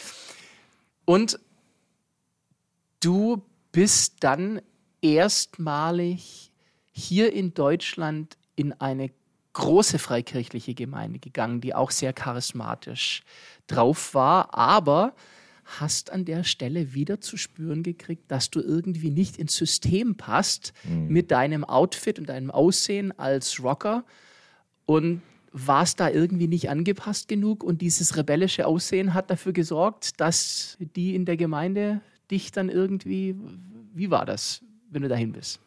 Und 1.06 1.40
du 3.00 3.44
bist 3.72 4.24
dann 4.24 4.62
erstmalig 5.02 6.52
hier 6.92 7.32
in 7.32 7.54
Deutschland 7.54 8.38
in 8.56 8.74
eine 8.74 9.12
große 9.54 10.00
freikirchliche 10.00 10.74
Gemeinde 10.74 11.20
gegangen, 11.20 11.62
die 11.62 11.76
auch 11.76 11.92
sehr 11.92 12.14
charismatisch 12.14 13.22
drauf 13.68 14.14
war, 14.16 14.54
aber 14.58 15.14
hast 15.80 16.12
an 16.12 16.26
der 16.26 16.44
Stelle 16.44 16.94
wieder 16.94 17.22
zu 17.22 17.38
spüren 17.38 17.84
gekriegt, 17.84 18.32
dass 18.32 18.50
du 18.50 18.60
irgendwie 18.62 19.12
nicht 19.12 19.38
ins 19.38 19.56
System 19.56 20.16
passt 20.16 20.74
mhm. 20.84 21.08
mit 21.08 21.32
deinem 21.32 21.64
Outfit 21.64 22.20
und 22.20 22.30
deinem 22.30 22.52
Aussehen 22.52 23.18
als 23.18 23.62
Rocker 23.64 24.04
und 24.86 25.22
warst 25.52 26.00
da 26.00 26.10
irgendwie 26.10 26.48
nicht 26.48 26.70
angepasst 26.70 27.28
genug 27.28 27.64
und 27.64 27.82
dieses 27.82 28.18
rebellische 28.18 28.68
Aussehen 28.68 29.14
hat 29.14 29.30
dafür 29.30 29.54
gesorgt, 29.54 30.20
dass 30.20 30.78
die 30.96 31.16
in 31.16 31.26
der 31.26 31.38
Gemeinde 31.38 32.02
dich 32.30 32.52
dann 32.52 32.70
irgendwie, 32.70 33.36
wie 33.94 34.12
war 34.12 34.26
das, 34.26 34.62
wenn 34.90 35.02
du 35.02 35.08
dahin 35.08 35.32
bist? 35.32 35.60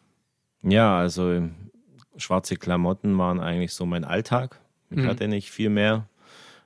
Ja, 0.61 0.97
also 0.97 1.49
schwarze 2.17 2.55
Klamotten 2.55 3.17
waren 3.17 3.39
eigentlich 3.39 3.73
so 3.73 3.85
mein 3.85 4.05
Alltag. 4.05 4.59
Ich 4.89 4.97
mhm. 4.97 5.07
hatte 5.07 5.27
nicht 5.27 5.51
viel 5.51 5.69
mehr. 5.69 6.07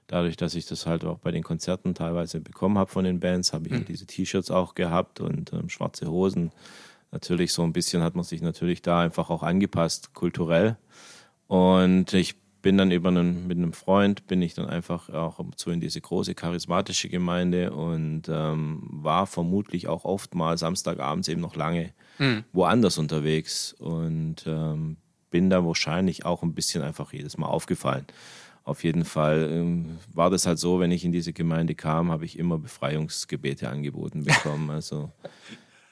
Dadurch, 0.07 0.37
dass 0.37 0.55
ich 0.55 0.65
das 0.65 0.85
halt 0.85 1.03
auch 1.03 1.19
bei 1.19 1.31
den 1.31 1.43
Konzerten 1.43 1.93
teilweise 1.93 2.39
bekommen 2.39 2.77
habe 2.77 2.89
von 2.89 3.03
den 3.03 3.19
Bands, 3.19 3.53
habe 3.53 3.67
ich 3.67 3.73
mhm. 3.73 3.85
diese 3.85 4.05
T-Shirts 4.05 4.51
auch 4.51 4.73
gehabt 4.73 5.19
und 5.19 5.51
ähm, 5.53 5.69
schwarze 5.69 6.09
Hosen. 6.09 6.51
Natürlich 7.11 7.53
so 7.53 7.63
ein 7.63 7.73
bisschen 7.73 8.01
hat 8.03 8.15
man 8.15 8.23
sich 8.23 8.41
natürlich 8.41 8.81
da 8.81 9.01
einfach 9.01 9.29
auch 9.29 9.43
angepasst, 9.43 10.13
kulturell. 10.13 10.77
Und 11.47 12.13
ich 12.13 12.35
bin 12.61 12.77
dann 12.77 12.91
über 12.91 13.09
einen, 13.09 13.47
mit 13.47 13.57
einem 13.57 13.73
Freund, 13.73 14.27
bin 14.27 14.41
ich 14.41 14.53
dann 14.53 14.67
einfach 14.67 15.09
auch 15.09 15.39
so 15.55 15.71
in 15.71 15.79
diese 15.79 16.01
große 16.01 16.35
charismatische 16.35 17.07
Gemeinde 17.07 17.71
und 17.71 18.23
ähm, 18.29 18.83
war 18.89 19.27
vermutlich 19.27 19.87
auch 19.87 20.05
oft 20.05 20.35
mal 20.35 20.57
Samstagabends 20.57 21.27
eben 21.27 21.41
noch 21.41 21.55
lange 21.55 21.93
mhm. 22.17 22.43
woanders 22.51 22.97
unterwegs 22.97 23.73
und 23.73 24.45
ähm, 24.47 24.97
bin 25.29 25.49
da 25.49 25.65
wahrscheinlich 25.65 26.25
auch 26.25 26.43
ein 26.43 26.53
bisschen 26.53 26.83
einfach 26.83 27.13
jedes 27.13 27.37
Mal 27.37 27.47
aufgefallen. 27.47 28.05
Auf 28.67 28.83
jeden 28.83 29.05
Fall 29.05 29.49
ähm, 29.49 29.97
war 30.13 30.29
das 30.29 30.45
halt 30.45 30.59
so, 30.59 30.81
wenn 30.81 30.91
ich 30.91 31.05
in 31.05 31.13
diese 31.13 31.31
Gemeinde 31.31 31.73
kam, 31.73 32.11
habe 32.11 32.25
ich 32.25 32.37
immer 32.37 32.57
Befreiungsgebete 32.57 33.69
angeboten 33.69 34.25
bekommen. 34.25 34.69
Also 34.77 35.09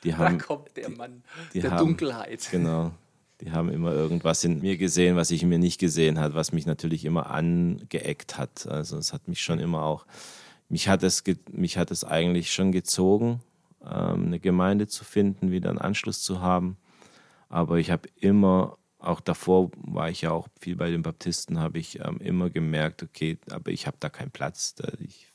die 0.04 0.14
haben, 0.14 0.40
da 0.40 0.44
kommt 0.44 0.76
der 0.76 0.90
Mann 0.90 1.24
die, 1.48 1.54
die 1.54 1.62
der 1.62 1.72
haben, 1.72 1.86
Dunkelheit. 1.86 2.46
Genau. 2.52 2.92
Die 3.40 3.52
haben 3.52 3.70
immer 3.70 3.94
irgendwas 3.94 4.44
in 4.44 4.60
mir 4.60 4.76
gesehen, 4.76 5.16
was 5.16 5.32
ich 5.32 5.42
in 5.44 5.48
mir 5.48 5.58
nicht 5.58 5.80
gesehen 5.80 6.20
hat, 6.20 6.34
was 6.34 6.52
mich 6.52 6.66
natürlich 6.66 7.06
immer 7.06 7.32
angeeckt 7.32 8.38
hat. 8.38 8.68
Also 8.68 8.98
es 8.98 9.14
hat 9.14 9.30
mich 9.30 9.40
schon 9.40 9.60
immer 9.60 9.84
auch, 9.84 10.06
mich 10.68 10.90
hat 10.90 11.02
es, 11.02 11.24
mich 11.50 11.78
hat 11.78 11.92
es 11.92 12.04
eigentlich 12.04 12.52
schon 12.52 12.74
gezogen, 12.74 13.40
ähm, 13.90 14.26
eine 14.26 14.40
Gemeinde 14.42 14.88
zu 14.88 15.06
finden, 15.06 15.50
wieder 15.50 15.70
einen 15.70 15.80
Anschluss 15.80 16.22
zu 16.22 16.42
haben. 16.42 16.76
Aber 17.48 17.78
ich 17.78 17.90
habe 17.90 18.10
immer, 18.20 18.78
auch 19.06 19.20
davor 19.20 19.72
war 19.78 20.10
ich 20.10 20.22
ja 20.22 20.32
auch 20.32 20.48
viel 20.60 20.76
bei 20.76 20.90
den 20.90 21.04
Baptisten, 21.04 21.60
habe 21.60 21.80
ich 21.80 22.00
ähm, 22.00 22.18
immer 22.20 22.50
gemerkt, 22.50 23.04
okay, 23.04 23.38
aber 23.50 23.72
ich 23.72 23.88
habe 23.88 23.98
da 24.00 24.10
keinen 24.10 24.32
Platz. 24.32 24.76
Ich 25.00 25.32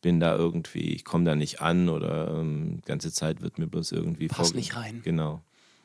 bin 0.00 0.20
da 0.20 0.36
irgendwie, 0.36 0.94
ich 0.94 1.04
komme 1.04 1.24
da 1.24 1.34
nicht 1.34 1.60
an 1.60 1.88
oder 1.88 2.38
ähm, 2.38 2.76
die 2.76 2.88
ganze 2.88 3.12
Zeit 3.12 3.42
wird 3.42 3.58
mir 3.58 3.66
bloß 3.66 3.92
irgendwie 3.92 4.28
Passt 4.28 4.54
nicht 4.54 4.76
rein. 4.76 5.00
Genau. 5.04 5.42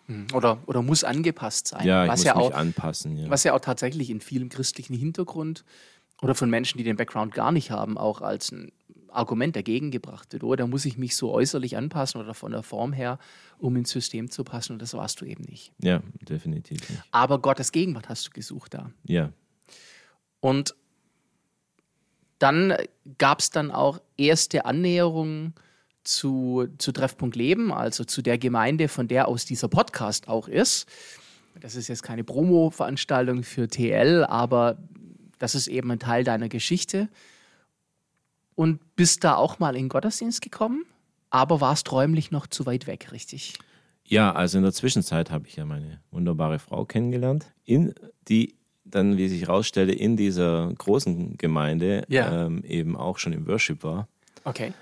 Hm. 0.08 0.28
Oder, 0.34 0.60
oder 0.68 0.82
muss 0.82 1.04
angepasst 1.04 1.70
sein. 1.70 1.86
Ja, 1.86 2.06
ich 2.06 2.12
was 2.12 2.20
muss 2.20 2.26
ja 2.26 2.36
mich 2.36 2.46
auch, 2.46 2.54
anpassen. 2.54 3.18
Ja. 3.18 3.30
Was 3.30 3.44
ja 3.44 3.54
auch 3.54 3.60
tatsächlich 3.60 4.10
in 4.10 4.22
vielem 4.22 4.50
christlichen 4.50 4.96
Hintergrund 4.96 5.66
oder 6.22 6.36
von 6.36 6.50
Menschen, 6.50 6.78
die 6.78 6.84
den 6.84 6.96
Background 6.96 7.34
gar 7.34 7.52
nicht 7.52 7.72
haben, 7.72 7.98
auch 7.98 8.22
als 8.22 8.52
ein 8.52 8.72
Argument 9.16 9.56
dagegen 9.56 9.92
gebracht 9.92 10.34
wird. 10.34 10.44
Oder 10.44 10.64
da 10.64 10.68
muss 10.68 10.86
ich 10.86 10.98
mich 10.98 11.16
so 11.16 11.32
äußerlich 11.32 11.78
anpassen 11.78 12.22
oder 12.22 12.34
von 12.34 12.52
der 12.52 12.64
Form 12.64 12.94
her, 12.94 13.20
um 13.58 13.76
ins 13.76 13.90
System 13.90 14.30
zu 14.30 14.44
passen. 14.44 14.74
Und 14.74 14.82
das 14.82 14.94
warst 14.94 15.22
du 15.22 15.26
eben 15.26 15.44
nicht. 15.44 15.74
Ja, 15.82 16.02
definitiv 16.22 16.90
nicht. 16.90 17.02
Aber 17.12 17.40
Gottes 17.40 17.72
Gegenwart 17.72 18.10
hast 18.10 18.28
du 18.28 18.32
gesucht 18.32 18.74
da. 18.74 18.92
Ja. 19.04 19.32
Und 20.40 20.76
dann 22.40 22.74
gab 23.18 23.40
es 23.40 23.50
dann 23.50 23.72
auch 23.72 24.00
erste 24.18 24.66
Annäherungen 24.66 25.54
zu, 26.04 26.68
zu 26.78 26.92
Treffpunkt 26.92 27.36
Leben, 27.36 27.72
also 27.72 28.04
zu 28.04 28.22
der 28.22 28.38
Gemeinde, 28.38 28.88
von 28.88 29.08
der 29.08 29.28
aus 29.28 29.46
dieser 29.46 29.68
Podcast 29.68 30.28
auch 30.28 30.48
ist. 30.48 30.88
Das 31.60 31.76
ist 31.76 31.88
jetzt 31.88 32.04
keine 32.04 32.24
Promo-Veranstaltung 32.24 33.44
für 33.44 33.68
TL, 33.68 34.26
aber 34.26 34.78
das 35.40 35.56
ist 35.56 35.68
eben 35.68 35.92
ein 35.92 36.00
Teil 36.00 36.24
deiner 36.24 36.50
Geschichte. 36.50 37.10
Und 38.56 38.96
bist 38.96 39.24
da 39.24 39.36
auch 39.36 39.60
mal 39.60 39.76
in 39.76 39.90
Gottesdienst 39.90 40.42
gekommen, 40.42 40.86
aber 41.30 41.60
warst 41.62 41.92
räumlich 41.92 42.32
noch 42.32 42.48
zu 42.48 42.66
weit 42.66 42.88
weg, 42.88 43.12
richtig? 43.12 43.54
Ja, 44.06 44.32
also 44.32 44.58
in 44.58 44.64
der 44.64 44.72
Zwischenzeit 44.72 45.32
habe 45.32 45.48
ich 45.48 45.56
ja 45.58 45.66
meine 45.66 46.00
wunderbare 46.12 46.60
Frau 46.60 46.86
kennengelernt, 46.86 47.52
in 47.66 47.94
die 48.28 48.56
dann, 48.86 49.18
wie 49.18 49.28
sich 49.28 49.42
herausstellte, 49.42 49.94
in 49.94 50.16
dieser 50.16 50.72
großen 50.78 51.38
Gemeinde 51.38 52.06
ja. 52.08 52.46
ähm, 52.46 52.64
eben 52.64 52.96
auch 52.96 53.18
schon 53.18 53.34
im 53.34 53.48
Worship 53.48 53.84
war. 53.84 54.08
Okay 54.44 54.74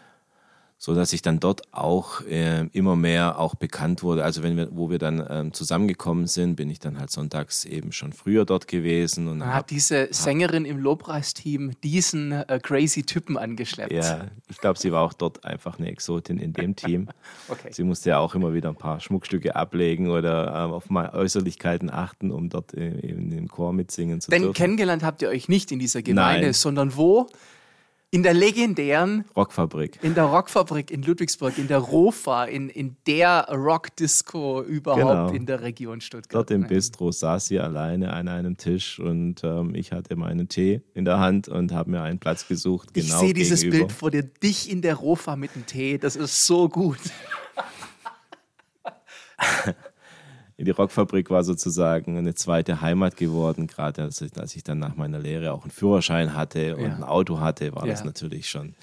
so 0.78 0.93
dass 0.93 1.13
ich 1.13 1.21
dann 1.21 1.39
dort 1.39 1.74
auch 1.74 2.21
äh, 2.21 2.67
immer 2.74 2.95
mehr 2.95 3.39
auch 3.39 3.55
bekannt 3.55 4.03
wurde. 4.03 4.24
Also 4.24 4.43
wenn 4.43 4.57
wir, 4.57 4.67
wo 4.71 4.89
wir 4.89 4.99
dann 4.99 5.26
ähm, 5.30 5.53
zusammengekommen 5.53 6.28
sind, 6.28 6.55
bin 6.55 6.69
ich 6.69 6.80
dann 6.80 6.99
halt 6.99 7.09
sonntags 7.09 7.63
eben 7.63 7.91
schon 7.91 8.11
früher 8.11 8.45
dort 8.45 8.67
gewesen 8.67 9.28
und 9.28 9.45
hat 9.45 9.69
diese 9.69 10.09
Sängerin 10.11 10.65
im 10.65 10.78
Lobpreisteam 10.80 11.71
diesen 11.84 12.34
äh, 12.34 12.59
crazy 12.61 13.03
Typen 13.03 13.38
angeschleppt. 13.38 13.93
Ja, 13.93 14.28
ich 14.49 14.57
glaube, 14.57 14.78
sie 14.78 14.91
war 14.91 15.03
auch 15.03 15.13
dort 15.13 15.45
einfach 15.45 15.80
eine 15.80 15.89
Exotin 15.89 16.38
in 16.38 16.53
dem 16.53 16.76
Team. 16.76 17.07
okay. 17.47 17.69
Sie 17.71 17.84
musste 17.84 18.09
ja 18.09 18.17
auch 18.17 18.36
immer 18.36 18.53
wieder 18.53 18.69
ein 18.69 18.76
paar 18.76 18.99
Schmuckstücke 18.99 19.55
ablegen 19.55 20.09
oder 20.09 20.47
äh, 20.47 20.74
auf 20.74 20.89
mal 20.89 21.09
Äußerlichkeiten 21.11 21.89
achten, 21.89 22.32
um 22.32 22.49
dort 22.49 22.74
äh, 22.74 22.89
in, 22.89 23.32
im 23.32 23.47
Chor 23.47 23.74
mitsingen 23.74 24.21
zu 24.21 24.30
Denn 24.30 24.41
dürfen. 24.41 24.53
Denn 24.53 24.61
kennengelernt 24.61 25.03
habt 25.03 25.21
ihr 25.21 25.30
euch 25.30 25.47
nicht 25.47 25.71
in 25.71 25.80
dieser 25.80 26.01
Gemeinde, 26.01 26.47
Nein. 26.47 26.53
sondern 26.53 26.95
wo? 26.95 27.28
In 28.14 28.22
der 28.22 28.36
legendären 28.36 29.26
Rockfabrik. 29.36 29.97
In 30.03 30.14
der 30.14 30.26
Rockfabrik 30.26 30.91
in 30.91 31.01
Ludwigsburg, 31.01 31.57
in 31.57 31.68
der 31.68 31.80
Rofa, 31.80 32.45
in, 32.45 32.70
in 32.70 32.95
der 33.07 33.47
Rockdisco 33.49 34.61
überhaupt 34.61 35.01
genau. 35.01 35.30
in 35.30 35.47
der 35.47 35.61
Region 35.61 35.99
Stuttgart. 35.99 36.36
Dort 36.36 36.51
im 36.51 36.68
Bistro 36.68 37.11
saß 37.11 37.47
sie 37.47 37.59
alleine 37.59 38.14
an 38.14 38.28
einem 38.28 38.55
Tisch 38.55 38.99
und 38.99 39.43
ähm, 39.43 39.74
ich 39.74 39.91
hatte 39.91 40.16
meinen 40.16 40.47
Tee 40.47 40.82
in 40.93 41.05
der 41.05 41.18
Hand 41.18 41.47
und 41.47 41.72
habe 41.72 41.89
mir 41.89 42.03
einen 42.03 42.20
Platz 42.20 42.47
gesucht. 42.47 42.89
Ich 42.93 43.07
genau 43.07 43.20
sehe 43.20 43.34
dieses 43.34 43.61
Bild 43.61 43.91
vor 43.91 44.11
dir, 44.11 44.22
dich 44.22 44.70
in 44.70 44.84
der 44.84 44.93
Rofa 44.93 45.36
mit 45.36 45.55
dem 45.55 45.66
Tee, 45.66 45.97
das 45.97 46.16
ist 46.16 46.45
so 46.45 46.70
gut. 46.70 46.99
die 50.57 50.71
Rockfabrik 50.71 51.29
war 51.29 51.43
sozusagen 51.43 52.17
eine 52.17 52.35
zweite 52.35 52.81
Heimat 52.81 53.17
geworden, 53.17 53.67
gerade 53.67 54.03
als 54.03 54.21
ich, 54.21 54.37
als 54.37 54.55
ich 54.55 54.63
dann 54.63 54.79
nach 54.79 54.95
meiner 54.95 55.19
Lehre 55.19 55.51
auch 55.51 55.63
einen 55.63 55.71
Führerschein 55.71 56.35
hatte 56.35 56.75
und 56.75 56.83
ja. 56.83 56.95
ein 56.95 57.03
Auto 57.03 57.39
hatte, 57.39 57.73
war 57.75 57.85
ja. 57.85 57.91
das 57.91 58.03
natürlich 58.03 58.49
schon, 58.49 58.75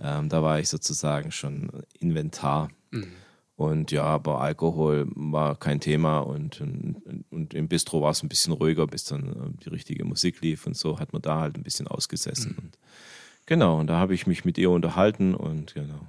ähm, 0.00 0.28
da 0.28 0.42
war 0.42 0.58
ich 0.58 0.68
sozusagen 0.68 1.30
schon 1.30 1.70
Inventar. 1.98 2.68
Mhm. 2.90 3.12
Und 3.54 3.92
ja, 3.92 4.02
aber 4.02 4.40
Alkohol 4.40 5.06
war 5.14 5.56
kein 5.56 5.78
Thema 5.78 6.20
und, 6.20 6.60
und, 6.60 7.24
und 7.30 7.54
im 7.54 7.68
Bistro 7.68 8.02
war 8.02 8.10
es 8.10 8.22
ein 8.22 8.28
bisschen 8.28 8.52
ruhiger, 8.52 8.86
bis 8.86 9.04
dann 9.04 9.28
äh, 9.28 9.62
die 9.64 9.68
richtige 9.68 10.04
Musik 10.04 10.40
lief 10.40 10.66
und 10.66 10.76
so 10.76 10.98
hat 10.98 11.12
man 11.12 11.22
da 11.22 11.40
halt 11.40 11.56
ein 11.56 11.62
bisschen 11.62 11.86
ausgesessen. 11.86 12.52
Mhm. 12.52 12.58
Und 12.58 12.78
genau, 13.46 13.78
und 13.78 13.86
da 13.86 13.98
habe 13.98 14.14
ich 14.14 14.26
mich 14.26 14.44
mit 14.44 14.58
ihr 14.58 14.70
unterhalten 14.70 15.34
und 15.34 15.74
genau. 15.74 16.06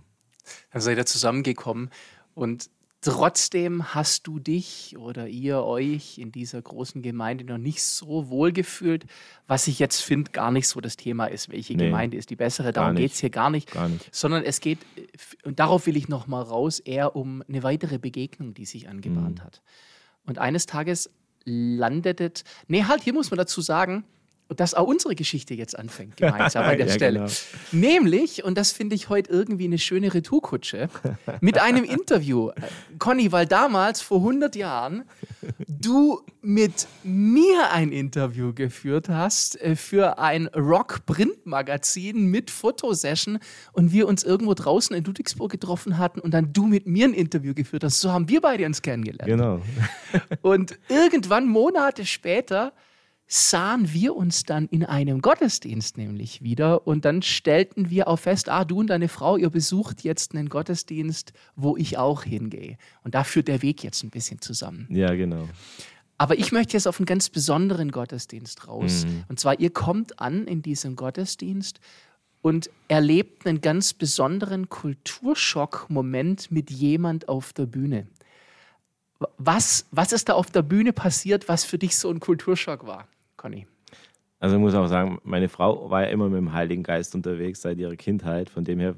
Dann 0.71 0.81
seid 0.81 0.97
ihr 0.97 1.05
zusammengekommen 1.05 1.89
und 2.33 2.69
Trotzdem 3.03 3.93
hast 3.93 4.27
du 4.27 4.39
dich 4.39 4.95
oder 4.97 5.27
ihr 5.27 5.63
euch 5.63 6.17
in 6.17 6.31
dieser 6.31 6.61
großen 6.61 7.01
Gemeinde 7.01 7.43
noch 7.43 7.57
nicht 7.57 7.83
so 7.83 8.29
wohl 8.29 8.53
gefühlt, 8.53 9.05
was 9.45 9.67
ich 9.67 9.77
jetzt 9.79 9.99
finde, 9.99 10.31
gar 10.31 10.51
nicht 10.51 10.69
so 10.69 10.79
das 10.79 10.95
Thema 10.95 11.25
ist, 11.25 11.49
welche 11.49 11.75
nee, 11.75 11.87
Gemeinde 11.87 12.15
ist 12.15 12.29
die 12.29 12.37
bessere. 12.37 12.71
Darum 12.71 12.95
geht 12.95 13.11
es 13.11 13.19
hier 13.19 13.29
gar 13.29 13.49
nicht, 13.49 13.71
gar 13.71 13.89
nicht, 13.89 14.07
Sondern 14.15 14.43
es 14.43 14.61
geht, 14.61 14.79
und 15.43 15.59
darauf 15.59 15.85
will 15.85 15.97
ich 15.97 16.07
noch 16.07 16.27
mal 16.27 16.41
raus, 16.41 16.79
eher 16.79 17.17
um 17.17 17.43
eine 17.49 17.61
weitere 17.61 17.97
Begegnung, 17.97 18.53
die 18.53 18.65
sich 18.65 18.87
angebahnt 18.87 19.39
mhm. 19.39 19.43
hat. 19.43 19.61
Und 20.25 20.39
eines 20.39 20.65
Tages 20.65 21.09
landete, 21.43 22.31
nee, 22.67 22.85
halt, 22.85 23.03
hier 23.03 23.13
muss 23.13 23.31
man 23.31 23.37
dazu 23.37 23.59
sagen, 23.59 24.05
dass 24.53 24.73
auch 24.73 24.87
unsere 24.87 25.15
Geschichte 25.15 25.53
jetzt 25.53 25.77
anfängt, 25.77 26.17
gemeinsam 26.17 26.63
an 26.63 26.77
der 26.77 26.87
Ja, 26.87 26.93
Stelle. 26.93 27.19
genau. 27.19 27.31
Nämlich, 27.71 28.43
und 28.43 28.57
das 28.57 28.71
finde 28.71 28.95
ich 28.95 29.09
heute 29.09 29.31
irgendwie 29.31 29.65
eine 29.65 29.77
schöne 29.77 30.13
Retourkutsche, 30.13 30.89
mit 31.41 31.57
einem 31.59 31.83
Interview. 31.83 32.51
Conny, 32.99 33.31
weil 33.31 33.45
damals, 33.45 34.01
vor 34.01 34.17
100 34.19 34.55
Jahren, 34.55 35.03
du 35.67 36.21
mit 36.41 36.87
mir 37.03 37.71
ein 37.71 37.91
Interview 37.91 38.53
geführt 38.53 39.09
hast 39.09 39.59
äh, 39.61 39.75
für 39.75 40.19
ein 40.19 40.47
Rock-Print-Magazin 40.47 42.25
mit 42.27 42.51
Fotosession 42.51 43.39
und 43.71 43.91
wir 43.91 44.07
uns 44.07 44.23
irgendwo 44.23 44.53
draußen 44.53 44.95
in 44.95 45.03
Ludwigsburg 45.03 45.51
getroffen 45.51 45.97
hatten 45.97 46.19
und 46.19 46.31
dann 46.33 46.53
du 46.53 46.65
mit 46.65 46.85
mir 46.87 47.05
ein 47.07 47.13
Interview 47.13 47.53
geführt 47.53 47.83
hast. 47.83 47.99
So 47.99 48.11
haben 48.11 48.27
wir 48.29 48.41
beide 48.41 48.65
uns 48.65 48.81
kennengelernt. 48.81 49.25
Genau. 49.29 49.61
Und 50.41 50.77
irgendwann, 50.89 51.47
Monate 51.47 52.05
später, 52.05 52.73
sahen 53.33 53.91
wir 53.91 54.15
uns 54.15 54.43
dann 54.43 54.67
in 54.67 54.85
einem 54.85 55.19
Gottesdienst 55.21 55.97
nämlich 55.97 56.43
wieder 56.43 56.85
und 56.85 57.03
dann 57.03 57.23
stellten 57.23 57.89
wir 57.89 58.07
auch 58.07 58.19
fest, 58.19 58.47
ah, 58.47 58.63
du 58.63 58.79
und 58.79 58.87
deine 58.87 59.07
Frau, 59.07 59.37
ihr 59.37 59.49
besucht 59.49 60.03
jetzt 60.03 60.35
einen 60.35 60.49
Gottesdienst, 60.49 61.33
wo 61.55 61.75
ich 61.75 61.97
auch 61.97 62.23
hingehe. 62.23 62.77
Und 63.03 63.15
da 63.15 63.23
führt 63.23 63.47
der 63.47 63.63
Weg 63.63 63.83
jetzt 63.83 64.03
ein 64.03 64.11
bisschen 64.11 64.39
zusammen. 64.39 64.87
Ja, 64.91 65.15
genau. 65.15 65.49
Aber 66.19 66.37
ich 66.37 66.51
möchte 66.51 66.73
jetzt 66.73 66.87
auf 66.87 66.99
einen 66.99 67.07
ganz 67.07 67.29
besonderen 67.29 67.89
Gottesdienst 67.89 68.67
raus. 68.67 69.05
Mhm. 69.05 69.23
Und 69.27 69.39
zwar, 69.39 69.59
ihr 69.59 69.71
kommt 69.71 70.19
an 70.19 70.45
in 70.45 70.61
diesem 70.61 70.95
Gottesdienst 70.95 71.79
und 72.43 72.69
erlebt 72.87 73.47
einen 73.47 73.61
ganz 73.61 73.95
besonderen 73.95 74.69
Kulturschock-Moment 74.69 76.51
mit 76.51 76.69
jemand 76.69 77.29
auf 77.29 77.51
der 77.51 77.65
Bühne. 77.65 78.05
Was, 79.37 79.87
was 79.89 80.11
ist 80.11 80.29
da 80.29 80.33
auf 80.33 80.51
der 80.51 80.61
Bühne 80.61 80.93
passiert, 80.93 81.47
was 81.49 81.63
für 81.63 81.79
dich 81.79 81.97
so 81.97 82.11
ein 82.11 82.19
Kulturschock 82.19 82.85
war, 82.85 83.07
Conny? 83.43 83.67
Also 84.39 84.55
ich 84.55 84.61
muss 84.61 84.73
auch 84.73 84.87
sagen, 84.87 85.19
meine 85.23 85.49
Frau 85.49 85.89
war 85.89 86.03
ja 86.03 86.07
immer 86.07 86.29
mit 86.29 86.37
dem 86.37 86.53
Heiligen 86.53 86.83
Geist 86.83 87.13
unterwegs 87.13 87.61
seit 87.61 87.77
ihrer 87.77 87.97
Kindheit. 87.97 88.49
Von 88.49 88.63
dem 88.63 88.79
her, 88.79 88.95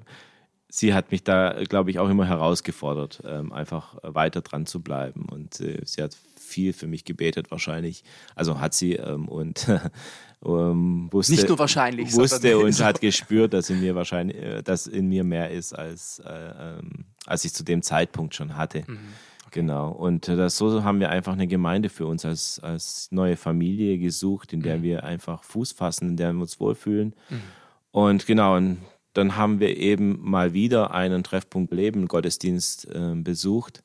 sie 0.70 0.94
hat 0.94 1.12
mich 1.12 1.24
da, 1.24 1.64
glaube 1.68 1.90
ich, 1.90 1.98
auch 1.98 2.10
immer 2.10 2.28
herausgefordert, 2.28 3.24
ähm, 3.26 3.52
einfach 3.52 3.98
weiter 4.04 4.42
dran 4.42 4.68
zu 4.68 4.82
bleiben. 4.82 5.26
Und 5.32 5.60
äh, 5.62 5.82
sie 5.84 6.04
hat 6.04 6.16
viel 6.36 6.74
für 6.74 6.86
mich 6.86 7.06
gebetet 7.06 7.50
wahrscheinlich. 7.50 8.04
Also 8.36 8.60
hat 8.60 8.76
sie 8.76 8.94
ähm, 8.94 9.28
und 9.28 9.68
ähm, 10.46 11.10
wusste, 11.12 11.34
Nicht 11.34 11.48
nur 11.48 11.58
wahrscheinlich, 11.58 12.14
wusste 12.14 12.58
und 12.64 12.84
hat 12.84 13.02
gespürt, 13.02 13.54
dass 13.54 13.72
in 13.72 13.82
mir 13.82 13.96
wahrscheinlich, 13.96 14.38
äh, 14.38 14.62
dass 14.62 14.86
in 14.86 15.10
mir 15.10 15.24
mehr 15.24 15.50
ist 15.50 15.74
als 15.74 16.20
äh, 16.20 16.78
ähm, 16.78 17.06
als 17.26 17.46
ich 17.46 17.54
zu 17.54 17.64
dem 17.64 17.82
Zeitpunkt 17.82 18.36
schon 18.36 18.56
hatte. 18.56 18.84
Mhm. 18.86 19.00
Genau. 19.56 19.90
Und 19.90 20.28
äh, 20.28 20.36
das, 20.36 20.58
so 20.58 20.84
haben 20.84 21.00
wir 21.00 21.10
einfach 21.10 21.32
eine 21.32 21.48
Gemeinde 21.48 21.88
für 21.88 22.06
uns 22.06 22.26
als, 22.26 22.60
als 22.60 23.08
neue 23.12 23.38
Familie 23.38 23.98
gesucht, 23.98 24.52
in 24.52 24.60
Mhm. 24.60 24.64
der 24.64 24.84
wir 24.84 25.04
einfach 25.06 25.44
Fuß 25.44 25.72
fassen, 25.72 26.10
in 26.10 26.18
der 26.18 26.34
wir 26.34 26.42
uns 26.42 26.60
wohlfühlen. 26.60 27.16
Und 27.92 28.26
genau, 28.28 28.58
und 28.58 28.80
dann 29.14 29.38
haben 29.38 29.62
wir 29.62 29.78
eben 29.78 30.20
mal 30.22 30.52
wieder 30.54 30.94
einen 30.94 31.24
Treffpunkt 31.24 31.74
Leben 31.74 32.10
Gottesdienst 32.10 32.94
äh, 32.94 33.16
besucht. 33.16 33.82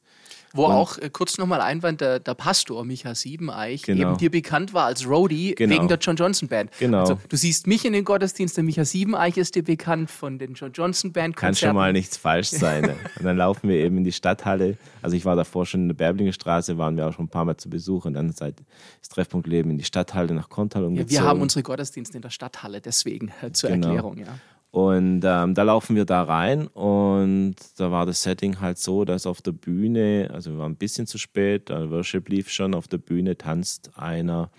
Wo 0.52 0.64
auch 0.64 0.98
äh, 0.98 1.10
kurz 1.10 1.38
nochmal 1.38 1.60
Einwand, 1.60 2.00
der, 2.00 2.18
der 2.18 2.34
Pastor 2.34 2.84
Micha 2.84 3.14
Siebeneich 3.14 3.82
Genau. 3.82 4.08
eben 4.10 4.18
dir 4.18 4.30
bekannt 4.30 4.74
war 4.74 4.86
als 4.86 5.06
Roadie 5.06 5.54
Genau. 5.54 5.74
wegen 5.74 5.88
der 5.88 5.98
John 5.98 6.16
Johnson 6.16 6.48
Band. 6.48 6.70
Genau. 6.78 7.00
Also, 7.00 7.18
du 7.28 7.36
siehst 7.36 7.66
mich 7.66 7.84
in 7.84 7.92
den 7.92 8.04
Gottesdienst, 8.04 8.56
der 8.56 8.64
Micha 8.64 8.84
Siebeneich 8.84 9.36
ist 9.36 9.54
dir 9.54 9.62
bekannt 9.62 10.10
von 10.10 10.38
den 10.38 10.54
John 10.54 10.72
Johnson 10.72 11.12
Band 11.12 11.36
Kann 11.36 11.48
Konzerten. 11.50 11.68
schon 11.70 11.76
mal 11.76 11.92
nichts 11.92 12.16
falsch 12.16 12.48
sein. 12.50 12.82
Ne? 12.82 12.96
Und 13.18 13.24
dann 13.24 13.36
laufen 13.36 13.68
wir 13.68 13.76
eben 13.76 13.98
in 13.98 14.04
die 14.04 14.12
Stadthalle. 14.12 14.76
Also 15.02 15.16
ich 15.16 15.24
war 15.24 15.36
davor 15.36 15.66
schon 15.66 15.82
in 15.82 15.88
der 15.88 15.94
Bärblinger 15.94 16.32
Straße, 16.32 16.76
waren 16.78 16.96
wir 16.96 17.06
auch 17.06 17.12
schon 17.12 17.26
ein 17.26 17.28
paar 17.30 17.44
Mal 17.44 17.56
zu 17.56 17.70
Besuch. 17.70 18.04
Und 18.04 18.14
dann 18.14 18.32
seit 18.32 18.56
das 19.00 19.08
Treffpunkt 19.08 19.46
Leben 19.46 19.70
in 19.70 19.78
die 19.78 19.84
Stadthalle 19.84 20.34
nach 20.34 20.48
Kontal 20.48 20.82
Ja, 20.82 20.88
umgezogen. 20.88 21.10
wir 21.12 21.22
haben 21.22 21.40
unsere 21.42 21.62
Gottesdienste 21.62 22.16
in 22.18 22.22
der 22.22 22.30
Stadthalle, 22.30 22.80
deswegen 22.80 23.32
äh, 23.42 23.52
zur 23.52 23.70
Genau. 23.70 23.86
Erklärung. 23.88 24.18
Ja. 24.18 24.26
Und 24.70 25.22
ähm, 25.24 25.54
da 25.54 25.62
laufen 25.64 25.96
wir 25.96 26.04
da 26.04 26.22
rein 26.22 26.68
und 26.68 27.56
da 27.76 27.90
war 27.90 28.06
das 28.06 28.22
Setting 28.22 28.60
halt 28.60 28.78
so, 28.78 29.04
dass 29.04 29.26
auf 29.26 29.42
der 29.42 29.50
Bühne, 29.50 30.30
also 30.32 30.52
wir 30.52 30.58
waren 30.58 30.72
ein 30.72 30.76
bisschen 30.76 31.08
zu 31.08 31.18
spät, 31.18 31.70
der 31.70 31.90
Worship 31.90 32.28
lief 32.28 32.50
schon, 32.50 32.74
auf 32.74 32.86
der 32.86 32.98
Bühne 32.98 33.36
tanzt 33.36 33.90
einer, 33.96 34.50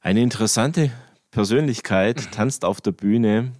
eine 0.00 0.22
interessante 0.22 0.92
Persönlichkeit, 1.32 2.30
tanzt 2.32 2.64
auf 2.64 2.80
der 2.80 2.92
Bühne 2.92 3.52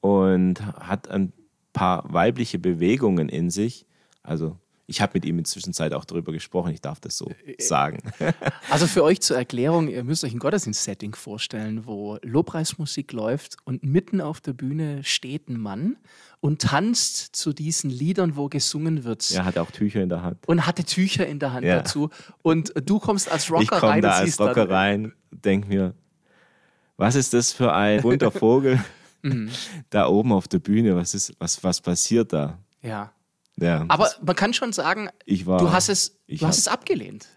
und 0.00 0.60
hat 0.66 1.08
ein 1.08 1.32
paar 1.72 2.12
weibliche 2.12 2.58
Bewegungen 2.58 3.28
in 3.28 3.50
sich. 3.50 3.86
Also 4.24 4.56
ich 4.90 5.00
habe 5.00 5.12
mit 5.14 5.24
ihm 5.24 5.38
inzwischen 5.38 5.72
Zeit 5.72 5.94
auch 5.94 6.04
darüber 6.04 6.32
gesprochen, 6.32 6.72
ich 6.72 6.80
darf 6.80 6.98
das 7.00 7.16
so 7.16 7.30
sagen. 7.58 7.98
Also 8.70 8.86
für 8.86 9.02
euch 9.04 9.20
zur 9.20 9.36
Erklärung, 9.36 9.88
ihr 9.88 10.02
müsst 10.04 10.24
euch 10.24 10.32
ein 10.32 10.38
Gottesdienst-Setting 10.38 11.14
vorstellen, 11.14 11.86
wo 11.86 12.18
Lobpreismusik 12.22 13.12
läuft 13.12 13.56
und 13.64 13.82
mitten 13.84 14.20
auf 14.20 14.40
der 14.40 14.52
Bühne 14.52 15.02
steht 15.04 15.48
ein 15.48 15.58
Mann 15.60 15.96
und 16.40 16.62
tanzt 16.62 17.34
zu 17.36 17.52
diesen 17.52 17.90
Liedern, 17.90 18.36
wo 18.36 18.48
gesungen 18.48 19.04
wird. 19.04 19.30
Er 19.30 19.44
hat 19.44 19.58
auch 19.58 19.70
Tücher 19.70 20.02
in 20.02 20.08
der 20.08 20.22
Hand. 20.22 20.46
Und 20.48 20.66
hatte 20.66 20.84
Tücher 20.84 21.26
in 21.26 21.38
der 21.38 21.52
Hand 21.52 21.64
Ja. 21.66 21.76
dazu. 21.78 22.10
Und 22.42 22.72
du 22.84 22.98
kommst 22.98 23.30
als 23.30 23.50
Rocker 23.50 23.62
ich 23.62 23.68
komme 23.70 23.92
rein 23.92 24.02
da 24.02 24.08
und 24.08 24.14
als 24.14 24.24
siehst 24.26 24.40
Rocker 24.40 24.66
dann, 24.66 24.70
rein, 24.70 25.12
denk 25.30 25.68
mir, 25.68 25.94
was 26.96 27.14
ist 27.14 27.32
das 27.32 27.52
für 27.52 27.72
ein 27.72 28.02
bunter 28.02 28.30
Vogel 28.30 28.80
Mhm. 29.22 29.50
da 29.90 30.06
oben 30.08 30.32
auf 30.32 30.48
der 30.48 30.60
Bühne? 30.60 30.96
Was 30.96 31.12
ist, 31.14 31.34
was, 31.38 31.62
was 31.62 31.80
passiert 31.80 32.32
da? 32.32 32.58
Ja. 32.82 33.12
Ja, 33.60 33.84
Aber 33.88 34.10
man 34.22 34.34
kann 34.36 34.54
schon 34.54 34.72
sagen, 34.72 35.08
ich 35.26 35.46
war, 35.46 35.58
du 35.58 35.70
hast 35.70 35.88
es, 35.88 36.18
ich 36.26 36.40
du 36.40 36.46
hast 36.46 36.56
hab- 36.56 36.60
es 36.60 36.68
abgelehnt. 36.68 37.28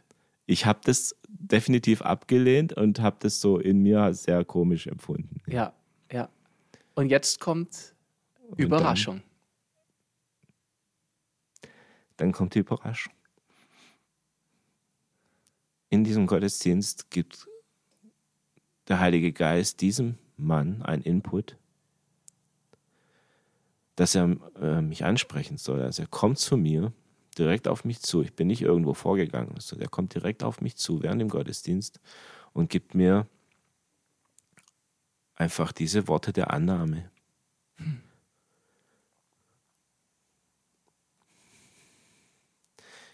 ich 0.46 0.66
habe 0.66 0.80
das 0.84 1.16
definitiv 1.28 2.02
abgelehnt 2.02 2.74
und 2.74 3.00
habe 3.02 3.18
das 3.20 3.42
so 3.42 3.60
in 3.60 3.82
mir 3.84 4.14
sehr 4.14 4.46
komisch 4.46 4.88
empfunden. 4.88 5.42
Ja, 5.48 5.74
ja. 6.12 6.30
Und 6.96 7.10
jetzt 7.10 7.40
kommt 7.40 7.94
Überraschung. 8.58 9.22
Dann 12.18 12.32
kommt 12.32 12.56
die 12.56 12.60
Überraschung. 12.60 13.14
In 15.90 16.04
diesem 16.04 16.26
Gottesdienst 16.28 17.10
gibt 17.10 17.48
der 18.88 19.00
Heilige 19.00 19.32
Geist 19.32 19.82
diesem 19.82 20.18
Mann 20.38 20.82
einen 20.84 21.02
Input, 21.04 21.58
dass 23.96 24.16
er 24.16 24.36
äh, 24.60 24.82
mich 24.82 25.06
ansprechen 25.06 25.58
soll. 25.58 25.82
Also 25.82 26.04
er 26.04 26.08
kommt 26.08 26.40
zu 26.40 26.58
mir, 26.58 26.92
direkt 27.38 27.68
auf 27.68 27.86
mich 27.86 28.02
zu. 28.02 28.22
Ich 28.22 28.34
bin 28.34 28.48
nicht 28.48 28.62
irgendwo 28.62 28.94
vorgegangen. 28.94 29.52
Also 29.56 29.78
er 29.78 29.88
kommt 29.88 30.14
direkt 30.14 30.44
auf 30.44 30.62
mich 30.62 30.76
zu 30.76 31.04
während 31.04 31.22
dem 31.22 31.30
Gottesdienst 31.30 32.00
und 32.54 32.70
gibt 32.70 32.96
mir 32.96 33.28
einfach 35.36 35.72
diese 35.72 36.08
Worte 36.08 36.34
der 36.34 36.52
Annahme. 36.52 37.10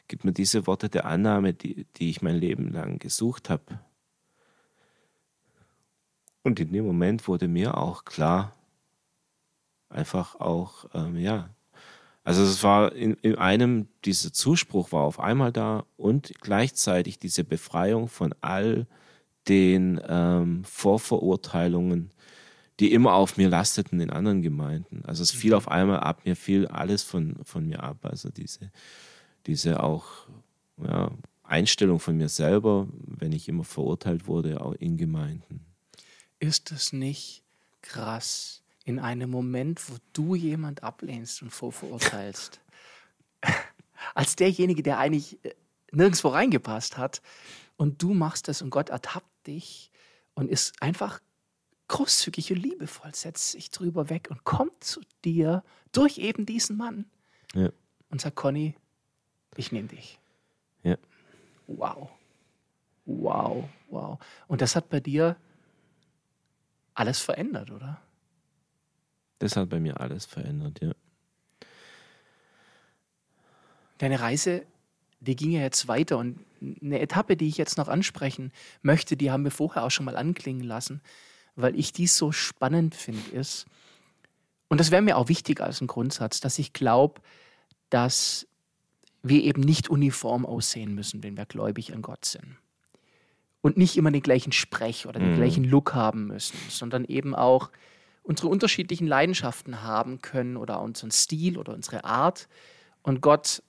Gibt 0.07 0.23
mir 0.23 0.33
diese 0.33 0.65
Worte 0.65 0.89
der 0.89 1.05
Annahme, 1.05 1.53
die, 1.53 1.85
die 1.97 2.09
ich 2.09 2.21
mein 2.21 2.35
Leben 2.35 2.71
lang 2.71 2.97
gesucht 2.99 3.49
habe. 3.49 3.79
Und 6.41 6.59
in 6.59 6.71
dem 6.71 6.85
Moment 6.85 7.27
wurde 7.27 7.47
mir 7.47 7.77
auch 7.77 8.05
klar, 8.05 8.55
einfach 9.89 10.39
auch, 10.39 10.85
ähm, 10.93 11.17
ja, 11.17 11.49
also 12.23 12.43
es 12.43 12.63
war 12.63 12.93
in, 12.93 13.15
in 13.15 13.35
einem, 13.35 13.87
dieser 14.05 14.31
Zuspruch 14.31 14.91
war 14.91 15.01
auf 15.01 15.19
einmal 15.19 15.51
da 15.51 15.85
und 15.97 16.33
gleichzeitig 16.41 17.17
diese 17.17 17.43
Befreiung 17.43 18.07
von 18.07 18.35
all 18.41 18.87
den 19.47 19.99
ähm, 20.07 20.63
Vorverurteilungen, 20.63 22.11
die 22.79 22.93
immer 22.93 23.13
auf 23.13 23.37
mir 23.37 23.49
lasteten 23.49 23.99
in 23.99 24.11
anderen 24.11 24.41
Gemeinden. 24.41 25.03
Also 25.05 25.23
es 25.23 25.31
fiel 25.31 25.53
auf 25.53 25.67
einmal 25.69 26.01
ab, 26.01 26.21
mir 26.25 26.35
fiel 26.35 26.67
alles 26.67 27.03
von, 27.03 27.37
von 27.43 27.65
mir 27.65 27.83
ab. 27.83 27.97
Also 28.03 28.29
diese, 28.29 28.71
diese 29.47 29.81
auch 29.81 30.27
ja, 30.77 31.11
Einstellung 31.43 31.99
von 31.99 32.15
mir 32.15 32.29
selber, 32.29 32.87
wenn 32.91 33.31
ich 33.31 33.49
immer 33.49 33.63
verurteilt 33.63 34.27
wurde, 34.27 34.61
auch 34.61 34.73
in 34.73 34.97
Gemeinden. 34.97 35.65
Ist 36.39 36.71
es 36.71 36.93
nicht 36.93 37.43
krass, 37.81 38.58
in 38.89 38.97
einem 38.97 39.29
Moment, 39.29 39.87
wo 39.89 39.97
du 40.13 40.33
jemand 40.33 40.81
ablehnst 40.83 41.43
und 41.43 41.51
vorverurteilst, 41.51 42.59
als 44.15 44.35
derjenige, 44.35 44.81
der 44.81 44.97
eigentlich 44.97 45.37
äh, 45.45 45.53
nirgendwo 45.91 46.29
reingepasst 46.29 46.97
hat, 46.97 47.21
und 47.77 48.01
du 48.01 48.13
machst 48.15 48.47
das 48.47 48.61
und 48.63 48.71
Gott 48.71 48.89
ertappt 48.89 49.47
dich 49.47 49.91
und 50.33 50.49
ist 50.49 50.81
einfach 50.81 51.21
großzügig 51.87 52.51
und 52.51 52.57
liebevoll, 52.57 53.13
setzt 53.13 53.51
sich 53.51 53.69
drüber 53.69 54.09
weg 54.09 54.27
und 54.31 54.43
kommt 54.43 54.83
zu 54.83 55.01
dir 55.23 55.63
durch 55.91 56.17
eben 56.17 56.45
diesen 56.47 56.75
Mann 56.75 57.05
Ja. 57.53 57.69
und 58.09 58.19
sagt, 58.19 58.35
Conny, 58.35 58.75
ich 59.55 59.71
nehme 59.71 59.87
dich. 59.87 60.19
Ja. 60.83 60.97
Wow. 61.67 62.09
Wow, 63.05 63.69
wow. 63.89 64.19
Und 64.47 64.61
das 64.61 64.75
hat 64.75 64.89
bei 64.89 64.99
dir 64.99 65.37
alles 66.95 67.19
verändert, 67.19 67.71
oder? 67.71 68.01
Das 69.39 69.55
hat 69.55 69.69
bei 69.69 69.79
mir 69.79 69.99
alles 69.99 70.25
verändert, 70.25 70.79
ja. 70.81 70.91
Deine 73.97 74.19
Reise 74.21 74.65
die 75.19 75.35
ging 75.35 75.51
ja 75.51 75.61
jetzt 75.61 75.87
weiter. 75.87 76.17
Und 76.17 76.39
eine 76.81 76.99
Etappe, 76.99 77.37
die 77.37 77.47
ich 77.47 77.57
jetzt 77.57 77.77
noch 77.77 77.87
ansprechen 77.87 78.51
möchte, 78.81 79.17
die 79.17 79.31
haben 79.31 79.43
wir 79.43 79.51
vorher 79.51 79.83
auch 79.83 79.91
schon 79.91 80.05
mal 80.05 80.17
anklingen 80.17 80.63
lassen, 80.63 81.01
weil 81.55 81.77
ich 81.77 81.93
dies 81.93 82.17
so 82.17 82.31
spannend 82.31 82.95
finde, 82.95 83.29
ist, 83.31 83.65
und 84.67 84.79
das 84.79 84.91
wäre 84.91 85.01
mir 85.01 85.17
auch 85.17 85.29
wichtig 85.29 85.61
als 85.61 85.81
ein 85.81 85.87
Grundsatz, 85.87 86.39
dass 86.41 86.59
ich 86.59 86.73
glaube, 86.73 87.21
dass 87.89 88.47
wir 89.23 89.43
eben 89.43 89.61
nicht 89.61 89.89
uniform 89.89 90.45
aussehen 90.45 90.93
müssen, 90.93 91.23
wenn 91.23 91.35
wir 91.35 91.45
gläubig 91.45 91.93
an 91.93 92.01
Gott 92.01 92.23
sind. 92.23 92.57
Und 93.61 93.77
nicht 93.77 93.97
immer 93.97 94.11
den 94.11 94.21
gleichen 94.21 94.53
Sprech 94.53 95.07
oder 95.07 95.19
den 95.19 95.31
mhm. 95.31 95.37
gleichen 95.37 95.63
Look 95.65 95.93
haben 95.93 96.27
müssen, 96.27 96.57
sondern 96.69 97.03
eben 97.03 97.35
auch 97.35 97.71
unsere 98.29 98.47
unterschiedlichen 98.47 99.07
Leidenschaften 99.07 99.81
haben 99.81 100.21
können 100.21 100.55
oder 100.55 100.81
unseren 100.81 101.09
Stil 101.09 101.57
oder 101.57 101.73
unsere 101.73 102.03
Art. 102.03 102.47
Und 103.01 103.21
Gott 103.21 103.63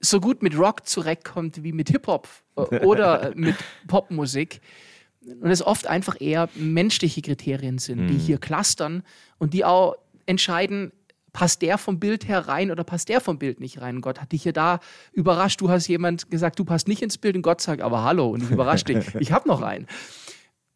so 0.00 0.18
gut 0.18 0.42
mit 0.42 0.58
Rock 0.58 0.88
zurechtkommt 0.88 1.62
wie 1.62 1.72
mit 1.72 1.90
Hip-Hop 1.90 2.26
äh, 2.56 2.80
oder 2.80 3.30
mit 3.36 3.54
Popmusik. 3.86 4.60
Und 5.20 5.48
es 5.48 5.64
oft 5.64 5.86
einfach 5.86 6.20
eher 6.20 6.48
menschliche 6.56 7.22
Kriterien 7.22 7.78
sind, 7.78 8.08
die 8.08 8.14
mhm. 8.14 8.18
hier 8.18 8.38
clustern 8.38 9.04
und 9.38 9.54
die 9.54 9.64
auch 9.64 9.94
entscheiden, 10.26 10.90
passt 11.32 11.62
der 11.62 11.78
vom 11.78 12.00
Bild 12.00 12.26
her 12.26 12.48
rein 12.48 12.72
oder 12.72 12.82
passt 12.82 13.10
der 13.10 13.20
vom 13.20 13.38
Bild 13.38 13.60
nicht 13.60 13.80
rein? 13.80 14.00
Gott 14.00 14.20
hat 14.20 14.32
dich 14.32 14.42
hier 14.42 14.52
da 14.52 14.80
überrascht. 15.12 15.60
Du 15.60 15.70
hast 15.70 15.86
jemand 15.86 16.32
gesagt, 16.32 16.58
du 16.58 16.64
passt 16.64 16.88
nicht 16.88 17.00
ins 17.00 17.16
Bild 17.16 17.36
und 17.36 17.42
Gott 17.42 17.60
sagt, 17.60 17.80
aber 17.80 18.02
hallo 18.02 18.30
und 18.30 18.42
ich 18.42 18.50
überrasche 18.50 18.86
dich. 18.86 19.14
Ich 19.20 19.30
habe 19.30 19.48
noch 19.48 19.62
einen. 19.62 19.86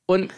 Und 0.06 0.30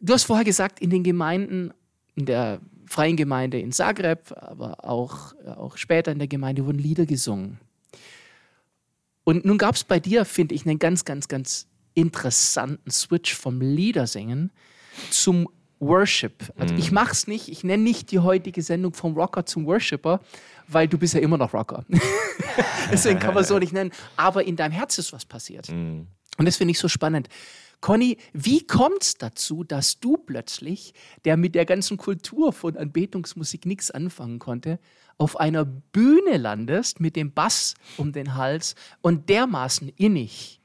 du 0.00 0.12
hast 0.12 0.24
vorher 0.24 0.44
gesagt, 0.44 0.80
in 0.80 0.90
den 0.90 1.02
Gemeinden, 1.02 1.72
in 2.14 2.26
der 2.26 2.60
freien 2.86 3.16
Gemeinde 3.16 3.58
in 3.58 3.72
Zagreb, 3.72 4.32
aber 4.36 4.84
auch, 4.84 5.34
auch 5.44 5.76
später 5.76 6.12
in 6.12 6.18
der 6.18 6.28
Gemeinde 6.28 6.64
wurden 6.66 6.78
Lieder 6.78 7.06
gesungen. 7.06 7.58
Und 9.24 9.44
nun 9.44 9.58
gab 9.58 9.74
es 9.74 9.82
bei 9.82 9.98
dir, 9.98 10.24
finde 10.24 10.54
ich, 10.54 10.66
einen 10.66 10.78
ganz, 10.78 11.04
ganz, 11.04 11.26
ganz 11.26 11.66
interessanten 11.94 12.90
Switch 12.90 13.34
vom 13.34 13.60
Liedersingen 13.60 14.52
zum 15.10 15.48
Worship. 15.80 16.52
Also 16.56 16.74
mm. 16.74 16.78
ich 16.78 16.92
mache 16.92 17.12
es 17.12 17.26
nicht, 17.26 17.48
ich 17.48 17.64
nenne 17.64 17.82
nicht 17.82 18.12
die 18.12 18.20
heutige 18.20 18.62
Sendung 18.62 18.94
vom 18.94 19.14
Rocker 19.14 19.44
zum 19.44 19.66
Worshipper, 19.66 20.20
weil 20.68 20.88
du 20.88 20.96
bist 20.96 21.14
ja 21.14 21.20
immer 21.20 21.36
noch 21.36 21.52
Rocker. 21.52 21.84
Deswegen 22.90 23.18
kann 23.18 23.34
man 23.34 23.44
so 23.44 23.58
nicht 23.58 23.72
nennen. 23.72 23.90
Aber 24.16 24.44
in 24.44 24.56
deinem 24.56 24.72
Herz 24.72 24.96
ist 24.98 25.12
was 25.12 25.24
passiert. 25.24 25.68
Mm. 25.70 26.06
Und 26.38 26.44
das 26.44 26.56
finde 26.56 26.72
ich 26.72 26.78
so 26.78 26.88
spannend. 26.88 27.28
Conny, 27.80 28.16
wie 28.32 28.66
kommt 28.66 29.02
es 29.02 29.14
dazu, 29.14 29.64
dass 29.64 30.00
du 30.00 30.16
plötzlich, 30.16 30.94
der 31.24 31.36
mit 31.36 31.54
der 31.54 31.66
ganzen 31.66 31.96
Kultur 31.96 32.52
von 32.52 32.76
Anbetungsmusik 32.76 33.66
nichts 33.66 33.90
anfangen 33.90 34.38
konnte, 34.38 34.78
auf 35.18 35.38
einer 35.38 35.64
Bühne 35.64 36.36
landest 36.36 37.00
mit 37.00 37.16
dem 37.16 37.32
Bass 37.32 37.74
um 37.96 38.12
den 38.12 38.34
Hals 38.34 38.74
und 39.00 39.28
dermaßen 39.28 39.88
innig 39.96 40.60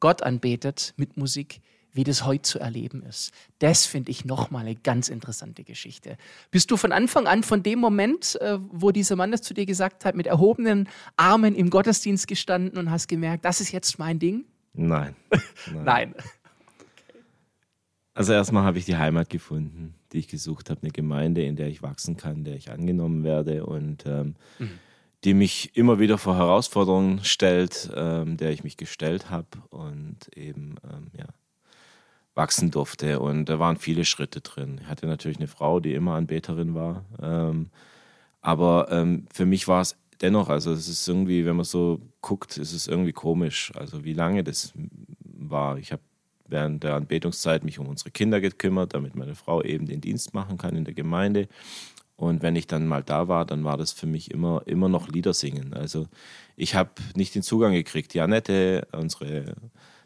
Gott 0.00 0.22
anbetet 0.22 0.94
mit 0.96 1.16
Musik, 1.16 1.60
wie 1.92 2.04
das 2.04 2.26
heute 2.26 2.42
zu 2.42 2.58
erleben 2.58 3.02
ist. 3.04 3.30
Das 3.60 3.86
finde 3.86 4.10
ich 4.10 4.24
nochmal 4.24 4.62
eine 4.62 4.74
ganz 4.74 5.08
interessante 5.08 5.64
Geschichte. 5.64 6.18
Bist 6.50 6.70
du 6.70 6.76
von 6.76 6.92
Anfang 6.92 7.26
an, 7.26 7.42
von 7.42 7.62
dem 7.62 7.78
Moment, 7.78 8.38
äh, 8.40 8.58
wo 8.60 8.90
dieser 8.90 9.16
Mann 9.16 9.30
das 9.30 9.42
zu 9.42 9.54
dir 9.54 9.64
gesagt 9.64 10.04
hat, 10.04 10.16
mit 10.16 10.26
erhobenen 10.26 10.88
Armen 11.16 11.54
im 11.54 11.70
Gottesdienst 11.70 12.26
gestanden 12.26 12.78
und 12.78 12.90
hast 12.90 13.06
gemerkt, 13.06 13.44
das 13.44 13.60
ist 13.60 13.70
jetzt 13.70 13.98
mein 13.98 14.18
Ding? 14.18 14.44
Nein. 14.74 15.14
Nein. 15.72 15.84
Nein. 15.84 16.14
Also 18.14 18.32
erstmal 18.32 18.62
habe 18.62 18.78
ich 18.78 18.84
die 18.84 18.96
Heimat 18.96 19.28
gefunden, 19.28 19.94
die 20.12 20.18
ich 20.18 20.28
gesucht 20.28 20.70
habe, 20.70 20.80
eine 20.82 20.92
Gemeinde, 20.92 21.42
in 21.44 21.56
der 21.56 21.68
ich 21.68 21.82
wachsen 21.82 22.16
kann, 22.16 22.36
in 22.36 22.44
der 22.44 22.54
ich 22.54 22.70
angenommen 22.70 23.24
werde 23.24 23.66
und 23.66 24.06
ähm, 24.06 24.36
mhm. 24.60 24.78
die 25.24 25.34
mich 25.34 25.76
immer 25.76 25.98
wieder 25.98 26.16
vor 26.16 26.36
Herausforderungen 26.36 27.24
stellt, 27.24 27.90
ähm, 27.94 28.36
der 28.36 28.52
ich 28.52 28.62
mich 28.62 28.76
gestellt 28.76 29.30
habe 29.30 29.48
und 29.70 30.28
eben 30.36 30.76
ähm, 30.84 31.10
ja 31.18 31.26
wachsen 32.36 32.70
durfte. 32.70 33.20
Und 33.20 33.48
da 33.48 33.58
waren 33.58 33.76
viele 33.76 34.04
Schritte 34.04 34.40
drin. 34.40 34.80
Ich 34.82 34.88
hatte 34.88 35.06
natürlich 35.06 35.38
eine 35.38 35.48
Frau, 35.48 35.80
die 35.80 35.94
immer 35.94 36.14
Anbeterin 36.14 36.74
war. 36.74 37.04
Ähm, 37.20 37.70
aber 38.40 38.88
ähm, 38.90 39.26
für 39.32 39.46
mich 39.46 39.66
war 39.68 39.80
es 39.80 39.96
dennoch, 40.20 40.48
also 40.48 40.72
es 40.72 40.88
ist 40.88 41.06
irgendwie, 41.08 41.46
wenn 41.46 41.56
man 41.56 41.64
so 41.64 42.00
guckt, 42.20 42.58
ist 42.58 42.72
es 42.72 42.86
irgendwie 42.86 43.12
komisch. 43.12 43.72
Also 43.74 44.04
wie 44.04 44.12
lange 44.12 44.44
das 44.44 44.72
war. 45.20 45.78
Ich 45.78 45.92
habe 45.92 46.02
während 46.48 46.84
der 46.84 46.94
Anbetungszeit 46.94 47.64
mich 47.64 47.78
um 47.78 47.86
unsere 47.88 48.10
Kinder 48.10 48.40
gekümmert, 48.40 48.94
damit 48.94 49.16
meine 49.16 49.34
Frau 49.34 49.62
eben 49.62 49.86
den 49.86 50.00
Dienst 50.00 50.34
machen 50.34 50.58
kann 50.58 50.76
in 50.76 50.84
der 50.84 50.94
Gemeinde. 50.94 51.48
Und 52.16 52.42
wenn 52.42 52.54
ich 52.54 52.66
dann 52.66 52.86
mal 52.86 53.02
da 53.02 53.28
war, 53.28 53.44
dann 53.44 53.64
war 53.64 53.76
das 53.76 53.92
für 53.92 54.06
mich 54.06 54.30
immer, 54.30 54.62
immer 54.66 54.88
noch 54.88 55.08
Lieder 55.08 55.34
singen. 55.34 55.74
Also 55.74 56.06
ich 56.56 56.74
habe 56.74 56.90
nicht 57.16 57.34
den 57.34 57.42
Zugang 57.42 57.72
gekriegt. 57.72 58.14
Die 58.14 58.20
Annette, 58.20 58.86
unsere 58.92 59.56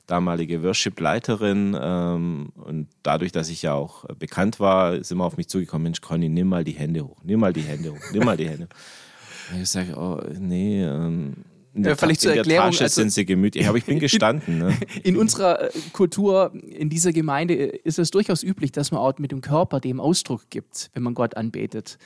damalige 0.09 0.62
Worship-Leiterin. 0.62 1.76
Ähm, 1.80 2.53
und 2.57 2.89
dadurch, 3.03 3.30
dass 3.30 3.49
ich 3.51 3.62
ja 3.62 3.74
auch 3.74 4.05
bekannt 4.18 4.59
war, 4.59 4.95
ist 4.95 5.12
immer 5.12 5.24
auf 5.24 5.36
mich 5.36 5.49
zugekommen, 5.49 5.84
Mensch, 5.84 6.01
Conny, 6.01 6.28
nimm 6.28 6.49
mal 6.49 6.64
die 6.64 6.72
Hände 6.72 7.07
hoch, 7.07 7.18
nimm 7.22 7.41
mal 7.41 7.53
die 7.53 7.62
Hände 7.62 7.93
hoch, 7.93 8.12
nimm 8.12 8.24
mal 8.24 8.36
die 8.36 8.49
Hände. 8.49 8.68
Und 9.53 9.62
ich 9.62 9.70
sage, 9.70 9.95
oh, 9.97 10.20
nee, 10.39 10.82
ähm, 10.82 11.45
in 11.75 11.83
der, 11.83 11.97
ja, 11.97 12.14
zur 12.14 12.35
Erklärung, 12.35 12.71
Tasche 12.71 12.85
also, 12.85 13.03
sind 13.03 13.11
sie 13.11 13.25
gemütlich. 13.25 13.69
Aber 13.69 13.79
ich 13.79 13.85
bin 13.85 13.99
gestanden. 14.01 14.59
Ne? 14.59 14.77
In 15.03 15.16
unserer 15.16 15.64
äh, 15.64 15.71
Kultur, 15.93 16.53
in 16.55 16.89
dieser 16.89 17.12
Gemeinde 17.12 17.55
ist 17.55 17.99
es 17.99 18.11
durchaus 18.11 18.43
üblich, 18.43 18.73
dass 18.73 18.91
man 18.91 19.01
auch 19.01 19.19
mit 19.19 19.33
dem 19.33 19.41
Körper 19.41 19.81
dem 19.81 20.01
Ausdruck 20.01 20.51
gibt, 20.51 20.91
wenn 20.95 21.03
man 21.03 21.14
Gott 21.14 21.37
anbetet 21.37 21.99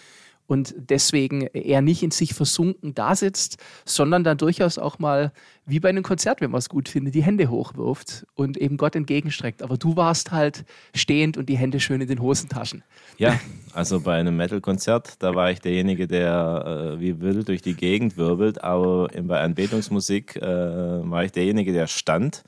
und 0.53 0.75
deswegen 0.77 1.47
eher 1.47 1.81
nicht 1.81 2.03
in 2.03 2.11
sich 2.11 2.35
versunken 2.35 2.95
da 2.95 3.17
sitzt, 3.17 3.57
sondern 3.87 4.23
dann 4.23 4.37
durchaus 4.37 4.77
auch 4.77 4.99
mal, 4.99 5.33
wie 5.65 5.81
bei 5.81 5.89
einem 5.89 6.03
Konzert, 6.03 6.43
wenn 6.43 6.51
man 6.51 6.59
es 6.59 6.69
gut 6.69 6.91
findet, 6.91 7.15
die 7.15 7.23
Hände 7.23 7.49
hochwirft 7.49 8.27
und 8.35 8.59
eben 8.59 8.77
Gott 8.77 8.95
entgegenstreckt. 8.95 9.63
Aber 9.63 9.79
du 9.79 9.97
warst 9.97 10.31
halt 10.31 10.67
stehend 10.95 11.39
und 11.39 11.49
die 11.49 11.57
Hände 11.57 11.81
schön 11.81 12.03
in 12.03 12.09
den 12.09 12.21
Hosentaschen. 12.21 12.85
Ja, 13.17 13.41
also 13.73 14.01
bei 14.01 14.19
einem 14.19 14.37
Metal-Konzert, 14.37 15.23
da 15.23 15.35
war 15.35 15.51
ich 15.51 15.61
derjenige, 15.61 16.07
der 16.07 16.97
äh, 16.97 17.01
wie 17.01 17.19
wild 17.23 17.49
durch 17.49 17.63
die 17.63 17.75
Gegend 17.75 18.19
wirbelt, 18.19 18.63
aber 18.63 19.09
bei 19.23 19.41
Anbetungsmusik 19.41 20.37
äh, 20.37 20.43
war 20.43 21.25
ich 21.25 21.33
derjenige, 21.33 21.73
der 21.73 21.87
stand 21.87 22.45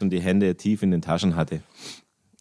und 0.00 0.08
die 0.08 0.20
Hände 0.20 0.56
tief 0.56 0.82
in 0.82 0.90
den 0.90 1.02
Taschen 1.02 1.36
hatte. 1.36 1.60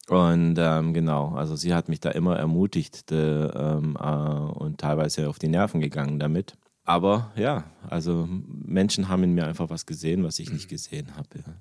Und 0.08 0.56
ähm, 0.58 0.94
genau, 0.94 1.36
also 1.36 1.56
sie 1.56 1.74
hat 1.74 1.88
mich 1.88 2.00
da 2.00 2.10
immer 2.12 2.38
ermutigt 2.38 3.12
ähm, 3.12 3.98
äh, 4.00 4.04
und 4.04 4.80
teilweise 4.80 5.30
auf 5.30 5.40
die 5.40 5.48
Nerven 5.48 5.80
gegangen 5.80 6.20
damit. 6.20 6.58
Aber 6.84 7.32
ja, 7.36 7.66
also 7.90 8.28
Menschen 8.28 9.08
haben 9.08 9.24
in 9.24 9.34
mir 9.34 9.46
einfach 9.46 9.70
was 9.70 9.86
gesehen, 9.86 10.24
was 10.24 10.40
ich 10.40 10.52
nicht 10.52 10.68
gesehen 10.70 11.16
habe. 11.16 11.40
Ja. 11.46 11.54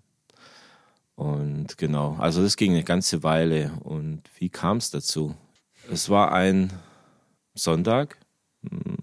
Und 1.15 1.77
genau, 1.77 2.17
also 2.19 2.43
das 2.43 2.57
ging 2.57 2.73
eine 2.73 2.83
ganze 2.83 3.23
Weile. 3.23 3.73
Und 3.85 4.23
wie 4.39 4.49
kam 4.49 4.79
es 4.79 4.91
dazu? 4.91 5.35
Es 5.91 6.09
war 6.09 6.33
ein 6.33 6.73
Sonntag 7.55 8.19
hm, 8.69 8.97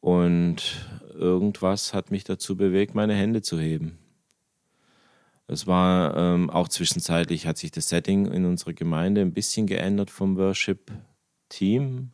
und 0.00 0.86
irgendwas 1.14 1.94
hat 1.94 2.10
mich 2.10 2.24
dazu 2.24 2.56
bewegt, 2.56 2.94
meine 2.94 3.14
Hände 3.14 3.42
zu 3.42 3.58
heben. 3.58 3.98
Es 5.50 5.66
war 5.66 6.14
ähm, 6.14 6.50
auch 6.50 6.68
zwischenzeitlich, 6.68 7.46
hat 7.46 7.56
sich 7.56 7.70
das 7.70 7.88
Setting 7.88 8.26
in 8.26 8.44
unserer 8.44 8.74
Gemeinde 8.74 9.22
ein 9.22 9.32
bisschen 9.32 9.66
geändert 9.66 10.10
vom 10.10 10.36
Worship-Team. 10.36 12.10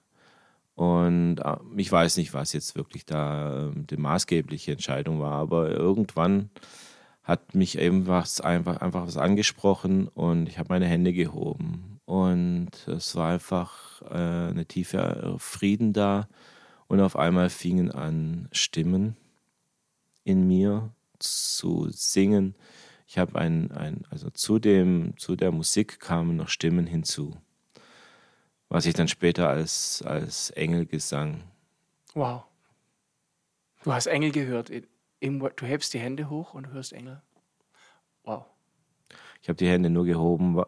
Und 0.76 1.39
äh, 1.41 1.57
ich 1.76 1.91
weiß 1.91 2.16
nicht, 2.16 2.32
was 2.32 2.53
jetzt 2.53 2.76
wirklich 2.76 3.05
da 3.05 3.70
äh, 3.70 3.72
die 3.74 3.97
maßgebliche 3.97 4.72
Entscheidung 4.72 5.20
war, 5.20 5.32
aber 5.32 5.68
irgendwann 5.70 6.51
hat 7.24 7.57
mich 7.57 7.76
eben 7.78 8.07
was, 8.07 8.41
einfach, 8.41 8.80
einfach 8.80 9.07
was 9.07 9.16
angesprochen 9.16 10.07
und 10.09 10.49
ich 10.49 10.59
habe 10.59 10.68
meine 10.72 10.87
Hände 10.87 11.12
gehoben. 11.12 12.01
Und 12.05 12.70
es 12.87 13.16
war 13.16 13.32
einfach 13.32 14.03
äh, 14.03 14.51
eine 14.51 14.66
tiefe 14.66 15.35
Frieden 15.39 15.93
da. 15.93 16.28
Und 16.87 17.01
auf 17.01 17.16
einmal 17.16 17.51
fingen 17.51 17.91
an, 17.91 18.49
Stimmen 18.53 19.16
in 20.22 20.47
mir 20.47 20.93
zu 21.18 21.89
singen 21.91 22.55
ich 23.15 23.19
habe 23.19 23.39
ein, 23.39 23.71
ein, 23.71 24.03
also 24.11 24.29
zu, 24.29 24.59
dem, 24.59 25.17
zu 25.19 25.37
der 25.37 25.53
Musik 25.53 26.01
kamen 26.01 26.35
noch 26.35 26.49
Stimmen 26.49 26.85
hinzu, 26.85 27.37
was 28.69 28.87
ich 28.87 28.95
dann 28.95 29.07
später 29.07 29.49
als, 29.49 30.03
als 30.05 30.51
Engelgesang. 30.51 31.45
Wow. 32.15 32.43
Du 33.85 33.93
hast 33.93 34.07
Engel 34.07 34.33
gehört. 34.33 34.73
Du 35.21 35.65
hebst 35.65 35.95
die 35.95 36.01
Hände 36.01 36.29
hoch 36.29 36.55
und 36.55 36.73
hörst 36.73 36.93
Engel. 36.93 37.23
Wow. 38.25 38.47
Ich 39.43 39.49
habe 39.49 39.59
die 39.59 39.69
Hände 39.69 39.91
nur 39.91 40.07
gehoben 40.07 40.61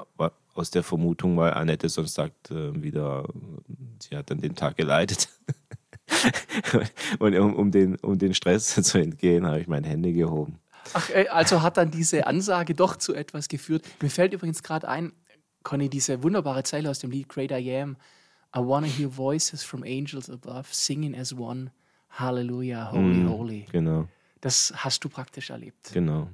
aus 0.54 0.70
der 0.70 0.84
Vermutung, 0.84 1.36
weil 1.36 1.52
Annette 1.52 1.88
sonst 1.88 2.14
sagt 2.14 2.52
äh, 2.52 2.80
wieder, 2.80 3.28
sie 3.98 4.16
hat 4.16 4.30
dann 4.30 4.40
den 4.40 4.54
Tag 4.54 4.76
geleitet. 4.76 5.30
und 7.18 7.34
um, 7.34 7.56
um, 7.56 7.70
den, 7.72 7.96
um 7.96 8.16
den 8.16 8.34
Stress 8.34 8.72
zu 8.82 8.98
entgehen, 8.98 9.44
habe 9.48 9.58
ich 9.58 9.66
meine 9.66 9.88
Hände 9.88 10.12
gehoben. 10.12 10.60
Ach, 10.94 11.10
also 11.30 11.62
hat 11.62 11.76
dann 11.76 11.90
diese 11.90 12.26
Ansage 12.26 12.74
doch 12.74 12.96
zu 12.96 13.14
etwas 13.14 13.48
geführt. 13.48 13.84
Mir 14.00 14.10
fällt 14.10 14.32
übrigens 14.32 14.62
gerade 14.62 14.88
ein, 14.88 15.12
Conny, 15.62 15.88
diese 15.88 16.22
wunderbare 16.22 16.62
Zeile 16.62 16.90
aus 16.90 17.00
dem 17.00 17.10
Lied 17.10 17.28
Great 17.28 17.50
I 17.50 17.76
Am. 17.76 17.96
I 18.54 18.60
wanna 18.60 18.86
hear 18.86 19.08
voices 19.08 19.62
from 19.62 19.82
angels 19.82 20.30
above, 20.30 20.68
singing 20.70 21.14
as 21.16 21.32
one. 21.32 21.72
Hallelujah, 22.10 22.92
holy, 22.92 23.24
mm, 23.24 23.28
holy. 23.28 23.66
Genau. 23.72 24.08
Das 24.40 24.72
hast 24.76 25.04
du 25.04 25.08
praktisch 25.08 25.50
erlebt. 25.50 25.90
Genau. 25.92 26.28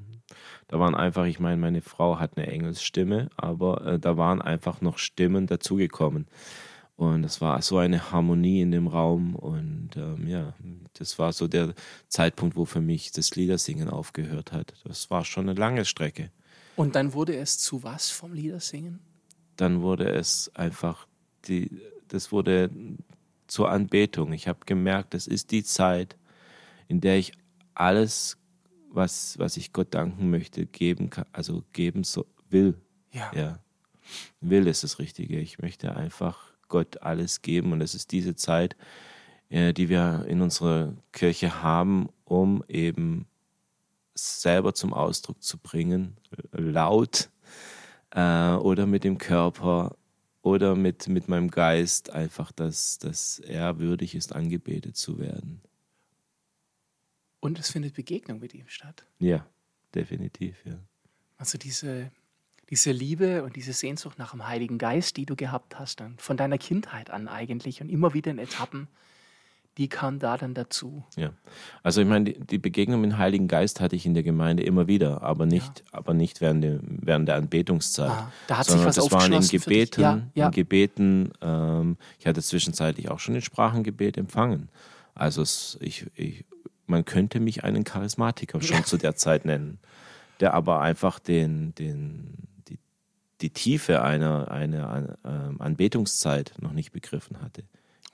Da 0.68 0.78
waren 0.78 0.94
einfach, 0.94 1.24
ich 1.24 1.40
meine, 1.40 1.57
meine 1.57 1.80
Frau 1.80 2.18
hat 2.18 2.36
eine 2.36 2.46
Engelsstimme, 2.46 3.30
aber 3.36 3.86
äh, 3.86 3.98
da 3.98 4.16
waren 4.16 4.40
einfach 4.40 4.80
noch 4.80 4.98
Stimmen 4.98 5.46
dazugekommen. 5.46 6.26
Und 6.97 7.24
es 7.24 7.40
war 7.40 7.61
so 7.62 7.78
eine 7.78 8.12
Harmonie 8.12 8.61
in 8.61 8.70
dem 8.70 8.86
Raum. 8.86 9.34
Und 9.34 9.90
ähm, 9.97 10.28
ja, 10.28 10.55
das 10.95 11.18
war 11.18 11.32
so 11.32 11.49
der 11.49 11.74
Zeitpunkt, 12.09 12.57
wo 12.57 12.64
für 12.64 12.80
mich 12.80 13.12
das 13.12 13.34
Liedersingen 13.34 13.88
aufgehört 13.88 14.53
hat. 14.53 14.74
Das 14.84 15.11
war 15.11 15.24
schon 15.24 15.49
eine 15.49 15.59
lange 15.59 15.84
Strecke. 15.84 16.30
Und 16.76 16.95
dann 16.95 17.12
wurde 17.12 17.36
es 17.36 17.59
zu 17.59 17.82
was 17.82 18.11
vom 18.11 18.32
Liedersingen? 18.32 19.01
Dann 19.57 19.82
wurde 19.82 20.09
es 20.11 20.51
einfach, 20.55 21.07
die, 21.47 21.82
das 22.09 22.32
wurde 22.32 22.70
zur 23.47 23.70
Anbetung. 23.70 24.32
Ich 24.32 24.49
habe 24.49 24.61
gemerkt, 24.64 25.14
das 25.14 25.26
ist 25.26 25.51
die 25.51 25.64
Zeit, 25.64 26.16
in 26.88 27.01
der 27.01 27.18
ich 27.18 27.32
alles, 27.74 28.38
was, 28.90 29.38
was 29.38 29.57
ich 29.57 29.72
Gott 29.72 29.95
danken 29.95 30.30
möchte, 30.30 30.66
geben 30.66 31.11
kann, 31.11 31.26
also 31.32 31.62
geben 31.72 32.05
so, 32.05 32.26
will. 32.49 32.80
Ja. 33.12 33.30
ja. 33.34 33.59
Will 34.40 34.66
ist 34.66 34.84
das 34.84 34.99
Richtige. 34.99 35.38
Ich 35.38 35.59
möchte 35.59 35.95
einfach 35.97 36.51
Gott 36.72 37.02
alles 37.02 37.42
geben. 37.42 37.72
Und 37.72 37.82
es 37.82 37.94
ist 37.94 38.12
diese 38.12 38.34
Zeit, 38.34 38.76
äh, 39.50 39.74
die 39.74 39.90
wir 39.90 40.24
in 40.26 40.40
unserer 40.40 40.94
Kirche 41.12 41.62
haben, 41.62 42.08
um 42.24 42.64
eben 42.66 43.26
selber 44.14 44.72
zum 44.72 44.94
Ausdruck 44.94 45.42
zu 45.42 45.58
bringen, 45.58 46.16
laut 46.50 47.28
äh, 48.10 48.54
oder 48.54 48.86
mit 48.86 49.04
dem 49.04 49.18
Körper 49.18 49.96
oder 50.40 50.74
mit, 50.74 51.08
mit 51.08 51.28
meinem 51.28 51.50
Geist, 51.50 52.10
einfach, 52.10 52.52
dass, 52.52 52.98
dass 52.98 53.38
er 53.38 53.78
würdig 53.78 54.14
ist, 54.14 54.34
angebetet 54.34 54.96
zu 54.96 55.18
werden. 55.18 55.60
Und 57.40 57.58
es 57.58 57.70
findet 57.70 57.94
Begegnung 57.94 58.38
mit 58.38 58.54
ihm 58.54 58.68
statt. 58.68 59.04
Ja, 59.18 59.46
definitiv, 59.94 60.64
ja. 60.64 60.78
Also 61.36 61.58
diese 61.58 62.10
diese 62.72 62.90
Liebe 62.90 63.44
und 63.44 63.54
diese 63.54 63.74
Sehnsucht 63.74 64.18
nach 64.18 64.30
dem 64.30 64.48
Heiligen 64.48 64.78
Geist, 64.78 65.18
die 65.18 65.26
du 65.26 65.36
gehabt 65.36 65.78
hast, 65.78 66.00
dann 66.00 66.14
von 66.16 66.38
deiner 66.38 66.56
Kindheit 66.56 67.10
an 67.10 67.28
eigentlich 67.28 67.82
und 67.82 67.90
immer 67.90 68.14
wieder 68.14 68.30
in 68.30 68.38
Etappen, 68.38 68.88
die 69.76 69.88
kam 69.88 70.18
da 70.18 70.38
dann 70.38 70.54
dazu. 70.54 71.04
Ja, 71.14 71.34
also 71.82 72.00
ich 72.00 72.08
meine, 72.08 72.32
die, 72.32 72.40
die 72.40 72.56
Begegnung 72.56 73.02
mit 73.02 73.10
dem 73.10 73.18
Heiligen 73.18 73.46
Geist 73.46 73.82
hatte 73.82 73.94
ich 73.94 74.06
in 74.06 74.14
der 74.14 74.22
Gemeinde 74.22 74.62
immer 74.62 74.86
wieder, 74.86 75.20
aber 75.22 75.44
nicht, 75.44 75.80
ja. 75.80 75.98
aber 75.98 76.14
nicht 76.14 76.40
während, 76.40 76.64
der, 76.64 76.80
während 76.82 77.28
der 77.28 77.36
Anbetungszeit. 77.36 78.08
Ah, 78.08 78.32
da 78.46 78.56
hat 78.56 78.64
sich 78.64 78.82
was 78.82 78.96
das 78.96 79.12
waren 79.12 79.34
in 79.34 79.46
Gebeten, 79.46 80.00
ja, 80.00 80.22
ja. 80.34 80.46
in 80.46 80.52
Gebeten. 80.52 81.32
Ähm, 81.42 81.98
ich 82.18 82.26
hatte 82.26 82.40
zwischenzeitlich 82.40 83.10
auch 83.10 83.18
schon 83.18 83.34
in 83.34 83.42
Sprachengebet 83.42 84.16
empfangen. 84.16 84.70
Also 85.14 85.42
es, 85.42 85.76
ich, 85.82 86.06
ich, 86.14 86.46
man 86.86 87.04
könnte 87.04 87.38
mich 87.38 87.64
einen 87.64 87.84
Charismatiker 87.84 88.62
schon 88.62 88.82
zu 88.86 88.96
der 88.96 89.14
Zeit 89.14 89.44
nennen, 89.44 89.78
der 90.40 90.54
aber 90.54 90.80
einfach 90.80 91.18
den, 91.18 91.74
den 91.74 92.48
die 93.43 93.51
Tiefe 93.51 94.03
einer, 94.03 94.51
einer 94.51 95.18
ähm, 95.24 95.61
Anbetungszeit 95.61 96.55
noch 96.61 96.72
nicht 96.72 96.93
begriffen 96.93 97.40
hatte. 97.43 97.64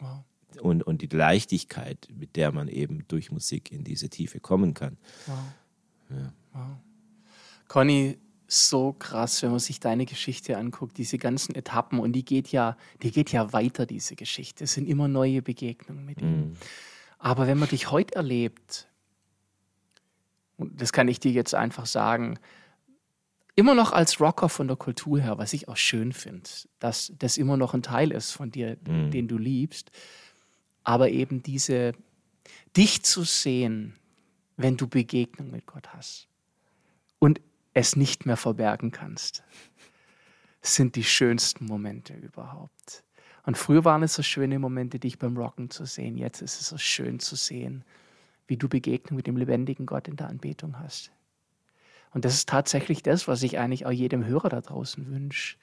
Wow. 0.00 0.24
Und, 0.60 0.82
und 0.82 1.02
die 1.02 1.14
Leichtigkeit, 1.14 2.08
mit 2.16 2.36
der 2.36 2.52
man 2.52 2.68
eben 2.68 3.04
durch 3.08 3.30
Musik 3.30 3.70
in 3.70 3.84
diese 3.84 4.08
Tiefe 4.08 4.40
kommen 4.40 4.74
kann. 4.74 4.96
Wow. 5.26 5.38
Ja. 6.10 6.32
wow. 6.52 6.76
Conny, 7.68 8.18
so 8.46 8.94
krass, 8.94 9.42
wenn 9.42 9.50
man 9.50 9.60
sich 9.60 9.78
deine 9.78 10.06
Geschichte 10.06 10.56
anguckt, 10.56 10.96
diese 10.96 11.18
ganzen 11.18 11.54
Etappen 11.54 12.00
und 12.00 12.12
die 12.12 12.24
geht 12.24 12.48
ja, 12.48 12.78
die 13.02 13.10
geht 13.10 13.30
ja 13.30 13.52
weiter, 13.52 13.84
diese 13.84 14.16
Geschichte. 14.16 14.64
Es 14.64 14.72
sind 14.72 14.88
immer 14.88 15.06
neue 15.06 15.42
Begegnungen 15.42 16.06
mit 16.06 16.22
ihm. 16.22 16.52
Mm. 16.52 16.56
Aber 17.18 17.46
wenn 17.46 17.58
man 17.58 17.68
dich 17.68 17.90
heute 17.90 18.14
erlebt, 18.14 18.88
und 20.56 20.80
das 20.80 20.92
kann 20.92 21.08
ich 21.08 21.20
dir 21.20 21.30
jetzt 21.30 21.54
einfach 21.54 21.84
sagen, 21.84 22.38
immer 23.58 23.74
noch 23.74 23.90
als 23.90 24.20
Rocker 24.20 24.48
von 24.48 24.68
der 24.68 24.76
Kultur 24.76 25.20
her, 25.20 25.36
was 25.36 25.52
ich 25.52 25.66
auch 25.66 25.76
schön 25.76 26.12
finde, 26.12 26.48
dass 26.78 27.12
das 27.18 27.36
immer 27.36 27.56
noch 27.56 27.74
ein 27.74 27.82
Teil 27.82 28.12
ist 28.12 28.30
von 28.30 28.52
dir, 28.52 28.76
mhm. 28.86 29.10
den 29.10 29.26
du 29.26 29.36
liebst. 29.36 29.90
Aber 30.84 31.10
eben 31.10 31.42
diese, 31.42 31.92
dich 32.76 33.02
zu 33.02 33.24
sehen, 33.24 33.96
wenn 34.56 34.76
du 34.76 34.86
Begegnung 34.86 35.50
mit 35.50 35.66
Gott 35.66 35.92
hast 35.92 36.28
und 37.18 37.40
es 37.74 37.96
nicht 37.96 38.26
mehr 38.26 38.36
verbergen 38.36 38.92
kannst, 38.92 39.42
sind 40.62 40.94
die 40.94 41.02
schönsten 41.02 41.66
Momente 41.66 42.12
überhaupt. 42.14 43.02
Und 43.44 43.58
früher 43.58 43.84
waren 43.84 44.04
es 44.04 44.14
so 44.14 44.22
schöne 44.22 44.60
Momente, 44.60 45.00
dich 45.00 45.18
beim 45.18 45.36
Rocken 45.36 45.68
zu 45.68 45.84
sehen. 45.84 46.16
Jetzt 46.16 46.42
ist 46.42 46.60
es 46.60 46.68
so 46.68 46.78
schön 46.78 47.18
zu 47.18 47.34
sehen, 47.34 47.82
wie 48.46 48.56
du 48.56 48.68
Begegnung 48.68 49.16
mit 49.16 49.26
dem 49.26 49.36
lebendigen 49.36 49.84
Gott 49.84 50.06
in 50.06 50.14
der 50.14 50.28
Anbetung 50.28 50.78
hast. 50.78 51.10
Und 52.12 52.24
das 52.24 52.34
ist 52.34 52.48
tatsächlich 52.48 53.02
das, 53.02 53.28
was 53.28 53.42
ich 53.42 53.58
eigentlich 53.58 53.86
auch 53.86 53.92
jedem 53.92 54.24
Hörer 54.24 54.48
da 54.48 54.60
draußen 54.60 55.10
wünsche. 55.10 55.56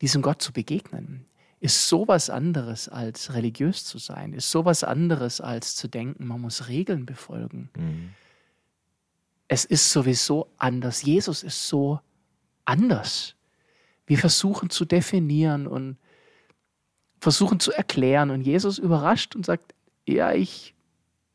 Diesem 0.00 0.22
Gott 0.22 0.40
zu 0.40 0.52
begegnen, 0.52 1.26
ist 1.60 1.88
sowas 1.88 2.30
anderes 2.30 2.88
als 2.88 3.34
religiös 3.34 3.84
zu 3.84 3.98
sein, 3.98 4.32
ist 4.32 4.50
sowas 4.50 4.82
anderes 4.82 5.42
als 5.42 5.76
zu 5.76 5.88
denken, 5.88 6.26
man 6.26 6.40
muss 6.40 6.68
Regeln 6.68 7.04
befolgen. 7.04 7.68
Mhm. 7.76 8.14
Es 9.46 9.66
ist 9.66 9.90
sowieso 9.90 10.50
anders. 10.56 11.02
Jesus 11.02 11.42
ist 11.42 11.68
so 11.68 12.00
anders. 12.64 13.34
Wir 14.06 14.16
versuchen 14.16 14.70
zu 14.70 14.86
definieren 14.86 15.66
und 15.66 15.98
versuchen 17.20 17.60
zu 17.60 17.72
erklären 17.72 18.30
und 18.30 18.40
Jesus 18.40 18.78
überrascht 18.78 19.36
und 19.36 19.44
sagt, 19.44 19.74
ja, 20.06 20.32
ich, 20.32 20.74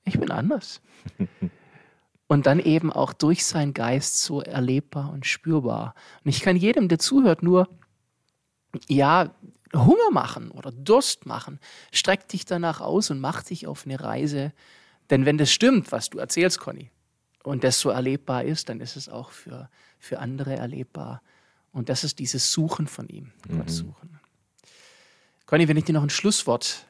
ich 0.06 0.20
bin 0.20 0.32
anders. 0.32 0.82
und 2.28 2.46
dann 2.46 2.60
eben 2.60 2.92
auch 2.92 3.14
durch 3.14 3.46
seinen 3.46 3.74
Geist 3.74 4.22
so 4.22 4.42
erlebbar 4.42 5.12
und 5.12 5.26
spürbar. 5.26 5.94
Und 6.24 6.30
ich 6.30 6.42
kann 6.42 6.56
jedem, 6.56 6.88
der 6.88 7.00
zuhört, 7.00 7.44
nur, 7.44 7.70
ja, 8.88 9.34
Hunger 9.74 10.12
machen 10.12 10.52
oder 10.52 10.72
Durst 10.72 11.26
machen. 11.26 11.60
Streck 11.92 12.28
dich 12.30 12.46
danach 12.46 12.82
aus 12.82 13.12
und 13.12 13.20
mach 13.20 13.44
dich 13.44 13.68
auf 13.68 13.86
eine 13.86 14.00
Reise. 14.00 14.54
Denn 15.10 15.26
wenn 15.26 15.38
das 15.38 15.52
stimmt, 15.52 15.92
was 15.92 16.10
du 16.10 16.18
erzählst, 16.18 16.60
Conny, 16.60 16.90
und 17.44 17.64
das 17.64 17.80
so 17.80 17.90
erlebbar 17.90 18.44
ist, 18.44 18.70
dann 18.70 18.82
ist 18.82 18.96
es 18.96 19.08
auch 19.08 19.30
für, 19.30 19.70
für 20.00 20.20
andere 20.20 20.56
erlebbar. 20.56 21.22
Und 21.72 21.90
das 21.90 22.04
ist 22.04 22.20
dieses 22.20 22.52
Suchen 22.52 22.88
von 22.88 23.08
ihm, 23.08 23.32
mhm. 23.48 23.58
Gott 23.58 23.70
suchen. 23.70 24.20
Conny, 25.46 25.68
wenn 25.68 25.78
ich 25.78 25.84
dir 25.84 25.94
noch 25.94 26.04
ein 26.04 26.10
Schlusswort 26.10 26.88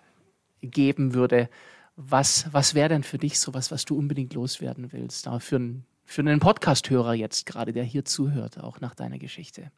geben 0.61 1.13
würde, 1.13 1.49
was, 1.95 2.51
was 2.51 2.73
wäre 2.73 2.89
denn 2.89 3.03
für 3.03 3.17
dich 3.17 3.39
so 3.39 3.53
was, 3.53 3.71
was 3.71 3.85
du 3.85 3.97
unbedingt 3.97 4.33
loswerden 4.33 4.91
willst? 4.91 5.27
Aber 5.27 5.39
für, 5.39 5.55
einen, 5.55 5.85
für 6.03 6.21
einen 6.21 6.39
Podcast-Hörer 6.39 7.13
jetzt 7.13 7.45
gerade, 7.45 7.73
der 7.73 7.83
hier 7.83 8.05
zuhört, 8.05 8.59
auch 8.59 8.81
nach 8.81 8.95
deiner 8.95 9.17
Geschichte. 9.17 9.71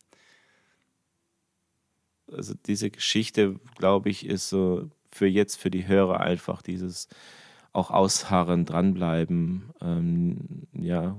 Also 2.32 2.54
diese 2.66 2.90
Geschichte, 2.90 3.60
glaube 3.76 4.10
ich, 4.10 4.26
ist 4.26 4.50
so 4.50 4.90
für 5.12 5.28
jetzt, 5.28 5.58
für 5.58 5.72
die 5.72 5.88
Hörer 5.88 6.20
einfach 6.20 6.62
dieses 6.62 7.08
auch 7.72 7.92
ausharren, 7.92 8.66
dranbleiben. 8.66 9.70
Ähm, 9.82 10.68
ja, 10.74 11.16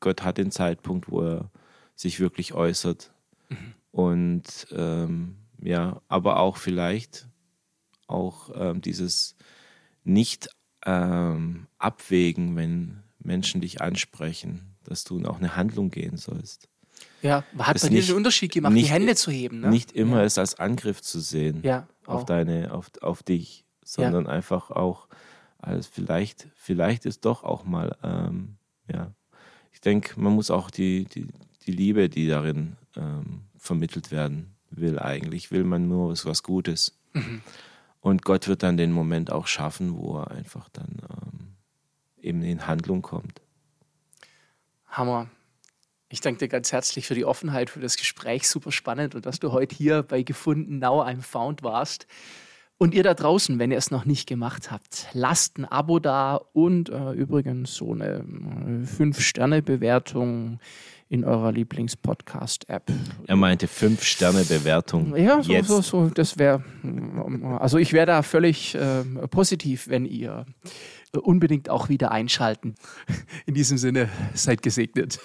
Gott 0.00 0.22
hat 0.22 0.38
den 0.38 0.50
Zeitpunkt, 0.50 1.10
wo 1.10 1.22
er 1.22 1.50
sich 1.94 2.18
wirklich 2.18 2.54
äußert. 2.54 3.12
Mhm. 3.50 3.74
Und 3.90 4.66
ähm, 4.72 5.36
ja, 5.60 6.00
aber 6.08 6.38
auch 6.38 6.56
vielleicht 6.56 7.28
auch 8.06 8.50
ähm, 8.54 8.80
dieses 8.80 9.36
nicht 10.08 10.48
ähm, 10.84 11.66
abwägen, 11.78 12.56
wenn 12.56 13.02
Menschen 13.18 13.60
dich 13.60 13.80
ansprechen, 13.80 14.76
dass 14.84 15.04
du 15.04 15.22
auch 15.24 15.38
eine 15.38 15.56
Handlung 15.56 15.90
gehen 15.90 16.16
sollst. 16.16 16.68
Ja, 17.22 17.44
hat 17.58 17.76
es 17.76 17.82
bei 17.82 17.88
dir 17.88 18.02
den 18.02 18.16
Unterschied 18.16 18.52
gemacht, 18.52 18.72
nicht, 18.72 18.86
die 18.86 18.92
Hände 18.92 19.14
zu 19.14 19.30
heben. 19.30 19.60
Ne? 19.60 19.68
Nicht 19.68 19.92
immer 19.92 20.18
ja. 20.18 20.24
es 20.24 20.38
als 20.38 20.58
Angriff 20.58 21.02
zu 21.02 21.20
sehen 21.20 21.60
ja, 21.62 21.86
auf 22.06 22.24
deine, 22.24 22.72
auf, 22.72 22.90
auf 23.02 23.22
dich, 23.22 23.64
sondern 23.84 24.24
ja. 24.24 24.30
einfach 24.30 24.70
auch 24.70 25.08
als 25.58 25.86
vielleicht, 25.86 26.48
vielleicht 26.54 27.04
ist 27.06 27.24
doch 27.24 27.44
auch 27.44 27.64
mal, 27.64 27.96
ähm, 28.02 28.56
ja. 28.92 29.12
Ich 29.72 29.80
denke, 29.80 30.18
man 30.18 30.32
muss 30.32 30.50
auch 30.50 30.70
die, 30.70 31.04
die, 31.04 31.26
die 31.66 31.72
Liebe, 31.72 32.08
die 32.08 32.26
darin 32.26 32.76
ähm, 32.96 33.42
vermittelt 33.56 34.10
werden 34.10 34.54
will, 34.70 34.98
eigentlich 34.98 35.50
will 35.50 35.64
man 35.64 35.88
nur 35.88 36.10
was, 36.10 36.24
was 36.24 36.42
Gutes. 36.42 36.98
Mhm. 37.12 37.42
Und 38.00 38.24
Gott 38.24 38.48
wird 38.48 38.62
dann 38.62 38.76
den 38.76 38.92
Moment 38.92 39.32
auch 39.32 39.46
schaffen, 39.46 39.96
wo 39.96 40.18
er 40.18 40.30
einfach 40.30 40.68
dann 40.70 40.98
ähm, 41.10 41.56
eben 42.20 42.42
in 42.42 42.66
Handlung 42.66 43.02
kommt. 43.02 43.42
Hammer. 44.86 45.28
Ich 46.10 46.22
danke 46.22 46.38
dir 46.38 46.48
ganz 46.48 46.72
herzlich 46.72 47.06
für 47.06 47.14
die 47.14 47.26
Offenheit, 47.26 47.68
für 47.68 47.80
das 47.80 47.98
Gespräch. 47.98 48.48
Super 48.48 48.72
spannend 48.72 49.14
und 49.14 49.26
dass 49.26 49.40
du 49.40 49.52
heute 49.52 49.74
hier 49.74 50.02
bei 50.02 50.22
Gefunden 50.22 50.78
Now 50.78 51.02
I'm 51.02 51.20
Found 51.20 51.62
warst. 51.62 52.06
Und 52.78 52.94
ihr 52.94 53.02
da 53.02 53.12
draußen, 53.12 53.58
wenn 53.58 53.72
ihr 53.72 53.76
es 53.76 53.90
noch 53.90 54.04
nicht 54.04 54.28
gemacht 54.28 54.70
habt, 54.70 55.08
lasst 55.12 55.58
ein 55.58 55.64
Abo 55.64 55.98
da 55.98 56.36
und 56.52 56.88
äh, 56.88 57.10
übrigens 57.10 57.74
so 57.74 57.92
eine 57.92 58.18
äh, 58.18 58.86
5-Sterne-Bewertung 58.86 60.60
in 61.08 61.24
eurer 61.24 61.52
Lieblingspodcast-App. 61.52 62.90
Er 63.26 63.36
meinte 63.36 63.66
fünf 63.66 64.02
Sterne 64.02 64.44
Bewertung. 64.44 65.16
Ja, 65.16 65.42
so, 65.42 65.62
so, 65.62 65.80
so, 65.80 66.10
das 66.10 66.38
wäre, 66.38 66.62
also 67.58 67.78
ich 67.78 67.92
wäre 67.92 68.06
da 68.06 68.22
völlig 68.22 68.74
äh, 68.74 69.04
positiv, 69.30 69.88
wenn 69.88 70.04
ihr 70.04 70.44
unbedingt 71.22 71.70
auch 71.70 71.88
wieder 71.88 72.12
einschalten. 72.12 72.74
In 73.46 73.54
diesem 73.54 73.78
Sinne, 73.78 74.08
seid 74.34 74.62
gesegnet. 74.62 75.18